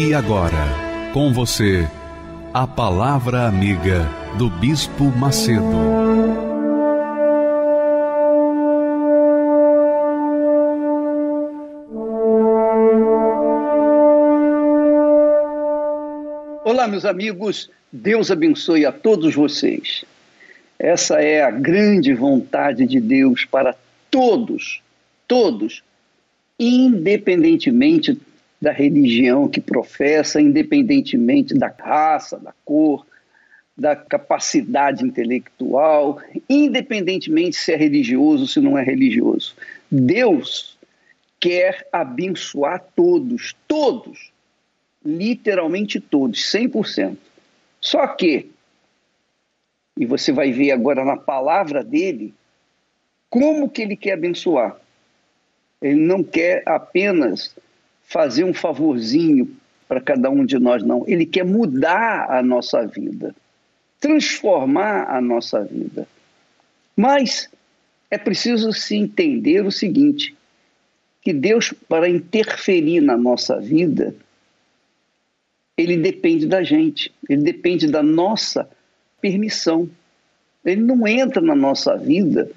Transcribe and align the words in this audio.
E 0.00 0.14
agora, 0.14 1.10
com 1.12 1.32
você, 1.32 1.84
a 2.54 2.68
Palavra 2.68 3.48
Amiga 3.48 4.08
do 4.38 4.48
Bispo 4.48 5.06
Macedo. 5.06 5.60
Olá, 16.64 16.86
meus 16.86 17.04
amigos, 17.04 17.68
Deus 17.92 18.30
abençoe 18.30 18.86
a 18.86 18.92
todos 18.92 19.34
vocês. 19.34 20.04
Essa 20.78 21.20
é 21.20 21.42
a 21.42 21.50
grande 21.50 22.14
vontade 22.14 22.86
de 22.86 23.00
Deus 23.00 23.44
para 23.44 23.74
todos, 24.08 24.80
todos, 25.26 25.82
independentemente 26.56 28.16
da 28.60 28.72
religião 28.72 29.48
que 29.48 29.60
professa, 29.60 30.40
independentemente 30.40 31.54
da 31.54 31.68
raça, 31.68 32.38
da 32.38 32.52
cor, 32.64 33.06
da 33.76 33.94
capacidade 33.94 35.04
intelectual, 35.04 36.20
independentemente 36.48 37.56
se 37.56 37.72
é 37.72 37.76
religioso 37.76 38.42
ou 38.42 38.48
se 38.48 38.60
não 38.60 38.76
é 38.76 38.82
religioso. 38.82 39.54
Deus 39.90 40.76
quer 41.38 41.86
abençoar 41.92 42.84
todos, 42.96 43.54
todos, 43.68 44.32
literalmente 45.04 46.00
todos, 46.00 46.40
100%. 46.52 47.16
Só 47.80 48.04
que, 48.08 48.50
e 49.96 50.04
você 50.04 50.32
vai 50.32 50.50
ver 50.50 50.72
agora 50.72 51.04
na 51.04 51.16
palavra 51.16 51.84
dele, 51.84 52.34
como 53.30 53.68
que 53.68 53.82
ele 53.82 53.96
quer 53.96 54.14
abençoar. 54.14 54.76
Ele 55.80 56.00
não 56.00 56.24
quer 56.24 56.64
apenas 56.66 57.54
fazer 58.08 58.42
um 58.42 58.54
favorzinho 58.54 59.54
para 59.86 60.00
cada 60.00 60.30
um 60.30 60.44
de 60.44 60.58
nós, 60.58 60.82
não. 60.82 61.04
Ele 61.06 61.26
quer 61.26 61.44
mudar 61.44 62.30
a 62.30 62.42
nossa 62.42 62.86
vida, 62.86 63.34
transformar 64.00 65.04
a 65.10 65.20
nossa 65.20 65.62
vida. 65.62 66.08
Mas 66.96 67.50
é 68.10 68.16
preciso 68.16 68.72
se 68.72 68.96
entender 68.96 69.64
o 69.64 69.70
seguinte: 69.70 70.34
que 71.20 71.32
Deus, 71.34 71.72
para 71.86 72.08
interferir 72.08 73.02
na 73.02 73.16
nossa 73.16 73.60
vida, 73.60 74.14
ele 75.76 75.98
depende 75.98 76.46
da 76.46 76.62
gente, 76.62 77.12
ele 77.28 77.42
depende 77.42 77.86
da 77.86 78.02
nossa 78.02 78.68
permissão. 79.20 79.88
Ele 80.64 80.80
não 80.80 81.06
entra 81.06 81.40
na 81.40 81.54
nossa 81.54 81.96
vida 81.96 82.50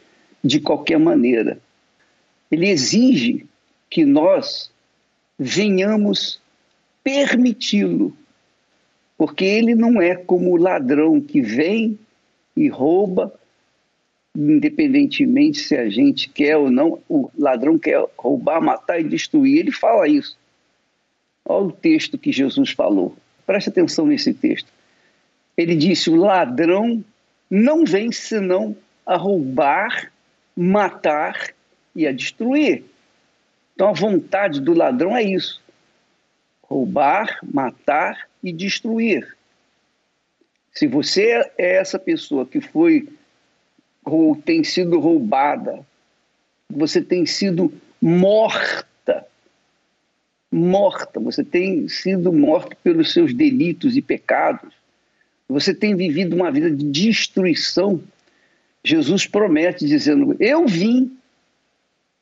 de 0.44 0.60
qualquer 0.60 0.98
maneira. 0.98 1.60
Ele 2.50 2.68
exige 2.68 3.46
que 3.90 4.04
nós 4.06 4.71
venhamos 5.44 6.40
permiti-lo, 7.04 8.16
porque 9.18 9.44
ele 9.44 9.74
não 9.74 10.00
é 10.00 10.16
como 10.16 10.52
o 10.52 10.56
ladrão 10.56 11.20
que 11.20 11.42
vem 11.42 11.98
e 12.56 12.68
rouba, 12.68 13.34
independentemente 14.38 15.60
se 15.60 15.76
a 15.76 15.90
gente 15.90 16.30
quer 16.30 16.58
ou 16.58 16.70
não, 16.70 17.00
o 17.10 17.32
ladrão 17.36 17.80
quer 17.80 18.06
roubar, 18.16 18.62
matar 18.62 19.02
e 19.02 19.04
destruir. 19.04 19.58
Ele 19.58 19.72
fala 19.72 20.08
isso. 20.08 20.38
Olha 21.44 21.66
o 21.66 21.72
texto 21.72 22.20
que 22.20 22.32
Jesus 22.32 22.70
falou. 22.70 23.16
Preste 23.44 23.70
atenção 23.70 24.06
nesse 24.06 24.36
texto. 24.36 24.72
Ele 25.58 25.76
disse: 25.76 26.08
o 26.12 26.16
ladrão 26.16 27.04
não 27.50 27.84
vem 27.84 28.12
senão 28.12 28.78
a 29.08 29.18
roubar, 29.18 30.12
matar 30.56 31.50
e 31.96 32.06
a 32.06 32.12
destruir. 32.12 32.84
Então 33.74 33.90
a 33.90 33.94
vontade 33.94 34.62
do 34.62 34.74
ladrão 34.74 35.16
é 35.16 35.24
isso: 35.24 35.62
roubar, 36.62 37.40
matar 37.44 38.28
e 38.44 38.52
destruir. 38.52 39.36
Se 40.72 40.88
você 40.88 41.52
é 41.58 41.76
essa 41.76 42.00
pessoa 42.00 42.46
que 42.46 42.62
foi 42.62 43.08
ou 44.04 44.36
tem 44.36 44.64
sido 44.64 45.00
roubada, 45.00 45.86
você 46.70 47.02
tem 47.02 47.26
sido 47.26 47.72
morta, 48.02 49.28
morta, 50.52 51.20
você 51.20 51.44
tem 51.44 51.88
sido 51.88 52.32
morto 52.32 52.76
pelos 52.78 53.12
seus 53.12 53.34
delitos 53.34 53.98
e 53.98 54.02
pecados, 54.02 54.74
você 55.48 55.74
tem 55.74 55.96
vivido 55.96 56.36
uma 56.36 56.50
vida 56.50 56.72
de 56.72 56.86
destruição. 56.90 58.02
Jesus 58.84 59.28
promete 59.28 59.86
dizendo: 59.86 60.36
Eu 60.40 60.66
vim, 60.66 61.18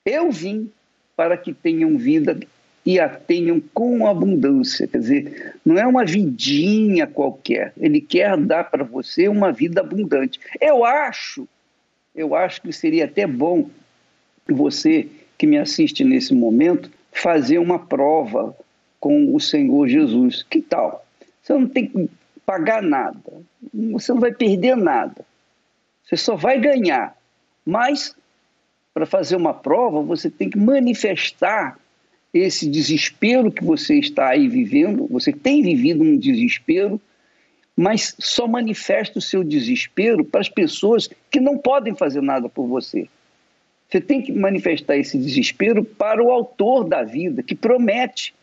eu 0.03 0.31
vim 0.31 0.71
para 1.19 1.35
que 1.35 1.53
tenham 1.53 1.97
vida 1.97 2.39
e 2.85 2.97
a 2.97 3.09
tenham 3.09 3.61
com 3.73 4.07
abundância. 4.07 4.87
Quer 4.87 4.99
dizer, 4.99 5.55
não 5.65 5.77
é 5.77 5.85
uma 5.85 6.05
vidinha 6.05 7.05
qualquer. 7.05 7.73
Ele 7.77 7.99
quer 7.99 8.37
dar 8.37 8.63
para 8.63 8.85
você 8.85 9.27
uma 9.27 9.51
vida 9.51 9.81
abundante. 9.81 10.39
Eu 10.61 10.85
acho, 10.85 11.45
eu 12.15 12.33
acho 12.33 12.61
que 12.61 12.71
seria 12.71 13.03
até 13.03 13.27
bom 13.27 13.69
você 14.47 15.09
que 15.37 15.45
me 15.45 15.57
assiste 15.57 16.05
nesse 16.05 16.33
momento 16.33 16.89
fazer 17.11 17.57
uma 17.57 17.79
prova 17.79 18.55
com 18.97 19.35
o 19.35 19.41
Senhor 19.41 19.89
Jesus. 19.89 20.41
Que 20.49 20.61
tal? 20.61 21.05
Você 21.43 21.51
não 21.51 21.67
tem 21.67 21.85
que 21.85 22.09
pagar 22.45 22.81
nada, 22.81 23.33
você 23.91 24.13
não 24.13 24.21
vai 24.21 24.31
perder 24.31 24.77
nada, 24.77 25.25
você 26.01 26.15
só 26.15 26.37
vai 26.37 26.57
ganhar. 26.57 27.13
Mas 27.65 28.15
para 28.93 29.05
fazer 29.05 29.35
uma 29.35 29.53
prova, 29.53 30.01
você 30.01 30.29
tem 30.29 30.49
que 30.49 30.57
manifestar 30.57 31.79
esse 32.33 32.69
desespero 32.69 33.51
que 33.51 33.63
você 33.63 33.95
está 33.95 34.29
aí 34.29 34.47
vivendo. 34.47 35.07
Você 35.07 35.31
tem 35.31 35.61
vivido 35.61 36.03
um 36.03 36.17
desespero, 36.17 36.99
mas 37.75 38.15
só 38.19 38.47
manifesta 38.47 39.19
o 39.19 39.21
seu 39.21 39.43
desespero 39.43 40.23
para 40.23 40.41
as 40.41 40.49
pessoas 40.49 41.09
que 41.31 41.39
não 41.39 41.57
podem 41.57 41.95
fazer 41.95 42.21
nada 42.21 42.47
por 42.49 42.67
você. 42.67 43.07
Você 43.89 43.99
tem 43.99 44.21
que 44.21 44.31
manifestar 44.31 44.97
esse 44.97 45.17
desespero 45.17 45.83
para 45.83 46.23
o 46.23 46.31
autor 46.31 46.83
da 46.83 47.03
vida, 47.03 47.41
que 47.41 47.55
promete 47.55 48.35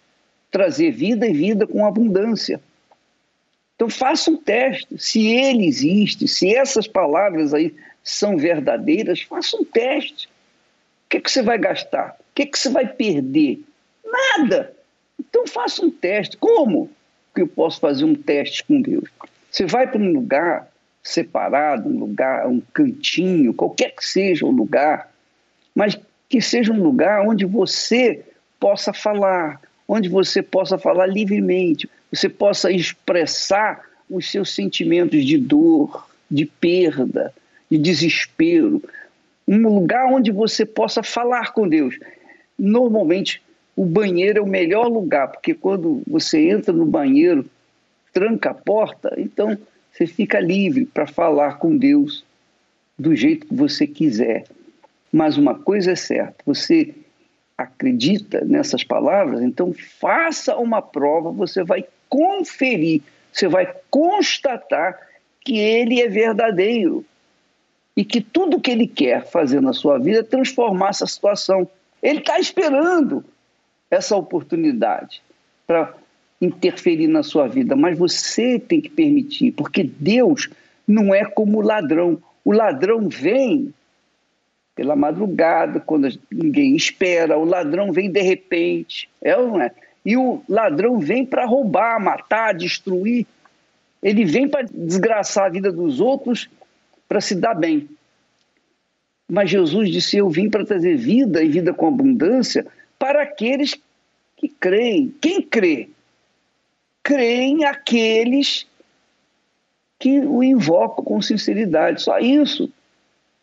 trazer 0.51 0.91
vida 0.91 1.27
e 1.29 1.33
vida 1.33 1.67
com 1.67 1.87
abundância. 1.87 2.61
Então 3.77 3.89
faça 3.89 4.31
um 4.31 4.37
teste, 4.37 4.89
se 4.99 5.27
ele 5.27 5.67
existe, 5.67 6.27
se 6.27 6.53
essas 6.53 6.89
palavras 6.89 7.53
aí 7.53 7.75
são 8.03 8.37
verdadeiras, 8.37 9.21
faça 9.21 9.57
um 9.57 9.65
teste. 9.65 10.29
O 11.07 11.09
que, 11.09 11.19
é 11.19 11.21
que 11.21 11.31
você 11.31 11.41
vai 11.41 11.57
gastar? 11.57 12.17
O 12.19 12.35
que, 12.35 12.43
é 12.43 12.47
que 12.47 12.59
você 12.59 12.69
vai 12.69 12.87
perder? 12.87 13.61
Nada. 14.05 14.75
Então 15.19 15.47
faça 15.47 15.85
um 15.85 15.91
teste. 15.91 16.37
Como 16.37 16.91
que 17.35 17.43
eu 17.43 17.47
posso 17.49 17.79
fazer 17.79 18.05
um 18.05 18.15
teste 18.15 18.65
com 18.65 18.81
Deus? 18.83 19.09
Você 19.51 19.67
vai 19.67 19.87
para 19.87 20.01
um 20.01 20.13
lugar 20.13 20.69
separado, 21.03 21.89
um 21.89 21.99
lugar, 21.99 22.49
um 22.49 22.61
cantinho, 22.73 23.55
qualquer 23.55 23.95
que 23.95 24.05
seja 24.05 24.45
o 24.45 24.51
lugar, 24.51 25.13
mas 25.75 25.97
que 26.29 26.41
seja 26.41 26.73
um 26.73 26.83
lugar 26.83 27.27
onde 27.27 27.45
você 27.45 28.25
possa 28.59 28.93
falar, 28.93 29.61
onde 29.87 30.09
você 30.09 30.43
possa 30.43 30.77
falar 30.77 31.07
livremente, 31.07 31.89
você 32.13 32.29
possa 32.29 32.73
expressar 32.73 33.81
os 34.11 34.31
seus 34.31 34.53
sentimentos 34.53 35.25
de 35.25 35.39
dor, 35.39 36.09
de 36.29 36.45
perda, 36.45 37.33
de 37.71 37.79
desespero, 37.79 38.83
um 39.47 39.63
lugar 39.69 40.07
onde 40.07 40.31
você 40.31 40.67
possa 40.67 41.03
falar 41.03 41.53
com 41.53 41.69
Deus. 41.69 41.99
Normalmente, 42.59 43.43
o 43.77 43.85
banheiro 43.85 44.39
é 44.39 44.43
o 44.43 44.47
melhor 44.47 44.89
lugar, 44.89 45.29
porque 45.29 45.55
quando 45.55 46.03
você 46.07 46.49
entra 46.49 46.73
no 46.73 46.87
banheiro, 46.87 47.45
tranca 48.13 48.51
a 48.51 48.55
porta, 48.55 49.15
então 49.19 49.57
você 49.93 50.07
fica 50.07 50.41
livre 50.41 50.87
para 50.87 51.07
falar 51.07 51.59
com 51.59 51.77
Deus 51.77 52.25
do 52.99 53.15
jeito 53.15 53.47
que 53.47 53.55
você 53.55 53.87
quiser. 53.87 54.45
Mas 55.13 55.37
uma 55.37 55.55
coisa 55.55 55.93
é 55.93 55.97
certa, 55.97 56.37
você 56.45 56.95
acredita 57.57 58.45
nessas 58.45 58.83
palavras, 58.83 59.43
então 59.43 59.73
faça 59.73 60.57
uma 60.57 60.83
prova, 60.83 61.31
você 61.31 61.63
vai 61.63 61.85
conferir, 62.09 63.03
você 63.33 63.49
vai 63.49 63.75
constatar 63.91 64.99
que 65.45 65.59
ele 65.59 66.01
é 66.01 66.09
verdadeiro 66.09 67.05
e 67.97 68.05
que 68.05 68.21
tudo 68.21 68.61
que 68.61 68.71
ele 68.71 68.87
quer 68.87 69.27
fazer 69.27 69.61
na 69.63 69.73
sua 69.73 69.99
vida 69.99 70.19
é 70.19 70.23
transformar 70.23 70.91
essa 70.91 71.07
situação. 71.07 71.67
Ele 72.03 72.19
está 72.19 72.39
esperando 72.39 73.25
essa 73.91 74.15
oportunidade 74.17 75.23
para 75.67 75.95
interferir 76.41 77.07
na 77.09 77.23
sua 77.23 77.49
vida, 77.49 77.75
mas 77.75 77.99
você 77.99 78.59
tem 78.59 78.81
que 78.81 78.91
permitir, 78.91 79.53
porque 79.53 79.83
Deus 79.83 80.51
não 80.87 81.15
é 81.15 81.25
como 81.25 81.59
o 81.59 81.63
ladrão. 81.63 82.23
O 82.45 82.53
ladrão 82.53 83.09
vem 83.09 83.73
pela 84.75 84.95
madrugada, 84.95 85.81
quando 85.81 86.07
ninguém 86.31 86.77
espera, 86.77 87.39
o 87.39 87.45
ladrão 87.45 87.93
vem 87.93 88.11
de 88.11 88.21
repente, 88.21 89.09
é 89.23 89.35
ou 89.35 89.49
não 89.49 89.63
é? 89.63 89.73
E 90.05 90.17
o 90.17 90.43
ladrão 90.47 90.99
vem 90.99 91.25
para 91.25 91.47
roubar, 91.47 91.99
matar, 91.99 92.55
destruir. 92.55 93.27
Ele 94.03 94.25
vem 94.25 94.47
para 94.47 94.69
desgraçar 94.71 95.47
a 95.47 95.49
vida 95.49 95.73
dos 95.73 95.99
outros 95.99 96.49
para 97.09 97.21
se 97.21 97.35
dar 97.35 97.55
bem. 97.55 97.89
Mas 99.29 99.51
Jesus 99.51 99.91
disse: 99.91 100.17
Eu 100.17 100.29
vim 100.29 100.49
para 100.49 100.65
trazer 100.65 100.97
vida 100.97 101.43
e 101.43 101.49
vida 101.49 101.73
com 101.73 101.89
abundância 101.89 102.67
para 102.99 103.23
aqueles 103.23 103.77
que 104.37 104.49
creem. 104.49 105.15
Quem 105.21 105.43
crê? 105.43 105.89
Creem 107.03 107.65
aqueles 107.65 108.67
que 109.99 110.21
o 110.21 110.43
invocam 110.43 111.05
com 111.05 111.21
sinceridade. 111.21 112.03
Só 112.03 112.19
isso. 112.19 112.71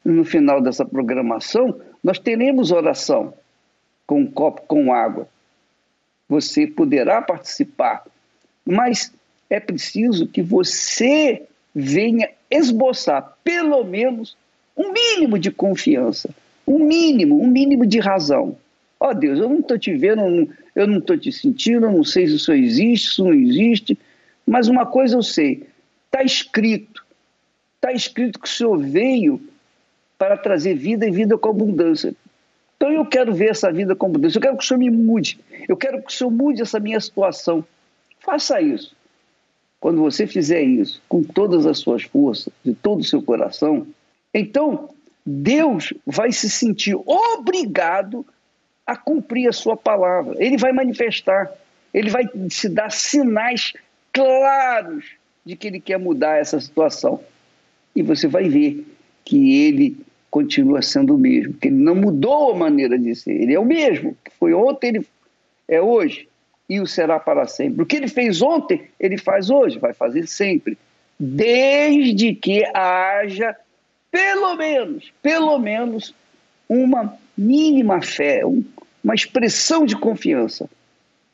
No 0.03 0.25
final 0.25 0.61
dessa 0.61 0.85
programação, 0.85 1.79
nós 2.03 2.19
teremos 2.19 2.71
oração 2.71 3.33
com 4.05 4.21
um 4.21 4.31
copo 4.31 4.61
com 4.67 4.93
água. 4.93 5.27
Você 6.27 6.67
poderá 6.67 7.21
participar, 7.21 8.05
mas 8.65 9.13
é 9.49 9.59
preciso 9.59 10.27
que 10.27 10.41
você 10.41 11.47
venha 11.73 12.29
esboçar 12.49 13.37
pelo 13.43 13.83
menos 13.83 14.37
um 14.77 14.91
mínimo 14.91 15.37
de 15.37 15.51
confiança, 15.51 16.29
um 16.67 16.79
mínimo, 16.79 17.41
um 17.41 17.47
mínimo 17.47 17.85
de 17.85 17.99
razão. 17.99 18.57
Ó 18.99 19.09
oh, 19.09 19.13
Deus, 19.13 19.39
eu 19.39 19.49
não 19.49 19.59
estou 19.59 19.77
te 19.77 19.93
vendo, 19.95 20.49
eu 20.75 20.87
não 20.87 20.99
estou 20.99 21.17
te 21.17 21.31
sentindo, 21.31 21.85
eu 21.85 21.91
não 21.91 22.03
sei 22.03 22.27
se 22.27 22.35
isso 22.35 22.53
existe, 22.53 23.15
se 23.15 23.21
não 23.21 23.33
existe, 23.33 23.97
mas 24.45 24.67
uma 24.67 24.85
coisa 24.85 25.17
eu 25.17 25.23
sei, 25.23 25.67
está 26.05 26.23
escrito, 26.23 27.05
está 27.75 27.91
escrito 27.91 28.39
que 28.39 28.47
o 28.47 28.51
Senhor 28.51 28.77
veio 28.77 29.41
para 30.17 30.37
trazer 30.37 30.75
vida 30.75 31.05
e 31.05 31.11
vida 31.11 31.37
com 31.37 31.49
abundância. 31.49 32.15
Então 32.77 32.91
eu 32.91 33.05
quero 33.05 33.33
ver 33.33 33.51
essa 33.51 33.71
vida 33.71 33.95
com 33.95 34.07
abundância, 34.07 34.37
eu 34.37 34.41
quero 34.41 34.57
que 34.57 34.63
o 34.63 34.67
Senhor 34.67 34.79
me 34.79 34.89
mude, 34.89 35.39
eu 35.67 35.75
quero 35.75 36.01
que 36.01 36.11
o 36.11 36.15
Senhor 36.15 36.31
mude 36.31 36.61
essa 36.61 36.79
minha 36.79 36.99
situação. 36.99 37.63
Faça 38.19 38.61
isso. 38.61 38.95
Quando 39.83 39.99
você 39.99 40.25
fizer 40.25 40.61
isso 40.61 41.03
com 41.09 41.21
todas 41.21 41.65
as 41.65 41.77
suas 41.79 42.03
forças, 42.03 42.53
de 42.63 42.73
todo 42.73 43.01
o 43.01 43.03
seu 43.03 43.21
coração, 43.21 43.85
então 44.33 44.87
Deus 45.25 45.93
vai 46.07 46.31
se 46.31 46.49
sentir 46.49 46.95
obrigado 47.05 48.25
a 48.87 48.95
cumprir 48.95 49.49
a 49.49 49.51
sua 49.51 49.75
palavra. 49.75 50.41
Ele 50.41 50.55
vai 50.55 50.71
manifestar, 50.71 51.51
ele 51.93 52.09
vai 52.09 52.23
se 52.49 52.69
dar 52.69 52.93
sinais 52.93 53.73
claros 54.13 55.03
de 55.45 55.57
que 55.57 55.67
ele 55.67 55.81
quer 55.81 55.99
mudar 55.99 56.37
essa 56.37 56.61
situação. 56.61 57.19
E 57.93 58.01
você 58.01 58.25
vai 58.25 58.47
ver 58.47 58.87
que 59.25 59.65
ele 59.65 59.97
continua 60.31 60.81
sendo 60.81 61.15
o 61.15 61.17
mesmo, 61.17 61.55
que 61.55 61.67
ele 61.67 61.75
não 61.75 61.95
mudou 61.95 62.53
a 62.53 62.55
maneira 62.55 62.97
de 62.97 63.13
ser, 63.15 63.33
ele 63.33 63.53
é 63.53 63.59
o 63.59 63.65
mesmo, 63.65 64.15
que 64.23 64.31
foi 64.39 64.53
ontem, 64.53 64.87
ele 64.87 65.05
é 65.67 65.81
hoje 65.81 66.29
e 66.69 66.79
o 66.79 66.87
será 66.87 67.19
para 67.19 67.47
sempre. 67.47 67.81
O 67.81 67.85
que 67.85 67.95
ele 67.95 68.07
fez 68.07 68.41
ontem, 68.41 68.89
ele 68.99 69.17
faz 69.17 69.49
hoje, 69.49 69.79
vai 69.79 69.93
fazer 69.93 70.27
sempre, 70.27 70.77
desde 71.19 72.33
que 72.33 72.63
haja 72.73 73.55
pelo 74.11 74.55
menos, 74.55 75.11
pelo 75.21 75.57
menos 75.57 76.13
uma 76.69 77.17
mínima 77.37 78.01
fé, 78.01 78.41
uma 79.03 79.15
expressão 79.15 79.85
de 79.85 79.95
confiança. 79.95 80.69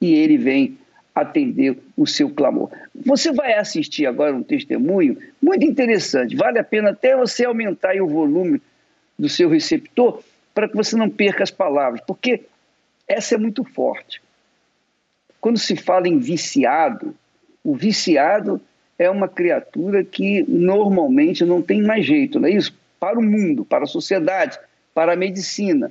E 0.02 0.14
ele 0.14 0.38
vem 0.38 0.78
atender 1.14 1.78
o 1.98 2.08
seu 2.08 2.30
clamor. 2.30 2.70
Você 3.06 3.34
vai 3.34 3.54
assistir 3.54 4.06
agora 4.06 4.34
um 4.34 4.44
testemunho 4.44 5.18
muito 5.42 5.66
interessante. 5.66 6.36
Vale 6.36 6.60
a 6.60 6.64
pena 6.64 6.92
até 6.92 7.18
você 7.18 7.46
aumentar 7.46 7.96
o 8.02 8.08
volume 8.08 8.62
do 9.18 9.28
seu 9.28 9.50
receptor 9.50 10.24
para 10.54 10.70
que 10.70 10.76
você 10.76 10.96
não 10.96 11.10
perca 11.10 11.44
as 11.44 11.52
palavras, 11.52 12.02
porque 12.08 12.46
essa 13.08 13.36
é 13.36 13.38
muito 13.38 13.64
forte. 13.64 14.22
Quando 15.41 15.57
se 15.57 15.75
fala 15.75 16.07
em 16.07 16.19
viciado, 16.19 17.15
o 17.63 17.75
viciado 17.75 18.62
é 18.97 19.09
uma 19.09 19.27
criatura 19.27 20.03
que 20.03 20.44
normalmente 20.47 21.45
não 21.45 21.62
tem 21.62 21.81
mais 21.81 22.06
jeito, 22.06 22.39
não 22.39 22.50
é 22.50 22.51
isso? 22.51 22.77
Para 23.00 23.18
o 23.18 23.24
mundo, 23.24 23.63
para 23.63 23.86
a 23.86 23.88
sociedade, 23.88 24.59
para 24.94 25.13
a 25.13 25.15
medicina. 25.15 25.89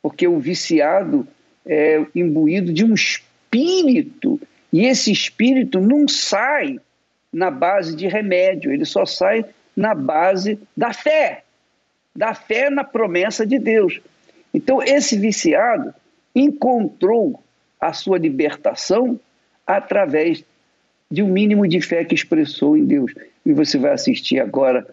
Porque 0.00 0.26
o 0.26 0.38
viciado 0.38 1.28
é 1.66 2.04
imbuído 2.14 2.72
de 2.72 2.84
um 2.84 2.94
espírito, 2.94 4.40
e 4.72 4.86
esse 4.86 5.12
espírito 5.12 5.80
não 5.80 6.08
sai 6.08 6.80
na 7.30 7.50
base 7.50 7.94
de 7.94 8.06
remédio, 8.06 8.72
ele 8.72 8.84
só 8.84 9.04
sai 9.04 9.44
na 9.76 9.94
base 9.94 10.58
da 10.74 10.92
fé, 10.92 11.44
da 12.16 12.32
fé 12.32 12.70
na 12.70 12.84
promessa 12.84 13.46
de 13.46 13.58
Deus. 13.58 14.00
Então, 14.52 14.82
esse 14.82 15.18
viciado 15.18 15.92
encontrou 16.34 17.43
a 17.84 17.92
sua 17.92 18.16
libertação 18.16 19.20
através 19.66 20.42
de 21.10 21.22
um 21.22 21.28
mínimo 21.28 21.68
de 21.68 21.82
fé 21.82 22.02
que 22.02 22.14
expressou 22.14 22.78
em 22.78 22.84
Deus. 22.84 23.12
E 23.44 23.52
você 23.52 23.78
vai 23.78 23.92
assistir 23.92 24.40
agora 24.40 24.86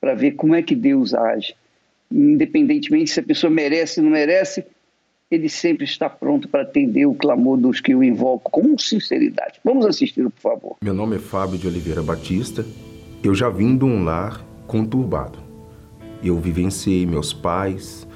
para 0.00 0.14
ver 0.14 0.32
como 0.32 0.54
é 0.54 0.62
que 0.62 0.76
Deus 0.76 1.12
age. 1.12 1.54
Independentemente 2.10 3.10
se 3.10 3.18
a 3.18 3.22
pessoa 3.22 3.50
merece 3.50 3.98
ou 3.98 4.04
não 4.04 4.12
merece, 4.12 4.64
ele 5.28 5.48
sempre 5.48 5.84
está 5.84 6.08
pronto 6.08 6.48
para 6.48 6.62
atender 6.62 7.04
o 7.06 7.14
clamor 7.14 7.56
dos 7.56 7.80
que 7.80 7.94
o 7.94 8.02
invocam 8.02 8.50
com 8.50 8.78
sinceridade. 8.78 9.60
Vamos 9.64 9.84
assistir, 9.84 10.22
por 10.30 10.40
favor. 10.40 10.76
Meu 10.82 10.94
nome 10.94 11.16
é 11.16 11.18
Fábio 11.18 11.58
de 11.58 11.66
Oliveira 11.66 12.02
Batista. 12.02 12.64
Eu 13.24 13.34
já 13.34 13.50
vim 13.50 13.76
de 13.76 13.84
um 13.84 14.04
lar 14.04 14.44
conturbado. 14.68 15.38
Eu 16.22 16.38
vivenciei 16.38 17.06
meus 17.06 17.32
pais 17.32 18.06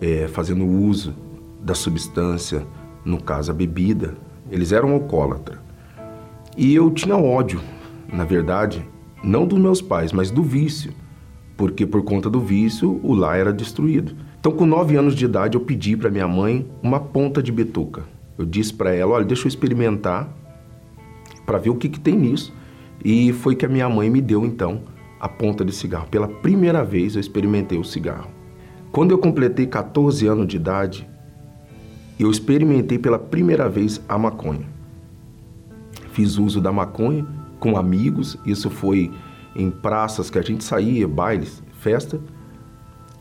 é, 0.00 0.26
fazendo 0.28 0.66
uso 0.66 1.14
da 1.62 1.74
substância 1.74 2.66
no 3.04 3.22
caso 3.22 3.50
a 3.50 3.54
bebida, 3.54 4.14
eles 4.50 4.72
eram 4.72 4.92
alcoólatras. 4.92 5.58
E 6.56 6.74
eu 6.74 6.90
tinha 6.90 7.16
ódio, 7.16 7.60
na 8.12 8.24
verdade, 8.24 8.84
não 9.22 9.46
dos 9.46 9.58
meus 9.58 9.80
pais, 9.80 10.12
mas 10.12 10.30
do 10.30 10.42
vício, 10.42 10.92
porque 11.56 11.86
por 11.86 12.02
conta 12.02 12.28
do 12.28 12.40
vício 12.40 13.00
o 13.02 13.14
lar 13.14 13.38
era 13.38 13.52
destruído. 13.52 14.16
Então, 14.38 14.52
com 14.52 14.64
nove 14.64 14.96
anos 14.96 15.14
de 15.14 15.26
idade, 15.26 15.56
eu 15.56 15.60
pedi 15.60 15.96
para 15.96 16.10
minha 16.10 16.26
mãe 16.26 16.66
uma 16.82 16.98
ponta 16.98 17.42
de 17.42 17.52
bituca. 17.52 18.04
Eu 18.38 18.46
disse 18.46 18.72
para 18.72 18.94
ela: 18.94 19.12
olha, 19.12 19.24
deixa 19.24 19.44
eu 19.44 19.48
experimentar 19.48 20.34
para 21.44 21.58
ver 21.58 21.68
o 21.68 21.74
que, 21.74 21.88
que 21.88 22.00
tem 22.00 22.16
nisso. 22.16 22.54
E 23.04 23.32
foi 23.34 23.54
que 23.54 23.66
a 23.66 23.68
minha 23.68 23.88
mãe 23.88 24.08
me 24.08 24.20
deu 24.20 24.44
então 24.46 24.82
a 25.20 25.28
ponta 25.28 25.64
de 25.64 25.72
cigarro. 25.72 26.08
Pela 26.10 26.26
primeira 26.26 26.82
vez 26.82 27.16
eu 27.16 27.20
experimentei 27.20 27.78
o 27.78 27.84
cigarro. 27.84 28.30
Quando 28.90 29.10
eu 29.10 29.18
completei 29.18 29.66
14 29.66 30.26
anos 30.26 30.46
de 30.46 30.56
idade, 30.56 31.09
eu 32.22 32.30
experimentei 32.30 32.98
pela 32.98 33.18
primeira 33.18 33.68
vez 33.68 34.00
a 34.08 34.18
maconha. 34.18 34.68
Fiz 36.12 36.38
uso 36.38 36.60
da 36.60 36.72
maconha 36.72 37.26
com 37.58 37.76
amigos, 37.76 38.36
isso 38.44 38.70
foi 38.70 39.10
em 39.54 39.70
praças 39.70 40.30
que 40.30 40.38
a 40.38 40.42
gente 40.42 40.64
saía, 40.64 41.06
bailes, 41.06 41.62
festa, 41.78 42.20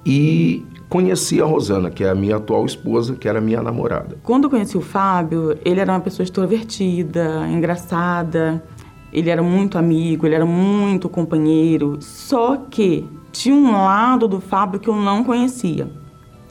e 0.06 0.66
conheci 0.88 1.42
a 1.42 1.46
Rosana, 1.46 1.90
que 1.90 2.04
é 2.04 2.10
a 2.10 2.16
minha 2.16 2.38
atual 2.38 2.66
esposa, 2.66 3.16
que 3.16 3.28
era 3.28 3.42
minha 3.42 3.62
namorada. 3.62 4.18
Quando 4.24 4.46
eu 4.46 4.50
conheci 4.50 4.78
o 4.78 4.82
Fábio, 4.82 5.58
ele 5.64 5.80
era 5.80 5.92
uma 5.92 6.00
pessoa 6.00 6.24
extrovertida, 6.24 7.48
engraçada, 7.48 8.64
ele 9.12 9.30
era 9.30 9.44
muito 9.44 9.78
amigo, 9.78 10.26
ele 10.26 10.36
era 10.36 10.46
muito 10.46 11.10
companheiro, 11.10 11.98
só 12.02 12.56
que 12.58 13.08
tinha 13.32 13.56
um 13.56 13.72
lado 13.72 14.28
do 14.28 14.40
Fábio 14.40 14.80
que 14.80 14.90
eu 14.90 14.96
não 14.96 15.24
conhecia. 15.24 15.99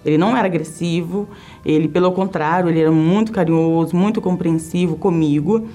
Ele 0.04 0.16
não 0.16 0.36
era 0.36 0.46
agressivo, 0.46 1.28
ele, 1.64 1.88
pelo 1.88 2.12
contrário, 2.12 2.68
ele 2.68 2.80
era 2.80 2.90
muito 2.90 3.32
carinhoso, 3.32 3.96
muito 3.96 4.20
compreensivo 4.20 4.96
comigo. 4.96 5.66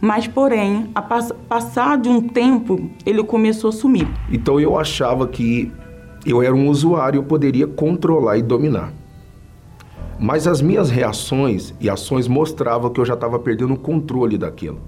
Mas, 0.00 0.26
porém, 0.26 0.90
a 0.94 1.02
pass 1.02 1.32
passar 1.48 1.96
de 1.96 2.08
um 2.08 2.20
tempo, 2.20 2.90
ele 3.06 3.22
começou 3.22 3.70
a 3.70 3.72
sumir. 3.72 4.08
Então 4.30 4.58
eu 4.58 4.78
achava 4.78 5.28
que 5.28 5.70
eu 6.26 6.42
era 6.42 6.54
um 6.54 6.68
usuário, 6.68 7.18
eu 7.18 7.22
poderia 7.22 7.66
controlar 7.66 8.36
e 8.36 8.42
dominar. 8.42 8.92
Mas 10.18 10.46
as 10.46 10.60
minhas 10.60 10.90
reações 10.90 11.74
e 11.80 11.90
ações 11.90 12.28
mostravam 12.28 12.90
que 12.90 13.00
eu 13.00 13.04
já 13.04 13.14
estava 13.14 13.38
perdendo 13.38 13.74
o 13.74 13.78
controle 13.78 14.38
daquilo. 14.38 14.80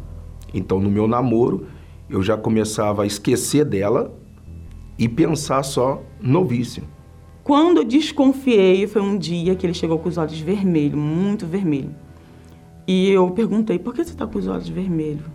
Então, 0.52 0.78
no 0.80 0.90
meu 0.90 1.08
namoro, 1.08 1.66
eu 2.08 2.22
já 2.22 2.36
começava 2.36 3.02
a 3.02 3.06
esquecer 3.06 3.64
dela 3.64 4.12
e 4.96 5.08
pensar 5.08 5.62
só 5.64 6.00
no 6.20 6.44
vício. 6.44 6.84
Quando 7.44 7.76
eu 7.76 7.84
desconfiei, 7.84 8.86
foi 8.86 9.02
um 9.02 9.18
dia 9.18 9.54
que 9.54 9.66
ele 9.66 9.74
chegou 9.74 9.98
com 9.98 10.08
os 10.08 10.16
olhos 10.16 10.40
vermelhos, 10.40 10.98
muito 10.98 11.46
vermelho. 11.46 11.94
E 12.86 13.10
eu 13.10 13.30
perguntei, 13.32 13.78
por 13.78 13.92
que 13.92 14.02
você 14.02 14.12
está 14.12 14.26
com 14.26 14.38
os 14.38 14.46
olhos 14.46 14.66
vermelhos? 14.66 15.26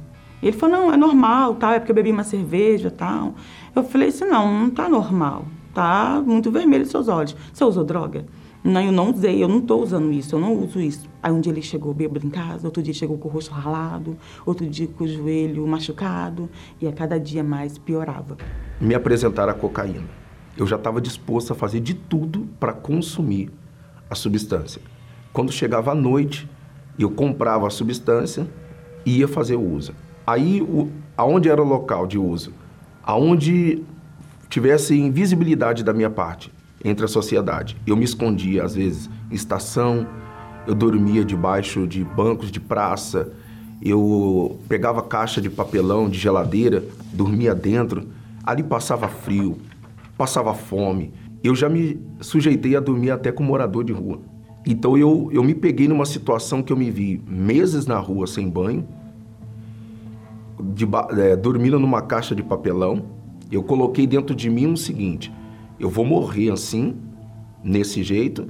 Ele 0.41 0.51
falou, 0.51 0.75
não, 0.75 0.91
é 0.91 0.97
normal, 0.97 1.53
tal, 1.53 1.73
é 1.73 1.77
porque 1.77 1.91
eu 1.91 1.95
bebi 1.95 2.11
uma 2.11 2.23
cerveja, 2.23 2.89
tal. 2.89 3.35
Eu 3.75 3.83
falei 3.83 4.07
assim, 4.07 4.25
não, 4.25 4.51
não 4.51 4.69
tá 4.71 4.89
normal, 4.89 5.45
tá 5.71 6.19
muito 6.25 6.49
vermelho 6.49 6.83
seus 6.83 7.07
olhos. 7.07 7.35
Você 7.53 7.63
usou 7.63 7.83
droga? 7.83 8.25
Não, 8.63 8.81
eu 8.81 8.91
não 8.91 9.11
usei, 9.11 9.43
eu 9.43 9.47
não 9.47 9.59
estou 9.59 9.83
usando 9.83 10.11
isso, 10.11 10.35
eu 10.35 10.39
não 10.39 10.53
uso 10.53 10.81
isso. 10.81 11.07
Aí 11.21 11.31
um 11.31 11.39
dia 11.39 11.51
ele 11.51 11.61
chegou 11.61 11.93
bêbado 11.93 12.25
em 12.25 12.31
casa, 12.31 12.65
outro 12.65 12.81
dia 12.81 12.93
chegou 12.93 13.19
com 13.19 13.27
o 13.27 13.31
rosto 13.31 13.51
ralado, 13.51 14.17
outro 14.47 14.65
dia 14.67 14.87
com 14.87 15.03
o 15.03 15.07
joelho 15.07 15.65
machucado, 15.67 16.49
e 16.81 16.87
a 16.87 16.91
cada 16.91 17.19
dia 17.19 17.43
mais 17.43 17.77
piorava. 17.77 18.35
Me 18.81 18.95
apresentaram 18.95 19.51
a 19.51 19.55
cocaína. 19.55 20.18
Eu 20.59 20.67
já 20.67 20.75
estava 20.75 20.99
disposto 20.99 21.53
a 21.53 21.55
fazer 21.55 21.79
de 21.79 21.93
tudo 21.93 22.45
para 22.59 22.73
consumir 22.73 23.49
a 24.09 24.13
substância. 24.13 24.81
Quando 25.31 25.53
chegava 25.53 25.91
a 25.91 25.95
noite, 25.95 26.49
eu 26.97 27.09
comprava 27.09 27.65
a 27.65 27.69
substância 27.69 28.45
e 29.05 29.19
ia 29.19 29.27
fazer 29.27 29.55
o 29.55 29.61
uso. 29.61 29.93
Aí, 30.27 30.61
o, 30.61 30.91
aonde 31.15 31.47
era 31.47 31.61
o 31.61 31.65
local 31.65 32.05
de 32.05 32.17
uso? 32.17 32.53
Aonde 33.01 33.81
tivesse 34.49 34.99
invisibilidade 34.99 35.81
da 35.81 35.93
minha 35.93 36.09
parte 36.09 36.51
entre 36.83 37.05
a 37.05 37.07
sociedade. 37.07 37.77
Eu 37.87 37.95
me 37.95 38.03
escondia, 38.03 38.65
às 38.65 38.75
vezes, 38.75 39.09
em 39.31 39.35
estação, 39.35 40.05
eu 40.67 40.75
dormia 40.75 41.23
debaixo 41.23 41.87
de 41.87 42.03
bancos 42.03 42.51
de 42.51 42.59
praça, 42.59 43.31
eu 43.81 44.59
pegava 44.67 45.01
caixa 45.01 45.39
de 45.39 45.49
papelão, 45.49 46.09
de 46.09 46.19
geladeira, 46.19 46.83
dormia 47.13 47.55
dentro. 47.55 48.09
Ali 48.43 48.61
passava 48.61 49.07
frio, 49.07 49.57
passava 50.19 50.53
fome. 50.53 51.13
Eu 51.41 51.55
já 51.55 51.69
me 51.69 51.97
sujeitei 52.19 52.75
a 52.75 52.81
dormir 52.81 53.11
até 53.11 53.31
com 53.31 53.41
morador 53.41 53.85
de 53.85 53.93
rua. 53.93 54.19
Então 54.67 54.97
eu, 54.97 55.29
eu 55.31 55.41
me 55.41 55.55
peguei 55.55 55.87
numa 55.87 56.05
situação 56.05 56.61
que 56.61 56.73
eu 56.73 56.77
me 56.77 56.91
vi 56.91 57.23
meses 57.25 57.85
na 57.85 57.97
rua 57.97 58.27
sem 58.27 58.49
banho, 58.49 58.85
de, 60.61 60.85
é, 61.17 61.37
dormindo 61.37 61.79
numa 61.79 62.01
caixa 62.01 62.35
de 62.35 62.43
papelão. 62.43 63.05
Eu 63.49 63.63
coloquei 63.63 64.05
dentro 64.05 64.35
de 64.35 64.49
mim 64.49 64.73
o 64.73 64.75
seguinte: 64.75 65.31
eu 65.79 65.89
vou 65.89 66.03
morrer 66.03 66.51
assim, 66.51 66.97
nesse 67.63 68.03
jeito, 68.03 68.45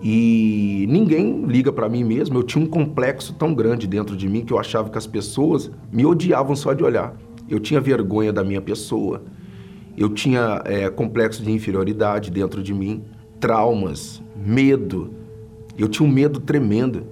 e 0.00 0.86
ninguém 0.88 1.46
liga 1.46 1.72
para 1.72 1.88
mim 1.88 2.04
mesmo. 2.04 2.38
Eu 2.38 2.44
tinha 2.44 2.64
um 2.64 2.68
complexo 2.68 3.34
tão 3.34 3.52
grande 3.52 3.88
dentro 3.88 4.16
de 4.16 4.28
mim 4.28 4.44
que 4.44 4.52
eu 4.52 4.58
achava 4.58 4.88
que 4.88 4.96
as 4.96 5.06
pessoas 5.06 5.68
me 5.90 6.06
odiavam 6.06 6.54
só 6.54 6.72
de 6.72 6.84
olhar. 6.84 7.16
Eu 7.48 7.58
tinha 7.58 7.80
vergonha 7.80 8.32
da 8.32 8.44
minha 8.44 8.60
pessoa, 8.60 9.24
eu 9.98 10.08
tinha 10.08 10.62
é, 10.64 10.88
complexo 10.88 11.42
de 11.42 11.50
inferioridade 11.50 12.30
dentro 12.30 12.62
de 12.62 12.72
mim, 12.72 13.02
traumas, 13.40 14.22
medo. 14.36 15.12
Eu 15.76 15.88
tinha 15.88 16.08
um 16.08 16.12
medo 16.12 16.38
tremendo 16.38 17.04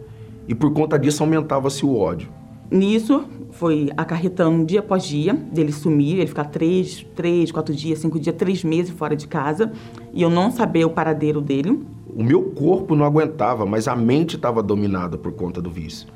e 0.46 0.54
por 0.54 0.72
conta 0.72 0.96
disso 0.96 1.22
aumentava-se 1.22 1.84
o 1.84 1.96
ódio. 1.96 2.28
Nisso, 2.70 3.24
foi 3.50 3.90
acarretando 3.96 4.64
dia 4.64 4.80
após 4.80 5.04
dia, 5.04 5.32
dele 5.32 5.72
sumir, 5.72 6.18
ele 6.18 6.26
ficar 6.26 6.44
três, 6.44 7.04
três, 7.14 7.50
quatro 7.50 7.74
dias, 7.74 7.98
cinco 7.98 8.20
dias, 8.20 8.34
três 8.36 8.62
meses 8.62 8.90
fora 8.90 9.16
de 9.16 9.26
casa, 9.26 9.72
e 10.12 10.22
eu 10.22 10.30
não 10.30 10.50
saber 10.50 10.84
o 10.84 10.90
paradeiro 10.90 11.40
dele. 11.40 11.80
O 12.08 12.22
meu 12.22 12.42
corpo 12.42 12.94
não 12.94 13.04
aguentava, 13.04 13.66
mas 13.66 13.88
a 13.88 13.96
mente 13.96 14.36
estava 14.36 14.62
dominada 14.62 15.16
por 15.18 15.32
conta 15.32 15.60
do 15.60 15.70
vício. 15.70 16.08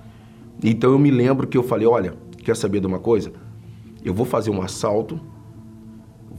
Então 0.62 0.92
eu 0.92 0.98
me 0.98 1.10
lembro 1.10 1.46
que 1.46 1.56
eu 1.56 1.62
falei, 1.62 1.86
olha, 1.86 2.14
quer 2.44 2.56
saber 2.56 2.80
de 2.80 2.86
uma 2.86 2.98
coisa? 2.98 3.32
Eu 4.04 4.14
vou 4.14 4.26
fazer 4.26 4.50
um 4.50 4.62
assalto, 4.62 5.20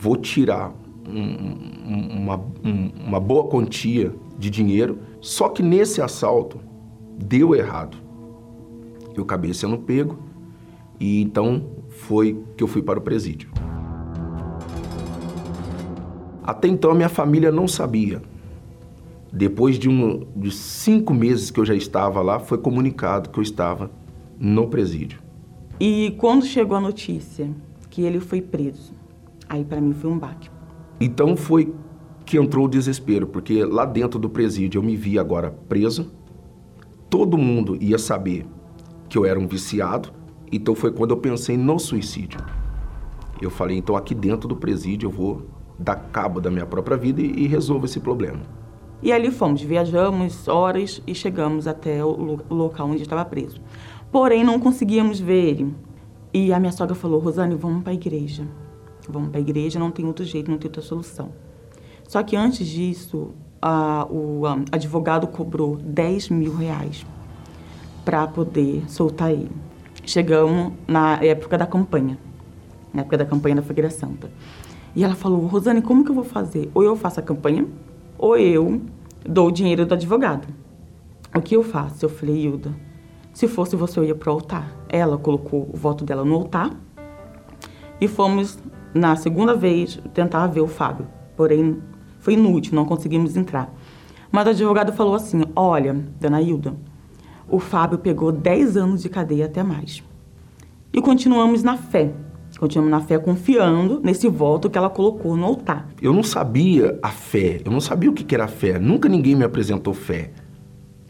vou 0.01 0.15
tirar 0.15 0.74
um, 1.08 2.22
uma, 2.24 2.36
um, 2.65 2.91
uma 3.05 3.20
boa 3.20 3.48
quantia 3.48 4.12
de 4.36 4.50
dinheiro, 4.50 4.98
só 5.22 5.48
que 5.48 5.62
nesse 5.62 6.01
assalto 6.01 6.60
deu 7.20 7.53
errado. 7.53 7.98
Eu 9.15 9.22
acabei 9.22 9.53
sendo 9.53 9.77
pego, 9.77 10.17
e 11.00 11.22
então 11.22 11.67
foi 11.88 12.43
que 12.58 12.63
eu 12.63 12.67
fui 12.67 12.81
para 12.81 12.98
o 12.98 13.01
presídio. 13.03 13.51
Até 16.43 16.67
então 16.67 16.89
a 16.89 16.96
minha 16.96 17.10
família 17.10 17.51
não 17.51 17.67
sabia. 17.67 18.24
Depois 19.31 19.77
de, 19.77 19.88
um, 19.88 20.25
de 20.36 20.50
cinco 20.50 21.13
meses 21.13 21.51
que 21.51 21.60
eu 21.60 21.65
já 21.65 21.75
estava 21.75 22.24
lá, 22.24 22.39
foi 22.39 22.58
comunicado 22.58 23.29
que 23.29 23.38
eu 23.38 23.43
estava 23.43 23.91
no 24.39 24.67
presídio. 24.67 25.20
E 25.79 26.15
quando 26.17 26.43
chegou 26.43 26.75
a 26.75 26.81
notícia 26.81 27.48
que 27.88 28.01
ele 28.01 28.20
foi 28.20 28.41
preso, 28.41 29.00
aí 29.51 29.65
para 29.65 29.81
mim 29.81 29.93
foi 29.93 30.10
um 30.10 30.17
baque. 30.17 30.50
Então 31.00 31.36
foi 31.36 31.74
que 32.25 32.38
entrou 32.38 32.65
o 32.65 32.70
desespero, 32.70 33.27
porque 33.27 33.63
lá 33.65 33.86
dentro 33.86 34.17
do 34.17 34.29
presídio 34.29 34.79
eu 34.79 34.84
me 34.84 34.96
vi 34.96 35.20
agora 35.20 35.51
preso, 35.67 36.12
todo 37.10 37.38
mundo 37.38 37.77
ia 37.81 37.98
saber 37.98 38.46
que 39.10 39.17
eu 39.17 39.25
era 39.25 39.38
um 39.38 39.48
viciado, 39.48 40.13
então 40.51 40.74
foi 40.74 40.91
quando 40.91 41.12
eu 41.12 41.17
pensei 41.17 41.58
no 41.58 41.77
suicídio. 41.77 42.39
Eu 43.41 43.50
falei, 43.50 43.77
então 43.77 43.96
aqui 43.96 44.15
dentro 44.15 44.48
do 44.48 44.55
presídio 44.55 45.08
eu 45.08 45.12
vou 45.12 45.46
dar 45.77 45.96
cabo 45.96 46.39
da 46.39 46.50
minha 46.50 46.65
própria 46.65 46.96
vida 46.96 47.22
e, 47.22 47.43
e 47.43 47.48
resolvo 47.48 47.86
esse 47.86 48.00
problema. 48.00 48.39
E 49.03 49.12
ali 49.12 49.31
fomos, 49.31 49.62
viajamos 49.62 50.48
horas 50.48 51.01
e 51.08 51.15
chegamos 51.15 51.67
até 51.67 52.05
o, 52.05 52.39
o 52.48 52.53
local 52.53 52.88
onde 52.88 53.01
estava 53.01 53.25
preso. 53.25 53.60
Porém, 54.12 54.43
não 54.43 54.60
conseguíamos 54.60 55.20
ver 55.20 55.43
ele. 55.43 55.75
E 56.34 56.53
a 56.53 56.60
minha 56.60 56.72
sogra 56.72 56.96
falou, 56.96 57.20
Rosane, 57.20 57.55
vamos 57.55 57.84
para 57.84 57.91
a 57.91 57.96
igreja. 57.96 58.48
Vamos 59.10 59.29
para 59.29 59.39
a 59.39 59.41
igreja, 59.41 59.79
não 59.79 59.91
tem 59.91 60.05
outro 60.05 60.24
jeito, 60.25 60.50
não 60.50 60.58
tem 60.58 60.67
outra 60.67 60.81
solução. 60.81 61.31
Só 62.08 62.22
que 62.24 62.36
antes 62.36 62.67
disso, 62.67 63.31
a, 63.62 64.05
o 64.10 64.46
a, 64.46 64.60
advogado 64.72 65.27
cobrou 65.27 65.77
10 65.77 66.29
mil 66.29 66.55
reais 66.55 67.05
para 68.03 68.27
poder 68.27 68.84
soltar 68.89 69.31
ele 69.31 69.51
chegamos 70.05 70.74
na 70.88 71.15
época 71.24 71.58
da 71.58 71.65
campanha, 71.65 72.17
na 72.93 73.01
época 73.01 73.17
da 73.17 73.25
campanha 73.25 73.55
da 73.55 73.62
Fogueira 73.62 73.89
Santa. 73.89 74.31
E 74.96 75.03
ela 75.03 75.15
falou, 75.15 75.46
Rosane, 75.46 75.81
como 75.81 76.03
que 76.03 76.12
eu 76.12 76.15
vou 76.15 76.24
fazer? 76.24 76.70
Ou 76.74 76.84
eu 76.84 76.96
faço 76.96 77.20
a 77.20 77.24
campanha, 77.24 77.65
ou 78.17 78.38
eu 78.38 78.81
dou 79.25 79.48
o 79.48 79.51
dinheiro 79.51 79.86
do 79.86 79.93
advogado. 79.93 80.48
O 81.34 81.41
que 81.41 81.55
eu 81.55 81.63
faço? 81.63 82.03
Eu 82.05 82.10
falei, 82.10 82.46
Hilda, 82.46 82.74
se 83.34 83.48
fosse 83.48 83.75
você, 83.75 84.00
eu 84.00 84.03
ia 84.03 84.15
pro 84.15 84.31
altar. 84.31 84.75
Ela 84.89 85.17
colocou 85.17 85.70
o 85.72 85.77
voto 85.77 86.03
dela 86.03 86.25
no 86.25 86.36
altar 86.36 86.72
e 88.01 88.08
fomos, 88.08 88.60
na 88.93 89.15
segunda 89.15 89.55
vez, 89.55 90.00
tentar 90.13 90.48
ver 90.48 90.62
o 90.62 90.67
Fábio. 90.67 91.07
Porém, 91.36 91.77
foi 92.19 92.33
inútil, 92.33 92.75
não 92.75 92.86
conseguimos 92.86 93.36
entrar. 93.36 93.74
Mas 94.31 94.48
o 94.48 94.50
advogado 94.51 94.93
falou 94.93 95.15
assim, 95.15 95.43
olha, 95.55 95.93
dona 96.19 96.41
Hilda, 96.41 96.74
o 97.50 97.60
Fábio 97.60 97.98
pegou 97.98 98.31
10 98.31 98.77
anos 98.77 99.01
de 99.01 99.10
cadeia 99.10 99.45
até 99.45 99.62
mais. 99.63 100.03
E 100.93 101.01
continuamos 101.01 101.63
na 101.63 101.77
fé. 101.77 102.13
Continuamos 102.60 102.91
na 102.91 103.01
fé 103.01 103.17
confiando 103.17 104.00
nesse 104.03 104.27
voto 104.27 104.69
que 104.69 104.77
ela 104.77 104.89
colocou 104.89 105.36
no 105.36 105.45
altar. 105.45 105.88
Eu 106.01 106.13
não 106.13 106.21
sabia 106.21 107.00
a 107.01 107.10
fé, 107.10 107.62
eu 107.63 107.71
não 107.71 107.79
sabia 107.79 108.10
o 108.10 108.13
que 108.13 108.36
era 108.36 108.48
fé. 108.48 108.77
Nunca 108.77 109.07
ninguém 109.07 109.36
me 109.36 109.43
apresentou 109.43 109.93
fé. 109.93 110.31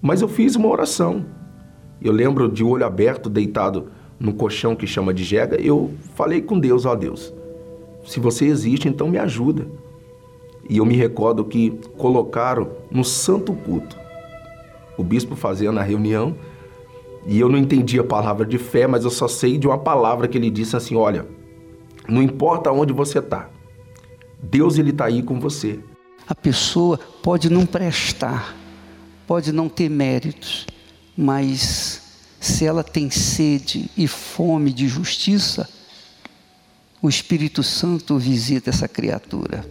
Mas 0.01 0.21
eu 0.21 0.27
fiz 0.27 0.55
uma 0.55 0.69
oração. 0.69 1.25
Eu 2.01 2.13
lembro 2.13 2.49
de 2.49 2.63
olho 2.63 2.85
aberto, 2.85 3.29
deitado 3.29 3.89
no 4.19 4.33
colchão 4.33 4.75
que 4.75 4.85
chama 4.85 5.13
de 5.13 5.23
jega, 5.23 5.59
eu 5.59 5.91
falei 6.13 6.41
com 6.41 6.59
Deus, 6.59 6.85
ó 6.85 6.95
Deus, 6.95 7.33
se 8.03 8.19
você 8.19 8.45
existe, 8.45 8.87
então 8.87 9.09
me 9.09 9.17
ajuda. 9.17 9.67
E 10.69 10.77
eu 10.77 10.85
me 10.85 10.95
recordo 10.95 11.43
que 11.45 11.71
colocaram 11.97 12.69
no 12.89 13.03
santo 13.03 13.53
culto 13.53 14.01
o 15.01 15.03
bispo 15.03 15.35
fazia 15.35 15.71
na 15.71 15.81
reunião, 15.81 16.35
e 17.25 17.39
eu 17.39 17.49
não 17.49 17.57
entendi 17.57 17.99
a 17.99 18.03
palavra 18.03 18.45
de 18.45 18.57
fé, 18.57 18.87
mas 18.87 19.03
eu 19.03 19.11
só 19.11 19.27
sei 19.27 19.57
de 19.57 19.67
uma 19.67 19.77
palavra 19.77 20.27
que 20.27 20.37
ele 20.37 20.49
disse 20.49 20.75
assim: 20.75 20.95
olha, 20.95 21.27
não 22.07 22.21
importa 22.21 22.71
onde 22.71 22.93
você 22.93 23.19
está, 23.19 23.49
Deus 24.41 24.77
ele 24.77 24.91
está 24.91 25.05
aí 25.05 25.21
com 25.21 25.39
você. 25.39 25.79
A 26.27 26.35
pessoa 26.35 26.99
pode 27.21 27.49
não 27.49 27.65
prestar, 27.65 28.55
pode 29.27 29.51
não 29.51 29.67
ter 29.67 29.89
méritos, 29.89 30.65
mas 31.17 32.01
se 32.39 32.65
ela 32.65 32.83
tem 32.83 33.09
sede 33.09 33.89
e 33.97 34.07
fome 34.07 34.71
de 34.71 34.87
justiça, 34.87 35.69
o 37.01 37.09
Espírito 37.09 37.63
Santo 37.63 38.19
visita 38.19 38.69
essa 38.69 38.87
criatura. 38.87 39.65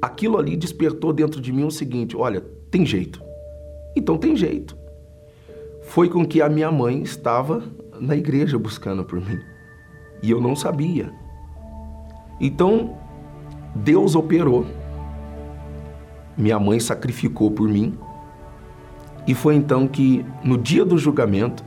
Aquilo 0.00 0.38
ali 0.38 0.56
despertou 0.56 1.12
dentro 1.12 1.40
de 1.40 1.52
mim 1.52 1.64
o 1.64 1.70
seguinte: 1.70 2.16
olha, 2.16 2.40
tem 2.70 2.86
jeito. 2.86 3.20
Então 3.96 4.16
tem 4.16 4.36
jeito. 4.36 4.76
Foi 5.82 6.08
com 6.08 6.24
que 6.24 6.40
a 6.40 6.48
minha 6.48 6.70
mãe 6.70 7.02
estava 7.02 7.64
na 7.98 8.14
igreja 8.14 8.56
buscando 8.58 9.02
por 9.02 9.20
mim. 9.20 9.40
E 10.22 10.30
eu 10.30 10.40
não 10.40 10.54
sabia. 10.54 11.12
Então, 12.40 12.96
Deus 13.74 14.14
operou. 14.14 14.64
Minha 16.36 16.60
mãe 16.60 16.78
sacrificou 16.78 17.50
por 17.50 17.68
mim. 17.68 17.98
E 19.26 19.34
foi 19.34 19.56
então 19.56 19.88
que, 19.88 20.24
no 20.44 20.56
dia 20.56 20.84
do 20.84 20.96
julgamento, 20.96 21.64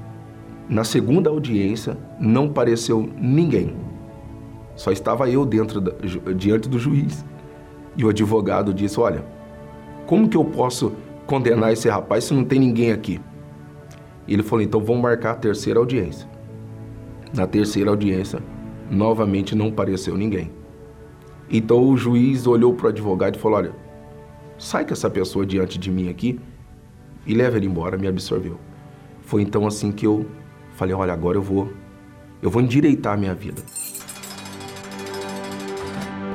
na 0.70 0.86
segunda 0.86 1.30
audiência, 1.30 1.98
não 2.18 2.46
apareceu 2.46 3.10
ninguém. 3.20 3.91
Só 4.82 4.92
estava 4.92 5.30
eu 5.30 5.46
dentro 5.46 5.80
da, 5.80 5.92
diante 6.34 6.68
do 6.68 6.80
juiz. 6.80 7.24
E 7.96 8.04
o 8.04 8.10
advogado 8.10 8.74
disse: 8.74 9.00
Olha, 9.00 9.24
como 10.08 10.28
que 10.28 10.36
eu 10.36 10.44
posso 10.44 10.94
condenar 11.28 11.72
esse 11.72 11.88
rapaz 11.88 12.24
se 12.24 12.34
não 12.34 12.44
tem 12.44 12.60
ninguém 12.60 12.92
aqui? 12.92 13.22
Ele 14.28 14.42
falou: 14.42 14.64
então 14.64 14.84
vamos 14.84 15.04
marcar 15.04 15.34
a 15.34 15.36
terceira 15.36 15.78
audiência. 15.78 16.28
Na 17.32 17.46
terceira 17.46 17.92
audiência, 17.92 18.42
novamente 18.90 19.54
não 19.54 19.68
apareceu 19.68 20.18
ninguém. 20.18 20.52
Então 21.48 21.88
o 21.88 21.96
juiz 21.96 22.48
olhou 22.48 22.74
para 22.74 22.88
o 22.88 22.90
advogado 22.90 23.36
e 23.36 23.40
falou: 23.40 23.60
olha, 23.60 23.76
sai 24.58 24.84
com 24.84 24.94
essa 24.94 25.12
pessoa 25.12 25.46
diante 25.46 25.78
de 25.78 25.92
mim 25.92 26.10
aqui, 26.10 26.40
e 27.28 27.36
leva 27.36 27.58
ele 27.58 27.68
embora, 27.68 28.00
me 28.00 28.08
absorveu. 28.08 28.58
Foi 29.22 29.44
então 29.44 29.68
assim 29.68 29.92
que 29.92 30.08
eu 30.08 30.26
falei, 30.74 30.96
olha, 30.96 31.14
agora 31.14 31.38
eu 31.38 31.44
vou, 31.44 31.72
eu 32.42 32.50
vou 32.50 32.64
endireitar 32.64 33.14
a 33.14 33.18
minha 33.18 33.36
vida. 33.36 33.62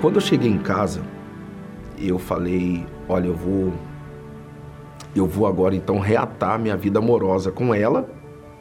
Quando 0.00 0.16
eu 0.16 0.20
cheguei 0.20 0.50
em 0.50 0.58
casa, 0.58 1.00
eu 1.98 2.18
falei, 2.18 2.84
olha, 3.08 3.28
eu 3.28 3.34
vou 3.34 3.72
eu 5.14 5.26
vou 5.26 5.46
agora 5.46 5.74
então 5.74 5.98
reatar 5.98 6.58
minha 6.58 6.76
vida 6.76 6.98
amorosa 6.98 7.50
com 7.50 7.74
ela 7.74 8.06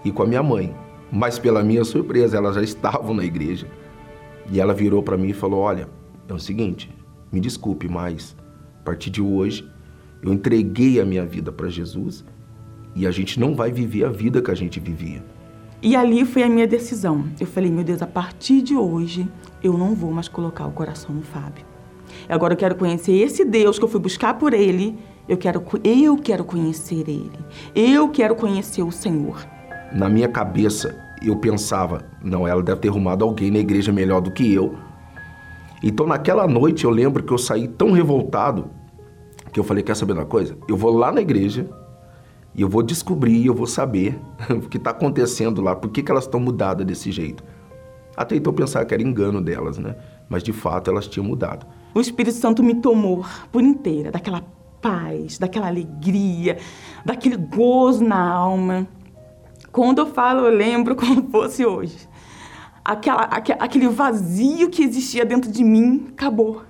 e 0.05 0.11
com 0.11 0.23
a 0.23 0.25
minha 0.25 0.41
mãe. 0.41 0.73
Mas 1.11 1.37
pela 1.37 1.61
minha 1.61 1.83
surpresa, 1.83 2.37
elas 2.37 2.55
já 2.55 2.61
estavam 2.63 3.13
na 3.13 3.25
igreja. 3.25 3.67
E 4.49 4.61
ela 4.61 4.73
virou 4.73 5.03
para 5.03 5.17
mim 5.17 5.29
e 5.29 5.33
falou: 5.33 5.59
"Olha, 5.59 5.89
é 6.29 6.33
o 6.33 6.39
seguinte, 6.39 6.89
me 7.31 7.41
desculpe, 7.41 7.89
mas 7.89 8.35
a 8.79 8.83
partir 8.83 9.09
de 9.09 9.21
hoje 9.21 9.69
eu 10.21 10.31
entreguei 10.31 11.01
a 11.01 11.05
minha 11.05 11.25
vida 11.25 11.51
para 11.51 11.67
Jesus 11.67 12.23
e 12.95 13.05
a 13.05 13.11
gente 13.11 13.39
não 13.39 13.53
vai 13.53 13.71
viver 13.71 14.05
a 14.05 14.09
vida 14.09 14.41
que 14.41 14.49
a 14.49 14.55
gente 14.55 14.79
vivia. 14.79 15.21
E 15.85 15.95
ali 15.95 16.25
foi 16.25 16.41
a 16.41 16.49
minha 16.49 16.65
decisão. 16.65 17.25
Eu 17.39 17.45
falei, 17.45 17.69
meu 17.69 17.83
Deus, 17.83 18.01
a 18.01 18.07
partir 18.07 18.63
de 18.63 18.75
hoje 18.75 19.31
eu 19.61 19.77
não 19.77 19.93
vou 19.93 20.11
mais 20.11 20.27
colocar 20.27 20.65
o 20.65 20.71
coração 20.71 21.13
no 21.13 21.21
Fábio. 21.21 21.63
Agora 22.27 22.53
eu 22.53 22.57
quero 22.57 22.73
conhecer 22.73 23.11
esse 23.11 23.45
Deus 23.45 23.77
que 23.77 23.85
eu 23.85 23.87
fui 23.87 23.99
buscar 23.99 24.33
por 24.33 24.51
ele. 24.51 24.97
Eu 25.29 25.37
quero, 25.37 25.63
eu 25.83 26.17
quero 26.17 26.43
conhecer 26.43 27.07
ele. 27.07 27.37
Eu 27.75 28.09
quero 28.09 28.35
conhecer 28.35 28.81
o 28.81 28.91
Senhor. 28.91 29.45
Na 29.93 30.09
minha 30.09 30.27
cabeça, 30.27 30.99
eu 31.21 31.35
pensava, 31.35 32.03
não, 32.19 32.47
ela 32.47 32.63
deve 32.63 32.81
ter 32.81 32.89
arrumado 32.89 33.23
alguém 33.23 33.51
na 33.51 33.59
igreja 33.59 33.91
melhor 33.91 34.21
do 34.21 34.31
que 34.31 34.51
eu. 34.51 34.75
Então 35.83 36.07
naquela 36.07 36.47
noite 36.47 36.83
eu 36.83 36.89
lembro 36.89 37.21
que 37.21 37.31
eu 37.31 37.37
saí 37.37 37.67
tão 37.67 37.91
revoltado 37.91 38.71
que 39.53 39.59
eu 39.59 39.63
falei, 39.63 39.83
quer 39.83 39.95
saber 39.95 40.13
uma 40.13 40.25
coisa? 40.25 40.57
Eu 40.67 40.75
vou 40.75 40.97
lá 40.97 41.11
na 41.11 41.21
igreja 41.21 41.69
e 42.55 42.61
eu 42.61 42.69
vou 42.69 42.81
descobrir, 42.81 43.45
eu 43.45 43.53
vou 43.53 43.67
saber 43.67 44.19
o 44.49 44.69
que 44.69 44.77
está 44.77 44.91
acontecendo 44.91 45.61
lá, 45.61 45.75
por 45.75 45.89
que, 45.89 46.01
que 46.01 46.11
elas 46.11 46.23
estão 46.23 46.39
mudadas 46.39 46.85
desse 46.85 47.11
jeito. 47.11 47.43
Até 48.15 48.35
então 48.37 48.51
eu 48.51 48.55
pensava 48.55 48.85
que 48.85 48.93
era 48.93 49.03
engano 49.03 49.41
delas, 49.41 49.77
né? 49.77 49.95
Mas 50.29 50.41
de 50.41 50.53
fato 50.53 50.89
elas 50.89 51.07
tinham 51.07 51.25
mudado. 51.25 51.65
O 51.93 51.99
Espírito 51.99 52.37
Santo 52.37 52.63
me 52.63 52.75
tomou 52.75 53.25
por 53.51 53.61
inteira, 53.61 54.09
daquela 54.09 54.43
paz, 54.81 55.37
daquela 55.37 55.67
alegria, 55.67 56.57
daquele 57.03 57.35
gozo 57.35 58.03
na 58.03 58.31
alma. 58.31 58.87
Quando 59.71 59.99
eu 59.99 60.05
falo, 60.05 60.45
eu 60.45 60.55
lembro 60.55 60.95
como 60.97 61.29
fosse 61.29 61.65
hoje. 61.65 62.07
Aquela, 62.83 63.23
aquele 63.23 63.87
vazio 63.89 64.69
que 64.69 64.83
existia 64.83 65.25
dentro 65.25 65.51
de 65.51 65.63
mim 65.63 66.07
acabou 66.11 66.61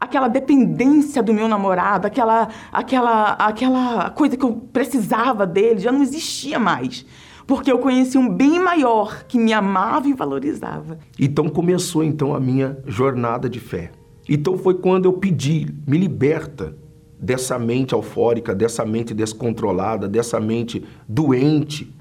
aquela 0.00 0.28
dependência 0.28 1.22
do 1.22 1.34
meu 1.34 1.46
namorado, 1.46 2.06
aquela, 2.06 2.48
aquela, 2.72 3.32
aquela 3.32 4.10
coisa 4.10 4.36
que 4.36 4.44
eu 4.44 4.52
precisava 4.72 5.46
dele, 5.46 5.78
já 5.80 5.92
não 5.92 6.02
existia 6.02 6.58
mais. 6.58 7.04
Porque 7.46 7.70
eu 7.70 7.78
conheci 7.78 8.16
um 8.16 8.28
bem 8.28 8.58
maior 8.58 9.24
que 9.24 9.38
me 9.38 9.52
amava 9.52 10.08
e 10.08 10.14
valorizava. 10.14 10.98
Então 11.18 11.48
começou 11.48 12.02
então 12.02 12.34
a 12.34 12.40
minha 12.40 12.78
jornada 12.86 13.48
de 13.50 13.60
fé. 13.60 13.90
Então 14.28 14.56
foi 14.56 14.74
quando 14.74 15.04
eu 15.04 15.12
pedi, 15.12 15.66
me 15.86 15.98
liberta 15.98 16.76
dessa 17.18 17.58
mente 17.58 17.92
eufórica, 17.92 18.54
dessa 18.54 18.86
mente 18.86 19.12
descontrolada, 19.12 20.08
dessa 20.08 20.40
mente 20.40 20.82
doente. 21.08 21.92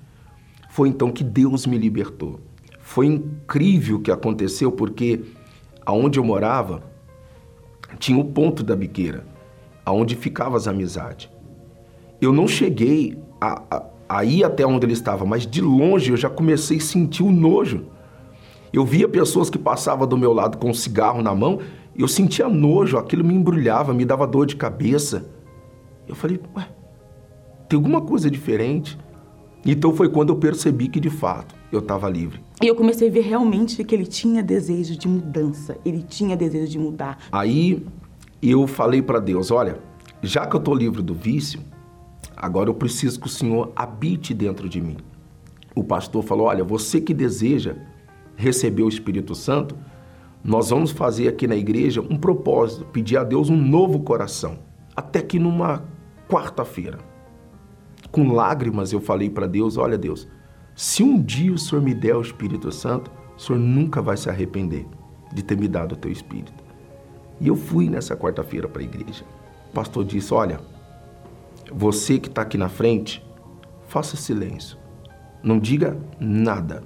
Foi 0.70 0.88
então 0.88 1.12
que 1.12 1.24
Deus 1.24 1.66
me 1.66 1.78
libertou. 1.78 2.40
Foi 2.80 3.08
incrível 3.08 3.98
o 3.98 4.02
que 4.02 4.12
aconteceu 4.12 4.72
porque 4.72 5.22
aonde 5.86 6.20
eu 6.20 6.24
morava, 6.24 6.84
tinha 7.98 8.20
o 8.20 8.26
ponto 8.26 8.64
da 8.64 8.76
biqueira, 8.76 9.26
aonde 9.86 10.16
ficavam 10.16 10.56
as 10.56 10.68
amizades. 10.68 11.30
Eu 12.22 12.34
não 12.34 12.48
cheguei 12.48 13.18
a, 13.40 13.64
a, 13.70 13.86
a 14.10 14.26
ir 14.26 14.44
até 14.44 14.66
onde 14.66 14.86
ele 14.86 14.94
estava, 14.94 15.26
mas 15.26 15.48
de 15.48 15.62
longe 15.62 16.12
eu 16.12 16.18
já 16.18 16.30
comecei 16.30 16.78
a 16.78 16.82
sentir 16.82 17.24
o 17.24 17.32
nojo. 17.32 17.86
Eu 18.72 18.86
via 18.86 19.08
pessoas 19.08 19.50
que 19.50 19.58
passavam 19.58 20.08
do 20.08 20.18
meu 20.18 20.34
lado 20.34 20.58
com 20.58 20.70
um 20.70 20.74
cigarro 20.74 21.22
na 21.22 21.34
mão, 21.34 21.60
eu 21.98 22.08
sentia 22.08 22.48
nojo, 22.48 22.98
aquilo 22.98 23.24
me 23.24 23.34
embrulhava, 23.34 23.94
me 23.94 24.06
dava 24.06 24.28
dor 24.28 24.46
de 24.46 24.56
cabeça. 24.56 25.30
Eu 26.08 26.16
falei, 26.16 26.40
ué, 26.56 26.68
tem 27.68 27.78
alguma 27.78 28.02
coisa 28.02 28.30
diferente? 28.30 28.98
Então 29.66 29.94
foi 29.94 30.10
quando 30.10 30.30
eu 30.30 30.36
percebi 30.38 30.88
que 30.88 31.00
de 31.00 31.10
fato 31.10 31.56
eu 31.72 31.80
estava 31.80 32.10
livre. 32.10 32.42
E 32.62 32.68
eu 32.68 32.76
comecei 32.76 33.10
a 33.10 33.12
ver 33.12 33.22
realmente 33.22 33.84
que 33.84 33.94
ele 33.94 34.06
tinha 34.06 34.42
desejo 34.42 34.98
de 34.98 35.08
mudança, 35.08 35.78
ele 35.86 36.02
tinha 36.02 36.36
desejo 36.36 36.72
de 36.72 36.80
mudar. 36.80 37.18
Aí 37.32 37.86
eu 38.42 38.66
falei 38.68 39.02
para 39.02 39.20
Deus: 39.20 39.52
olha, 39.52 39.80
já 40.22 40.46
que 40.46 40.56
eu 40.56 40.60
estou 40.60 40.74
livre 40.74 41.02
do 41.02 41.14
vício, 41.14 41.60
agora 42.36 42.70
eu 42.70 42.74
preciso 42.74 43.20
que 43.20 43.28
o 43.28 43.30
Senhor 43.30 43.72
habite 43.76 44.34
dentro 44.34 44.68
de 44.70 44.82
mim. 44.82 44.98
O 45.76 45.84
pastor 45.84 46.24
falou: 46.24 46.48
olha, 46.48 46.64
você 46.64 47.02
que 47.02 47.14
deseja 47.14 47.76
receber 48.36 48.84
o 48.84 48.90
Espírito 48.90 49.36
Santo, 49.36 49.76
nós 50.44 50.70
vamos 50.70 50.92
fazer 50.92 51.28
aqui 51.28 51.46
na 51.48 51.56
igreja 51.56 52.02
um 52.02 52.16
propósito, 52.18 52.86
pedir 52.86 53.18
a 53.18 53.24
Deus 53.24 53.50
um 53.50 53.58
novo 53.58 54.00
coração. 54.00 54.60
Até 54.96 55.22
que 55.22 55.38
numa 55.38 55.84
quarta-feira, 56.30 57.00
com 58.12 58.32
lágrimas, 58.34 58.92
eu 58.92 59.00
falei 59.00 59.30
para 59.30 59.48
Deus: 59.48 59.78
olha, 59.78 59.98
Deus 59.98 60.28
se 60.80 61.04
um 61.04 61.22
dia 61.22 61.52
o 61.52 61.58
Senhor 61.58 61.82
me 61.82 61.94
der 61.94 62.16
o 62.16 62.22
Espírito 62.22 62.72
Santo, 62.72 63.12
o 63.36 63.42
Senhor 63.42 63.60
nunca 63.60 64.02
vai 64.02 64.16
se 64.16 64.30
arrepender 64.30 64.88
de 65.34 65.44
ter 65.44 65.58
me 65.58 65.68
dado 65.68 65.92
o 65.92 65.96
teu 65.98 66.10
Espírito. 66.10 66.64
E 67.42 67.50
eu 67.50 67.56
fui 67.58 67.90
nessa 67.90 68.16
quarta-feira 68.16 68.66
para 68.66 68.82
a 68.82 68.86
igreja. 68.86 69.26
O 69.70 69.74
pastor 69.74 70.06
disse: 70.06 70.34
Olha, 70.34 70.62
você 71.70 72.18
que 72.18 72.30
está 72.30 72.44
aqui 72.44 72.58
na 72.58 72.70
frente, 72.70 73.22
faça 73.90 74.16
silêncio. 74.16 74.78
Não 75.44 75.60
diga 75.60 75.98
nada. 76.18 76.82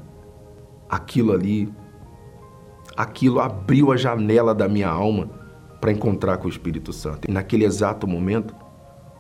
Aquilo 0.90 1.32
ali, 1.32 1.72
aquilo 2.98 3.40
abriu 3.40 3.92
a 3.92 3.96
janela 3.96 4.56
da 4.56 4.68
minha 4.68 4.90
alma 4.90 5.30
para 5.80 5.92
encontrar 5.92 6.38
com 6.38 6.48
o 6.48 6.50
Espírito 6.50 6.92
Santo. 6.92 7.30
E 7.30 7.32
naquele 7.32 7.64
exato 7.64 8.08
momento, 8.08 8.56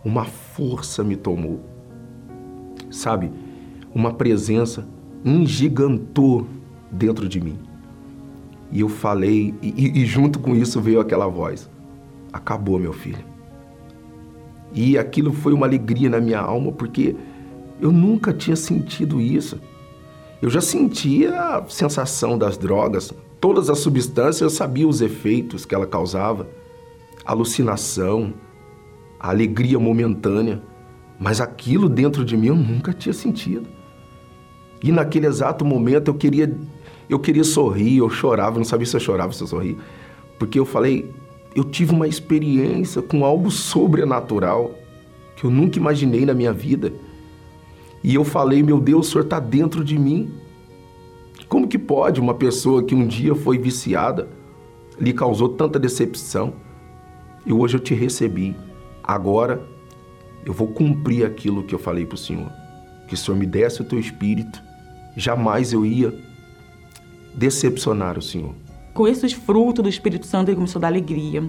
uma 0.03 0.25
força 0.25 1.03
me 1.03 1.15
tomou. 1.15 1.72
Sabe? 2.93 3.31
uma 3.93 4.13
presença 4.13 4.87
engigantou 5.23 6.47
dentro 6.91 7.29
de 7.29 7.39
mim. 7.39 7.57
E 8.71 8.79
eu 8.81 8.89
falei, 8.89 9.53
e, 9.61 10.01
e, 10.01 10.05
junto 10.05 10.39
com 10.39 10.55
isso 10.55 10.81
veio 10.81 10.99
aquela 10.99 11.27
voz: 11.27 11.69
Acabou, 12.31 12.79
meu 12.79 12.91
filho. 12.91 13.23
E 14.73 14.97
aquilo 14.97 15.31
foi 15.31 15.53
uma 15.53 15.67
alegria 15.67 16.09
na 16.09 16.19
minha 16.19 16.39
alma, 16.39 16.71
porque 16.71 17.15
eu 17.79 17.91
nunca 17.91 18.33
tinha 18.33 18.55
sentido 18.55 19.21
isso. 19.21 19.59
Eu 20.41 20.49
já 20.49 20.59
sentia 20.59 21.39
a 21.39 21.65
sensação 21.69 22.37
das 22.37 22.57
drogas, 22.57 23.13
todas 23.39 23.69
as 23.69 23.77
substâncias, 23.79 24.41
eu 24.41 24.49
sabia 24.49 24.87
os 24.87 24.99
efeitos 24.99 25.63
que 25.65 25.75
ela 25.75 25.85
causava, 25.85 26.47
alucinação, 27.23 28.33
a 29.19 29.29
alegria 29.29 29.79
momentânea, 29.79 30.61
mas 31.19 31.39
aquilo 31.39 31.87
dentro 31.87 32.23
de 32.25 32.35
mim 32.35 32.47
eu 32.47 32.55
nunca 32.55 32.93
tinha 32.93 33.13
sentido. 33.13 33.67
E 34.81 34.91
naquele 34.91 35.27
exato 35.27 35.63
momento 35.63 36.09
eu 36.09 36.13
queria, 36.13 36.53
eu 37.09 37.19
queria 37.19 37.43
sorrir, 37.43 37.97
eu 37.97 38.09
chorava, 38.09 38.57
não 38.57 38.65
sabia 38.65 38.85
se 38.85 38.95
eu 38.95 38.99
chorava 38.99 39.29
ou 39.29 39.33
se 39.33 39.41
eu 39.41 39.47
sorria, 39.47 39.77
porque 40.37 40.59
eu 40.59 40.65
falei, 40.65 41.09
eu 41.55 41.63
tive 41.63 41.93
uma 41.93 42.07
experiência 42.07 43.01
com 43.01 43.23
algo 43.23 43.49
sobrenatural 43.49 44.71
que 45.35 45.45
eu 45.45 45.51
nunca 45.51 45.77
imaginei 45.77 46.25
na 46.25 46.33
minha 46.33 46.51
vida. 46.51 46.91
E 48.03 48.13
eu 48.13 48.23
falei, 48.23 48.61
meu 48.61 48.79
Deus, 48.79 49.07
o 49.07 49.11
Senhor 49.11 49.23
está 49.23 49.39
dentro 49.39 49.83
de 49.83 49.97
mim. 49.97 50.31
Como 51.47 51.67
que 51.67 51.77
pode 51.77 52.19
uma 52.19 52.33
pessoa 52.33 52.83
que 52.83 52.93
um 52.93 53.07
dia 53.07 53.33
foi 53.35 53.57
viciada 53.57 54.27
lhe 54.99 55.13
causou 55.13 55.49
tanta 55.49 55.79
decepção 55.79 56.53
e 57.45 57.53
hoje 57.53 57.77
eu 57.77 57.79
te 57.79 57.93
recebi. 57.93 58.55
Agora 59.03 59.61
eu 60.45 60.53
vou 60.53 60.67
cumprir 60.67 61.25
aquilo 61.25 61.63
que 61.63 61.73
eu 61.73 61.79
falei 61.79 62.05
para 62.05 62.15
o 62.15 62.17
Senhor. 62.17 62.51
Que 63.07 63.13
o 63.13 63.17
Senhor 63.17 63.37
me 63.37 63.45
desse 63.45 63.81
o 63.81 63.85
teu 63.85 63.99
espírito 63.99 64.61
jamais 65.15 65.73
eu 65.73 65.85
ia 65.85 66.13
decepcionar 67.33 68.17
o 68.17 68.21
Senhor. 68.21 68.53
Com 68.93 69.07
esses 69.07 69.33
frutos 69.33 69.83
do 69.83 69.89
Espírito 69.89 70.25
Santo, 70.25 70.49
ele 70.49 70.55
começou 70.55 70.79
a 70.79 70.81
dar 70.81 70.87
alegria. 70.87 71.43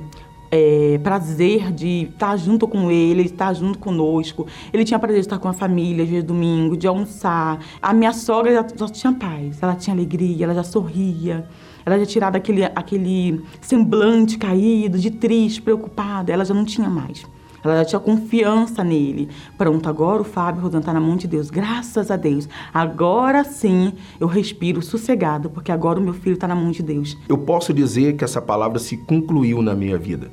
É, 0.51 1.01
prazer 1.03 1.73
de 1.73 2.09
estar 2.13 2.37
junto 2.37 2.69
com 2.69 2.91
ele, 2.91 3.23
estar 3.23 3.53
junto 3.55 3.79
conosco. 3.79 4.47
Ele 4.73 4.85
tinha 4.85 4.99
prazer 4.99 5.21
de 5.21 5.27
estar 5.27 5.39
com 5.39 5.49
a 5.49 5.53
família, 5.53 6.07
de 6.07 6.23
domingo, 6.23 6.77
de 6.77 6.87
almoçar. 6.87 7.59
A 7.83 7.93
minha 7.93 8.13
sogra 8.13 8.53
já, 8.53 8.67
já 8.77 8.89
tinha 8.89 9.13
paz, 9.13 9.61
ela 9.61 9.75
tinha 9.75 9.95
alegria, 9.95 10.45
ela 10.45 10.55
já 10.55 10.63
sorria. 10.63 11.49
Ela 11.85 11.99
já 11.99 12.07
tirava 12.07 12.39
aquele, 12.39 12.65
aquele 12.65 13.43
semblante 13.61 14.39
caído, 14.39 14.99
de 14.99 15.11
triste, 15.11 15.61
preocupada. 15.61 16.33
Ela 16.33 16.45
já 16.45 16.55
não 16.55 16.65
tinha 16.65 16.89
mais. 16.89 17.27
Ela 17.65 17.79
já 17.79 17.85
tinha 17.87 18.01
confiança 18.01 18.85
nele. 18.85 19.29
Pronto, 19.57 19.89
agora 19.89 20.21
o 20.21 20.25
Fábio 20.25 20.63
Rodan 20.63 20.81
está 20.81 20.93
na 20.93 21.01
mão 21.01 21.17
de 21.17 21.27
Deus. 21.27 21.49
Graças 21.51 22.11
a 22.11 22.17
Deus. 22.17 22.47
Agora 22.73 23.43
sim 23.43 23.95
eu 24.21 24.27
respiro 24.27 24.83
sossegado, 24.83 25.49
porque 25.49 25.73
agora 25.73 25.99
o 25.99 26.03
meu 26.03 26.13
filho 26.13 26.35
está 26.35 26.47
na 26.47 26.55
mão 26.55 26.71
de 26.71 26.83
Deus. 26.83 27.17
Eu 27.29 27.39
posso 27.39 27.73
dizer 27.73 28.17
que 28.17 28.25
essa 28.25 28.43
palavra 28.43 28.79
se 28.79 28.99
concluiu 28.99 29.63
na 29.63 29.75
minha 29.75 29.97
vida. 29.97 30.31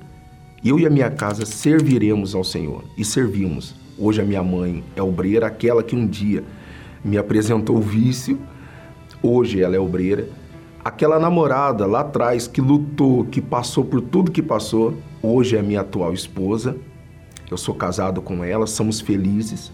Eu 0.64 0.78
e 0.78 0.86
a 0.86 0.90
minha 0.90 1.10
casa 1.10 1.46
serviremos 1.46 2.36
ao 2.36 2.44
Senhor 2.44 2.84
e 2.98 3.06
servimos. 3.06 3.74
Hoje 3.98 4.22
a 4.22 4.26
minha 4.26 4.44
mãe 4.44 4.84
é 4.96 5.02
obreira, 5.02 5.48
aquela 5.48 5.82
que 5.82 5.96
um 5.96 6.06
dia 6.06 6.44
me 7.04 7.18
apresentou 7.18 7.78
o 7.78 7.82
vício, 7.82 8.40
hoje 9.24 9.62
ela 9.62 9.76
é 9.76 9.80
obreira. 9.80 10.28
Aquela 10.84 11.20
namorada 11.20 11.86
lá 11.86 12.02
atrás 12.02 12.48
que 12.48 12.60
lutou, 12.60 13.26
que 13.26 13.40
passou 13.42 13.86
por 13.86 14.02
tudo 14.02 14.32
que 14.32 14.42
passou, 14.42 14.96
hoje 15.22 15.56
é 15.56 15.62
minha 15.62 15.82
atual 15.82 16.14
esposa. 16.14 16.76
Eu 17.52 17.58
sou 17.58 17.76
casado 17.76 18.22
com 18.22 18.46
ela, 18.46 18.66
somos 18.66 19.02
felizes. 19.02 19.74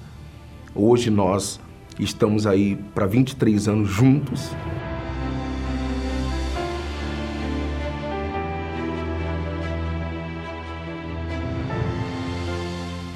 Hoje 0.74 1.12
nós 1.12 1.60
estamos 2.00 2.48
aí 2.48 2.76
para 2.96 3.06
23 3.06 3.68
anos 3.68 3.88
juntos. 3.88 4.50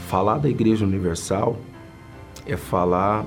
Falar 0.07 0.37
da 0.37 0.47
Igreja 0.47 0.85
Universal 0.85 1.57
é 2.45 2.55
falar 2.55 3.25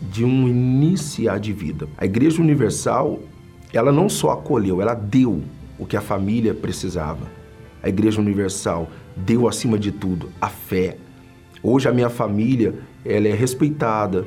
de 0.00 0.24
um 0.24 0.46
iniciar 0.46 1.40
de 1.40 1.52
vida. 1.52 1.88
A 1.98 2.04
Igreja 2.04 2.40
Universal, 2.40 3.18
ela 3.72 3.90
não 3.90 4.08
só 4.08 4.30
acolheu, 4.30 4.80
ela 4.80 4.94
deu 4.94 5.42
o 5.76 5.84
que 5.84 5.96
a 5.96 6.00
família 6.00 6.54
precisava. 6.54 7.26
A 7.82 7.88
Igreja 7.88 8.20
Universal 8.20 8.88
deu 9.16 9.48
acima 9.48 9.78
de 9.78 9.92
tudo 9.92 10.30
a 10.40 10.48
fé. 10.48 10.96
Hoje 11.62 11.88
a 11.88 11.92
minha 11.92 12.10
família, 12.10 12.74
ela 13.04 13.28
é 13.28 13.32
respeitada. 13.32 14.26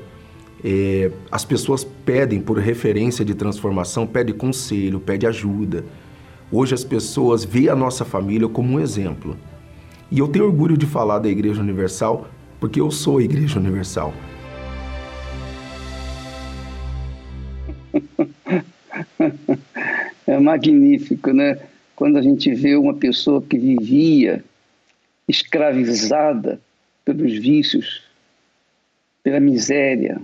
É, 0.64 1.12
as 1.32 1.46
pessoas 1.46 1.84
pedem 1.84 2.42
por 2.42 2.58
referência 2.58 3.24
de 3.24 3.36
transformação, 3.36 4.08
pedem 4.08 4.36
conselho, 4.36 5.00
pedem 5.00 5.30
ajuda. 5.30 5.86
Hoje 6.52 6.74
as 6.74 6.84
pessoas 6.84 7.44
veem 7.44 7.70
a 7.70 7.76
nossa 7.76 8.04
família 8.06 8.48
como 8.48 8.74
um 8.74 8.80
exemplo. 8.80 9.38
E 10.10 10.20
eu 10.20 10.28
tenho 10.28 10.46
orgulho 10.46 10.78
de 10.78 10.86
falar 10.86 11.20
da 11.20 11.30
Igreja 11.30 11.62
Universal 11.62 12.28
porque 12.60 12.82
eu 12.82 12.90
sou 12.90 13.20
a 13.20 13.24
Igreja 13.24 13.60
Universal. 13.60 14.14
É 20.28 20.38
magnífico, 20.38 21.32
né? 21.32 21.58
Quando 21.96 22.18
a 22.18 22.22
gente 22.22 22.54
vê 22.54 22.76
uma 22.76 22.94
pessoa 22.94 23.42
que 23.42 23.58
vivia 23.58 24.44
escravizada 25.28 26.60
pelos 27.04 27.34
vícios, 27.34 28.04
pela 29.24 29.40
miséria, 29.40 30.22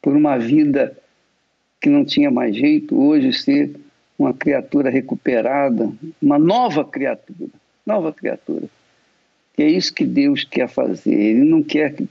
por 0.00 0.14
uma 0.14 0.38
vida 0.38 0.96
que 1.80 1.88
não 1.88 2.04
tinha 2.04 2.30
mais 2.30 2.54
jeito, 2.54 3.00
hoje 3.00 3.32
ser 3.32 3.74
uma 4.18 4.32
criatura 4.32 4.90
recuperada, 4.90 5.90
uma 6.20 6.38
nova 6.38 6.84
criatura, 6.84 7.50
nova 7.84 8.12
criatura. 8.12 8.66
E 9.56 9.62
é 9.62 9.68
isso 9.68 9.92
que 9.92 10.04
Deus 10.04 10.44
quer 10.44 10.68
fazer. 10.68 11.14
Ele 11.14 11.44
não 11.44 11.62
quer 11.62 11.94
que 11.94 12.08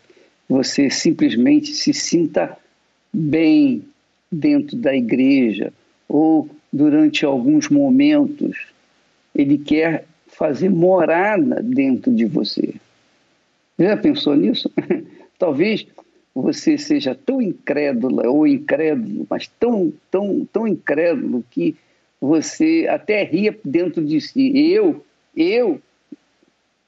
você 0.47 0.89
simplesmente 0.89 1.73
se 1.73 1.93
sinta 1.93 2.57
bem 3.13 3.83
dentro 4.31 4.75
da 4.75 4.95
igreja 4.95 5.71
ou 6.07 6.49
durante 6.71 7.25
alguns 7.25 7.69
momentos. 7.69 8.57
Ele 9.33 9.57
quer 9.57 10.05
fazer 10.41 10.69
morada 10.69 11.61
dentro 11.61 12.11
de 12.11 12.25
você. 12.25 12.73
Já 13.77 13.95
pensou 13.95 14.35
nisso? 14.35 14.71
Talvez 15.37 15.85
você 16.33 16.79
seja 16.79 17.13
tão 17.13 17.39
incrédula 17.39 18.27
ou 18.27 18.47
incrédulo, 18.47 19.27
mas 19.29 19.47
tão, 19.59 19.93
tão, 20.09 20.43
tão 20.51 20.67
incrédulo 20.67 21.45
que 21.51 21.75
você 22.19 22.87
até 22.89 23.23
ria 23.23 23.55
dentro 23.63 24.03
de 24.03 24.19
si. 24.19 24.51
Eu, 24.73 25.05
eu, 25.37 25.79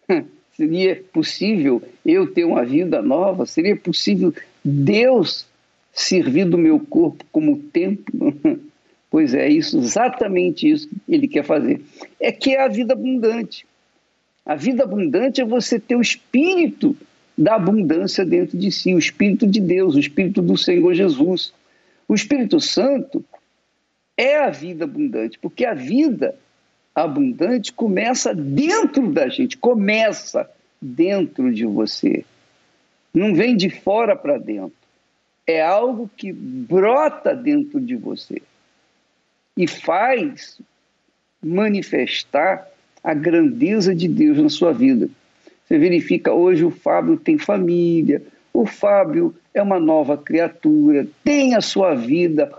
Seria 0.58 1.04
possível 1.14 1.80
eu 2.04 2.26
ter 2.26 2.46
uma 2.46 2.66
vida 2.66 3.04
nova? 3.04 3.46
Seria 3.46 3.76
possível 3.76 4.34
Deus 4.66 5.46
servir 5.92 6.46
do 6.46 6.58
meu 6.58 6.80
corpo 6.80 7.24
como 7.32 7.60
templo? 7.72 8.34
Pois 9.14 9.32
é, 9.36 9.48
isso, 9.48 9.78
exatamente 9.78 10.68
isso 10.68 10.90
que 10.90 10.96
ele 11.08 11.28
quer 11.28 11.44
fazer. 11.44 11.80
É 12.20 12.32
que 12.32 12.56
é 12.56 12.64
a 12.64 12.68
vida 12.68 12.94
abundante. 12.94 13.64
A 14.44 14.56
vida 14.56 14.84
abundante 14.84 15.40
é 15.40 15.46
você 15.46 15.80
ter 15.80 15.96
o 15.96 16.02
espírito 16.02 16.98
da 17.38 17.54
abundância 17.54 18.26
dentro 18.26 18.58
de 18.58 18.72
si, 18.72 18.92
o 18.92 18.98
espírito 18.98 19.46
de 19.46 19.62
Deus, 19.62 19.94
o 19.94 20.00
espírito 20.00 20.42
do 20.42 20.58
Senhor 20.58 20.96
Jesus. 20.96 21.54
O 22.08 22.16
Espírito 22.16 22.60
Santo 22.60 23.24
é 24.18 24.40
a 24.40 24.50
vida 24.50 24.86
abundante, 24.86 25.38
porque 25.38 25.64
a 25.64 25.76
vida 25.76 26.34
abundante 26.96 27.72
começa 27.72 28.34
dentro 28.34 29.12
da 29.12 29.30
gente, 29.30 29.58
começa 29.58 30.50
dentro 30.82 31.54
de 31.54 31.68
você. 31.68 32.26
Não 33.14 33.36
vem 33.36 33.56
de 33.56 33.70
fora 33.70 34.16
para 34.16 34.40
dentro. 34.40 34.74
É 35.46 35.62
algo 35.62 36.10
que 36.18 36.34
brota 36.34 37.36
dentro 37.36 37.80
de 37.80 37.96
você 37.96 38.42
e 39.58 39.68
faz 39.68 40.60
manifestar 41.44 42.68
a 43.04 43.14
grandeza 43.14 43.94
de 43.94 44.08
Deus 44.08 44.38
na 44.38 44.50
sua 44.50 44.72
vida. 44.72 45.10
Você 45.66 45.78
verifica 45.78 46.34
hoje 46.34 46.64
o 46.64 46.72
Fábio 46.72 47.18
tem 47.18 47.38
família, 47.38 48.22
o 48.54 48.66
Fábio 48.66 49.36
é 49.54 49.62
uma 49.62 49.80
nova 49.80 50.18
criatura, 50.18 51.08
tem 51.24 51.56
a 51.56 51.62
sua 51.62 51.94
vida 51.94 52.52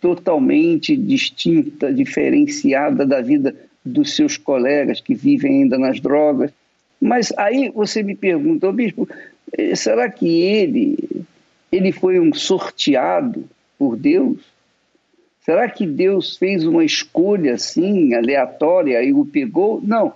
totalmente 0.00 0.96
distinta, 0.96 1.92
diferenciada 1.92 3.06
da 3.06 3.20
vida 3.20 3.54
dos 3.84 4.14
seus 4.14 4.36
colegas 4.36 5.00
que 5.00 5.14
vivem 5.14 5.62
ainda 5.62 5.78
nas 5.78 6.00
drogas. 6.00 6.50
Mas 7.00 7.32
aí 7.36 7.70
você 7.70 8.02
me 8.02 8.14
pergunta, 8.14 8.70
bispo, 8.72 9.08
eh, 9.56 9.74
será 9.74 10.10
que 10.10 10.26
ele, 10.40 11.24
ele 11.70 11.92
foi 11.92 12.18
um 12.18 12.32
sorteado 12.32 13.44
por 13.78 13.96
Deus? 13.96 14.38
Será 15.46 15.70
que 15.70 15.86
Deus 15.86 16.36
fez 16.36 16.66
uma 16.66 16.84
escolha 16.84 17.54
assim, 17.54 18.14
aleatória, 18.14 19.00
e 19.00 19.12
o 19.12 19.24
pegou? 19.24 19.80
Não. 19.80 20.12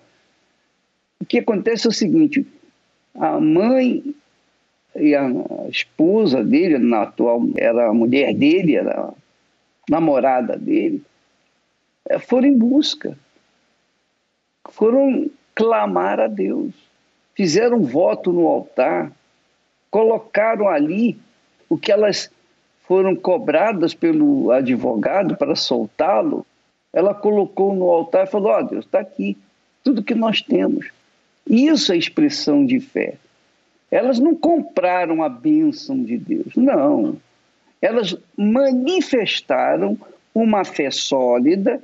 O 1.21 1.25
que 1.25 1.38
acontece 1.38 1.87
é 1.87 1.90
o 1.90 1.93
seguinte: 1.93 2.45
a 3.14 3.38
mãe 3.38 4.12
e 4.97 5.14
a 5.14 5.29
esposa 5.69 6.43
dele, 6.43 6.79
na 6.79 7.03
atual, 7.03 7.45
era 7.57 7.90
a 7.90 7.95
mulher 7.95 8.35
dele, 8.35 8.75
era 8.75 9.03
a 9.03 9.14
namorada 9.88 10.57
dele, 10.57 11.01
eh, 12.09 12.19
foram 12.19 12.49
em 12.49 12.59
busca, 12.59 13.16
foram 14.69 15.31
clamar 15.55 16.19
a 16.19 16.27
Deus, 16.27 16.75
fizeram 17.37 17.77
um 17.77 17.85
voto 17.85 18.33
no 18.33 18.49
altar, 18.49 19.12
colocaram 19.93 20.69
ali 20.69 21.16
o 21.69 21.79
que 21.79 21.93
elas 21.93 22.29
foram 22.90 23.14
cobradas 23.14 23.94
pelo 23.94 24.50
advogado 24.50 25.37
para 25.37 25.55
soltá-lo. 25.55 26.44
Ela 26.92 27.14
colocou 27.14 27.72
no 27.72 27.88
altar 27.88 28.26
e 28.26 28.31
falou: 28.31 28.50
Ó 28.50 28.59
oh, 28.59 28.62
Deus, 28.64 28.85
está 28.85 28.98
aqui, 28.98 29.38
tudo 29.85 30.03
que 30.03 30.12
nós 30.12 30.42
temos. 30.42 30.90
Isso 31.48 31.92
é 31.92 31.96
expressão 31.96 32.66
de 32.66 32.81
fé. 32.81 33.14
Elas 33.92 34.18
não 34.18 34.35
compraram 34.35 35.22
a 35.22 35.29
bênção 35.29 36.03
de 36.03 36.18
Deus, 36.18 36.57
não. 36.57 37.16
Elas 37.81 38.16
manifestaram 38.37 39.96
uma 40.35 40.64
fé 40.64 40.90
sólida, 40.90 41.81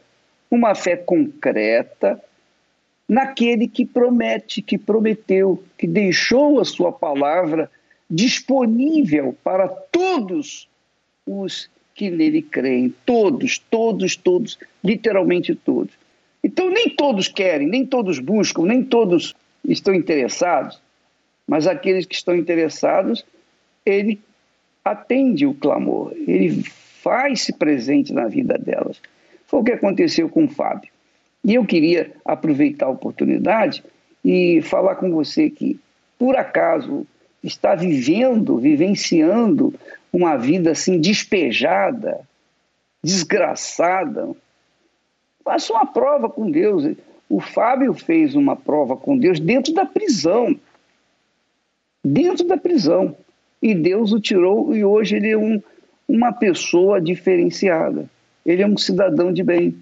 uma 0.51 0.75
fé 0.75 0.97
concreta, 0.97 2.21
naquele 3.09 3.69
que 3.69 3.87
promete, 3.87 4.61
que 4.61 4.77
prometeu, 4.77 5.63
que 5.79 5.87
deixou 5.87 6.59
a 6.59 6.65
sua 6.65 6.91
palavra 6.91 7.71
disponível 8.11 9.37
para 9.45 9.69
todos 9.69 10.69
os 11.27 11.69
que 11.95 12.11
nele 12.11 12.43
creem. 12.43 12.95
Todos, 13.05 13.59
todos, 13.59 14.17
todos, 14.17 14.59
literalmente 14.85 15.55
todos. 15.55 15.93
Então, 16.45 16.71
nem 16.71 16.91
todos 16.91 17.27
querem, 17.27 17.67
nem 17.67 17.85
todos 17.85 18.19
buscam, 18.19 18.65
nem 18.65 18.85
todos 18.85 19.35
estão 19.65 19.95
interessados, 19.95 20.81
mas 21.47 21.67
aqueles 21.67 22.07
que 22.07 22.15
estão 22.15 22.37
interessados, 22.37 23.25
ele 23.85 24.21
atende 24.85 25.47
o 25.47 25.55
clamor, 25.55 26.13
ele 26.27 26.63
faz-se 27.03 27.53
presente 27.53 28.13
na 28.13 28.27
vida 28.27 28.57
delas. 28.59 29.01
Foi 29.47 29.61
o 29.61 29.65
que 29.65 29.73
aconteceu 29.73 30.29
com 30.29 30.45
o 30.45 30.49
Fábio. 30.49 30.91
E 31.45 31.55
eu 31.55 31.65
queria 31.65 32.13
aproveitar 32.25 32.87
a 32.87 32.91
oportunidade 32.91 33.83
e 34.25 34.61
falar 34.63 34.97
com 34.97 35.11
você 35.11 35.49
que, 35.51 35.79
por 36.19 36.37
acaso, 36.37 37.07
está 37.43 37.75
vivendo, 37.75 38.59
vivenciando 38.59 39.73
uma 40.17 40.35
vida 40.35 40.71
assim 40.71 40.99
despejada, 40.99 42.27
desgraçada. 43.05 44.35
Faça 45.45 45.75
uma 45.75 45.85
prova 45.85 46.31
com 46.31 46.51
Deus. 46.51 46.97
O 47.29 47.39
Fábio 47.39 47.93
fez 47.93 48.35
uma 48.35 48.57
prova 48.57 48.97
com 48.97 49.19
Deus 49.19 49.39
dentro 49.39 49.75
da 49.75 49.85
prisão. 49.85 50.59
Dentro 52.03 52.47
da 52.47 52.57
prisão. 52.57 53.15
E 53.61 53.75
Deus 53.75 54.11
o 54.13 54.19
tirou 54.19 54.75
e 54.75 54.83
hoje 54.83 55.17
ele 55.17 55.29
é 55.29 55.37
um, 55.37 55.63
uma 56.09 56.33
pessoa 56.33 56.99
diferenciada. 56.99 58.09
Ele 58.45 58.63
é 58.63 58.67
um 58.67 58.79
cidadão 58.79 59.31
de 59.31 59.43
bem. 59.43 59.77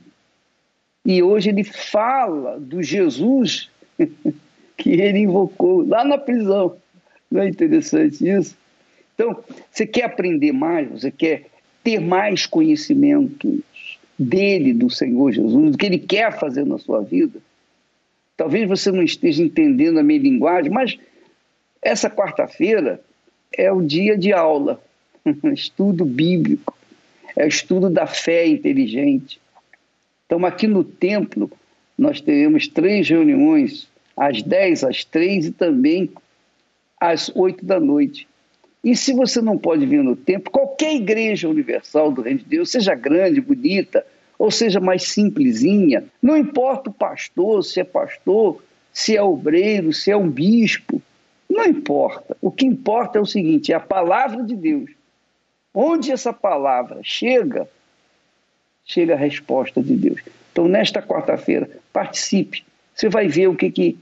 E 1.06 1.22
hoje 1.22 1.50
ele 1.50 1.62
fala 1.62 2.58
do 2.58 2.82
Jesus 2.82 3.70
que 4.76 4.90
ele 4.90 5.20
invocou 5.20 5.86
lá 5.86 6.04
na 6.04 6.18
prisão. 6.18 6.76
Não 7.30 7.42
é 7.42 7.48
interessante 7.48 8.28
isso? 8.28 8.56
Então, 9.14 9.42
você 9.70 9.86
quer 9.86 10.04
aprender 10.04 10.52
mais, 10.52 10.88
você 10.90 11.10
quer 11.10 11.46
ter 11.82 12.00
mais 12.00 12.46
conhecimentos 12.46 13.60
dele, 14.18 14.72
do 14.72 14.90
Senhor 14.90 15.32
Jesus, 15.32 15.72
do 15.72 15.78
que 15.78 15.86
ele 15.86 15.98
quer 15.98 16.38
fazer 16.38 16.64
na 16.64 16.78
sua 16.78 17.02
vida. 17.02 17.38
Talvez 18.36 18.68
você 18.68 18.90
não 18.90 19.02
esteja 19.02 19.42
entendendo 19.42 19.98
a 19.98 20.02
minha 20.02 20.18
linguagem, 20.18 20.70
mas 20.70 20.98
essa 21.80 22.10
quarta-feira 22.10 23.00
é 23.56 23.70
o 23.70 23.82
dia 23.82 24.16
de 24.16 24.32
aula, 24.32 24.82
estudo 25.54 26.04
bíblico, 26.04 26.76
é 27.36 27.44
o 27.44 27.48
estudo 27.48 27.90
da 27.90 28.06
fé 28.06 28.46
inteligente. 28.46 29.40
Então, 30.26 30.44
aqui 30.44 30.66
no 30.66 30.82
templo, 30.82 31.50
nós 31.96 32.20
teremos 32.20 32.66
três 32.66 33.08
reuniões, 33.08 33.88
às 34.16 34.42
10, 34.42 34.84
às 34.84 35.04
3 35.04 35.46
e 35.46 35.52
também 35.52 36.10
às 37.00 37.30
8 37.34 37.64
da 37.64 37.78
noite. 37.78 38.26
E 38.84 38.94
se 38.94 39.14
você 39.14 39.40
não 39.40 39.56
pode 39.56 39.86
vir 39.86 40.04
no 40.04 40.14
templo, 40.14 40.52
qualquer 40.52 40.94
igreja 40.94 41.48
universal 41.48 42.12
do 42.12 42.20
Reino 42.20 42.40
de 42.40 42.44
Deus, 42.44 42.70
seja 42.70 42.94
grande, 42.94 43.40
bonita, 43.40 44.04
ou 44.38 44.50
seja 44.50 44.78
mais 44.78 45.04
simplesinha, 45.04 46.04
não 46.22 46.36
importa 46.36 46.90
o 46.90 46.92
pastor, 46.92 47.64
se 47.64 47.80
é 47.80 47.84
pastor, 47.84 48.62
se 48.92 49.16
é 49.16 49.22
obreiro, 49.22 49.90
se 49.90 50.10
é 50.10 50.16
um 50.16 50.28
bispo, 50.28 51.00
não 51.48 51.64
importa. 51.64 52.36
O 52.42 52.50
que 52.50 52.66
importa 52.66 53.18
é 53.18 53.22
o 53.22 53.26
seguinte: 53.26 53.72
é 53.72 53.74
a 53.74 53.80
palavra 53.80 54.42
de 54.42 54.54
Deus. 54.54 54.90
Onde 55.72 56.12
essa 56.12 56.32
palavra 56.32 57.00
chega, 57.02 57.66
chega 58.84 59.14
a 59.14 59.18
resposta 59.18 59.82
de 59.82 59.96
Deus. 59.96 60.20
Então, 60.52 60.68
nesta 60.68 61.00
quarta-feira, 61.00 61.70
participe. 61.92 62.62
Você 62.94 63.08
vai 63.08 63.28
ver 63.28 63.48
o 63.48 63.56
que, 63.56 63.70
que, 63.70 63.98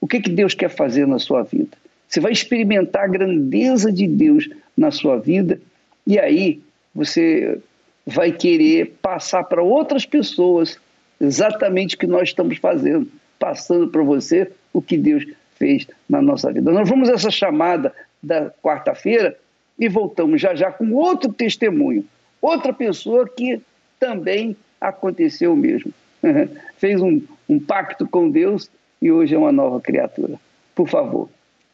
o 0.00 0.06
que, 0.06 0.20
que 0.20 0.30
Deus 0.30 0.54
quer 0.54 0.68
fazer 0.68 1.06
na 1.06 1.18
sua 1.18 1.42
vida. 1.42 1.76
Você 2.08 2.20
vai 2.20 2.32
experimentar 2.32 3.04
a 3.04 3.08
grandeza 3.08 3.92
de 3.92 4.06
Deus 4.06 4.48
na 4.76 4.90
sua 4.90 5.18
vida 5.18 5.60
e 6.06 6.18
aí 6.18 6.60
você 6.94 7.58
vai 8.06 8.30
querer 8.30 8.94
passar 9.02 9.44
para 9.44 9.62
outras 9.62 10.06
pessoas 10.06 10.78
exatamente 11.20 11.96
o 11.96 11.98
que 11.98 12.06
nós 12.06 12.28
estamos 12.28 12.58
fazendo, 12.58 13.08
passando 13.38 13.88
para 13.88 14.02
você 14.02 14.50
o 14.72 14.80
que 14.80 14.96
Deus 14.96 15.26
fez 15.56 15.86
na 16.08 16.22
nossa 16.22 16.52
vida. 16.52 16.70
Nós 16.70 16.88
vamos 16.88 17.08
a 17.08 17.14
essa 17.14 17.30
chamada 17.30 17.92
da 18.22 18.50
quarta-feira 18.62 19.36
e 19.78 19.88
voltamos 19.88 20.40
já 20.40 20.54
já 20.54 20.70
com 20.70 20.92
outro 20.92 21.32
testemunho, 21.32 22.04
outra 22.40 22.72
pessoa 22.72 23.28
que 23.28 23.60
também 23.98 24.56
aconteceu 24.80 25.52
o 25.52 25.56
mesmo. 25.56 25.92
Fez 26.78 27.00
um, 27.00 27.20
um 27.48 27.58
pacto 27.58 28.06
com 28.06 28.30
Deus 28.30 28.70
e 29.00 29.10
hoje 29.10 29.34
é 29.34 29.38
uma 29.38 29.52
nova 29.52 29.80
criatura. 29.80 30.34
Por 30.74 30.88
favor, 30.88 31.28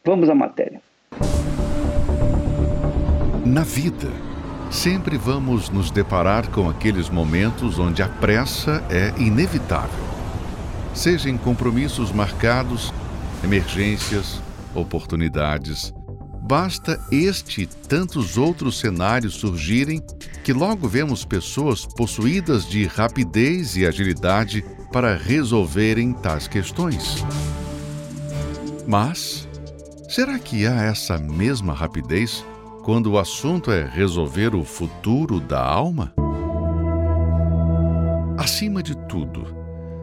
vamos 0.05 0.29
à 0.29 0.35
matéria. 0.35 0.81
Na 3.45 3.63
vida, 3.63 4.11
sempre 4.71 5.17
vamos 5.17 5.69
nos 5.69 5.91
deparar 5.91 6.49
com 6.51 6.69
aqueles 6.69 7.11
momentos 7.11 7.79
onde 7.79 8.03
a 8.03 8.09
pressa 8.09 8.83
é 8.91 9.13
inevitável. 9.21 10.05
Seja 10.95 11.29
em 11.29 11.37
compromissos 11.37 12.13
marcados, 12.13 12.93
emergências, 13.43 14.41
oportunidades. 14.75 15.93
Basta 16.41 17.01
este 17.11 17.63
e 17.63 17.67
tantos 17.67 18.37
outros 18.37 18.79
cenários 18.79 19.35
surgirem 19.35 20.03
que 20.45 20.53
logo 20.53 20.89
vemos 20.89 21.25
pessoas 21.25 21.87
possuídas 21.87 22.69
de 22.69 22.85
rapidez 22.85 23.77
e 23.77 23.87
agilidade 23.87 24.65
para 24.93 25.17
resolverem 25.17 26.13
tais 26.13 26.49
questões. 26.49 27.25
Mas, 28.87 29.49
será 30.13 30.39
que 30.39 30.67
há 30.67 30.83
essa 30.83 31.17
mesma 31.17 31.73
rapidez 31.73 32.45
quando 32.85 33.13
o 33.13 33.19
assunto 33.19 33.73
é 33.73 33.83
resolver 33.83 34.55
o 34.55 34.63
futuro 34.63 35.41
da 35.41 35.65
alma? 35.65 36.13
Acima 38.37 38.83
de 38.83 38.95
tudo, 39.07 39.47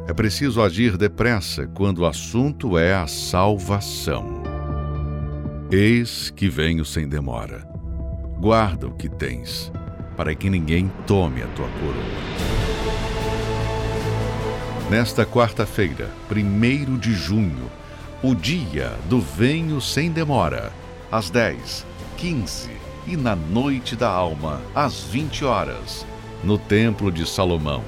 é 0.07 0.13
preciso 0.13 0.63
agir 0.63 0.97
depressa 0.97 1.67
quando 1.67 1.99
o 1.99 2.05
assunto 2.07 2.75
é 2.75 2.95
a 2.95 3.05
salvação. 3.05 4.41
Eis 5.71 6.31
que 6.31 6.49
venho 6.49 6.83
sem 6.83 7.07
demora. 7.07 7.63
Guarda 8.39 8.87
o 8.87 8.95
que 8.95 9.09
tens, 9.09 9.71
para 10.17 10.33
que 10.33 10.49
ninguém 10.49 10.91
tome 11.05 11.43
a 11.43 11.47
tua 11.49 11.67
coroa. 11.67 12.19
Nesta 14.89 15.23
quarta-feira, 15.23 16.09
1 16.31 16.97
de 16.97 17.13
junho, 17.13 17.69
o 18.21 18.35
dia 18.35 18.89
do 19.07 19.21
Venho 19.21 19.79
Sem 19.79 20.11
Demora, 20.11 20.73
às 21.09 21.29
10, 21.29 21.85
15 22.17 22.69
e 23.07 23.15
na 23.15 23.33
Noite 23.33 23.95
da 23.95 24.09
Alma, 24.09 24.61
às 24.75 25.03
20 25.05 25.45
horas, 25.45 26.05
no 26.43 26.57
Templo 26.57 27.13
de 27.13 27.25
Salomão 27.25 27.81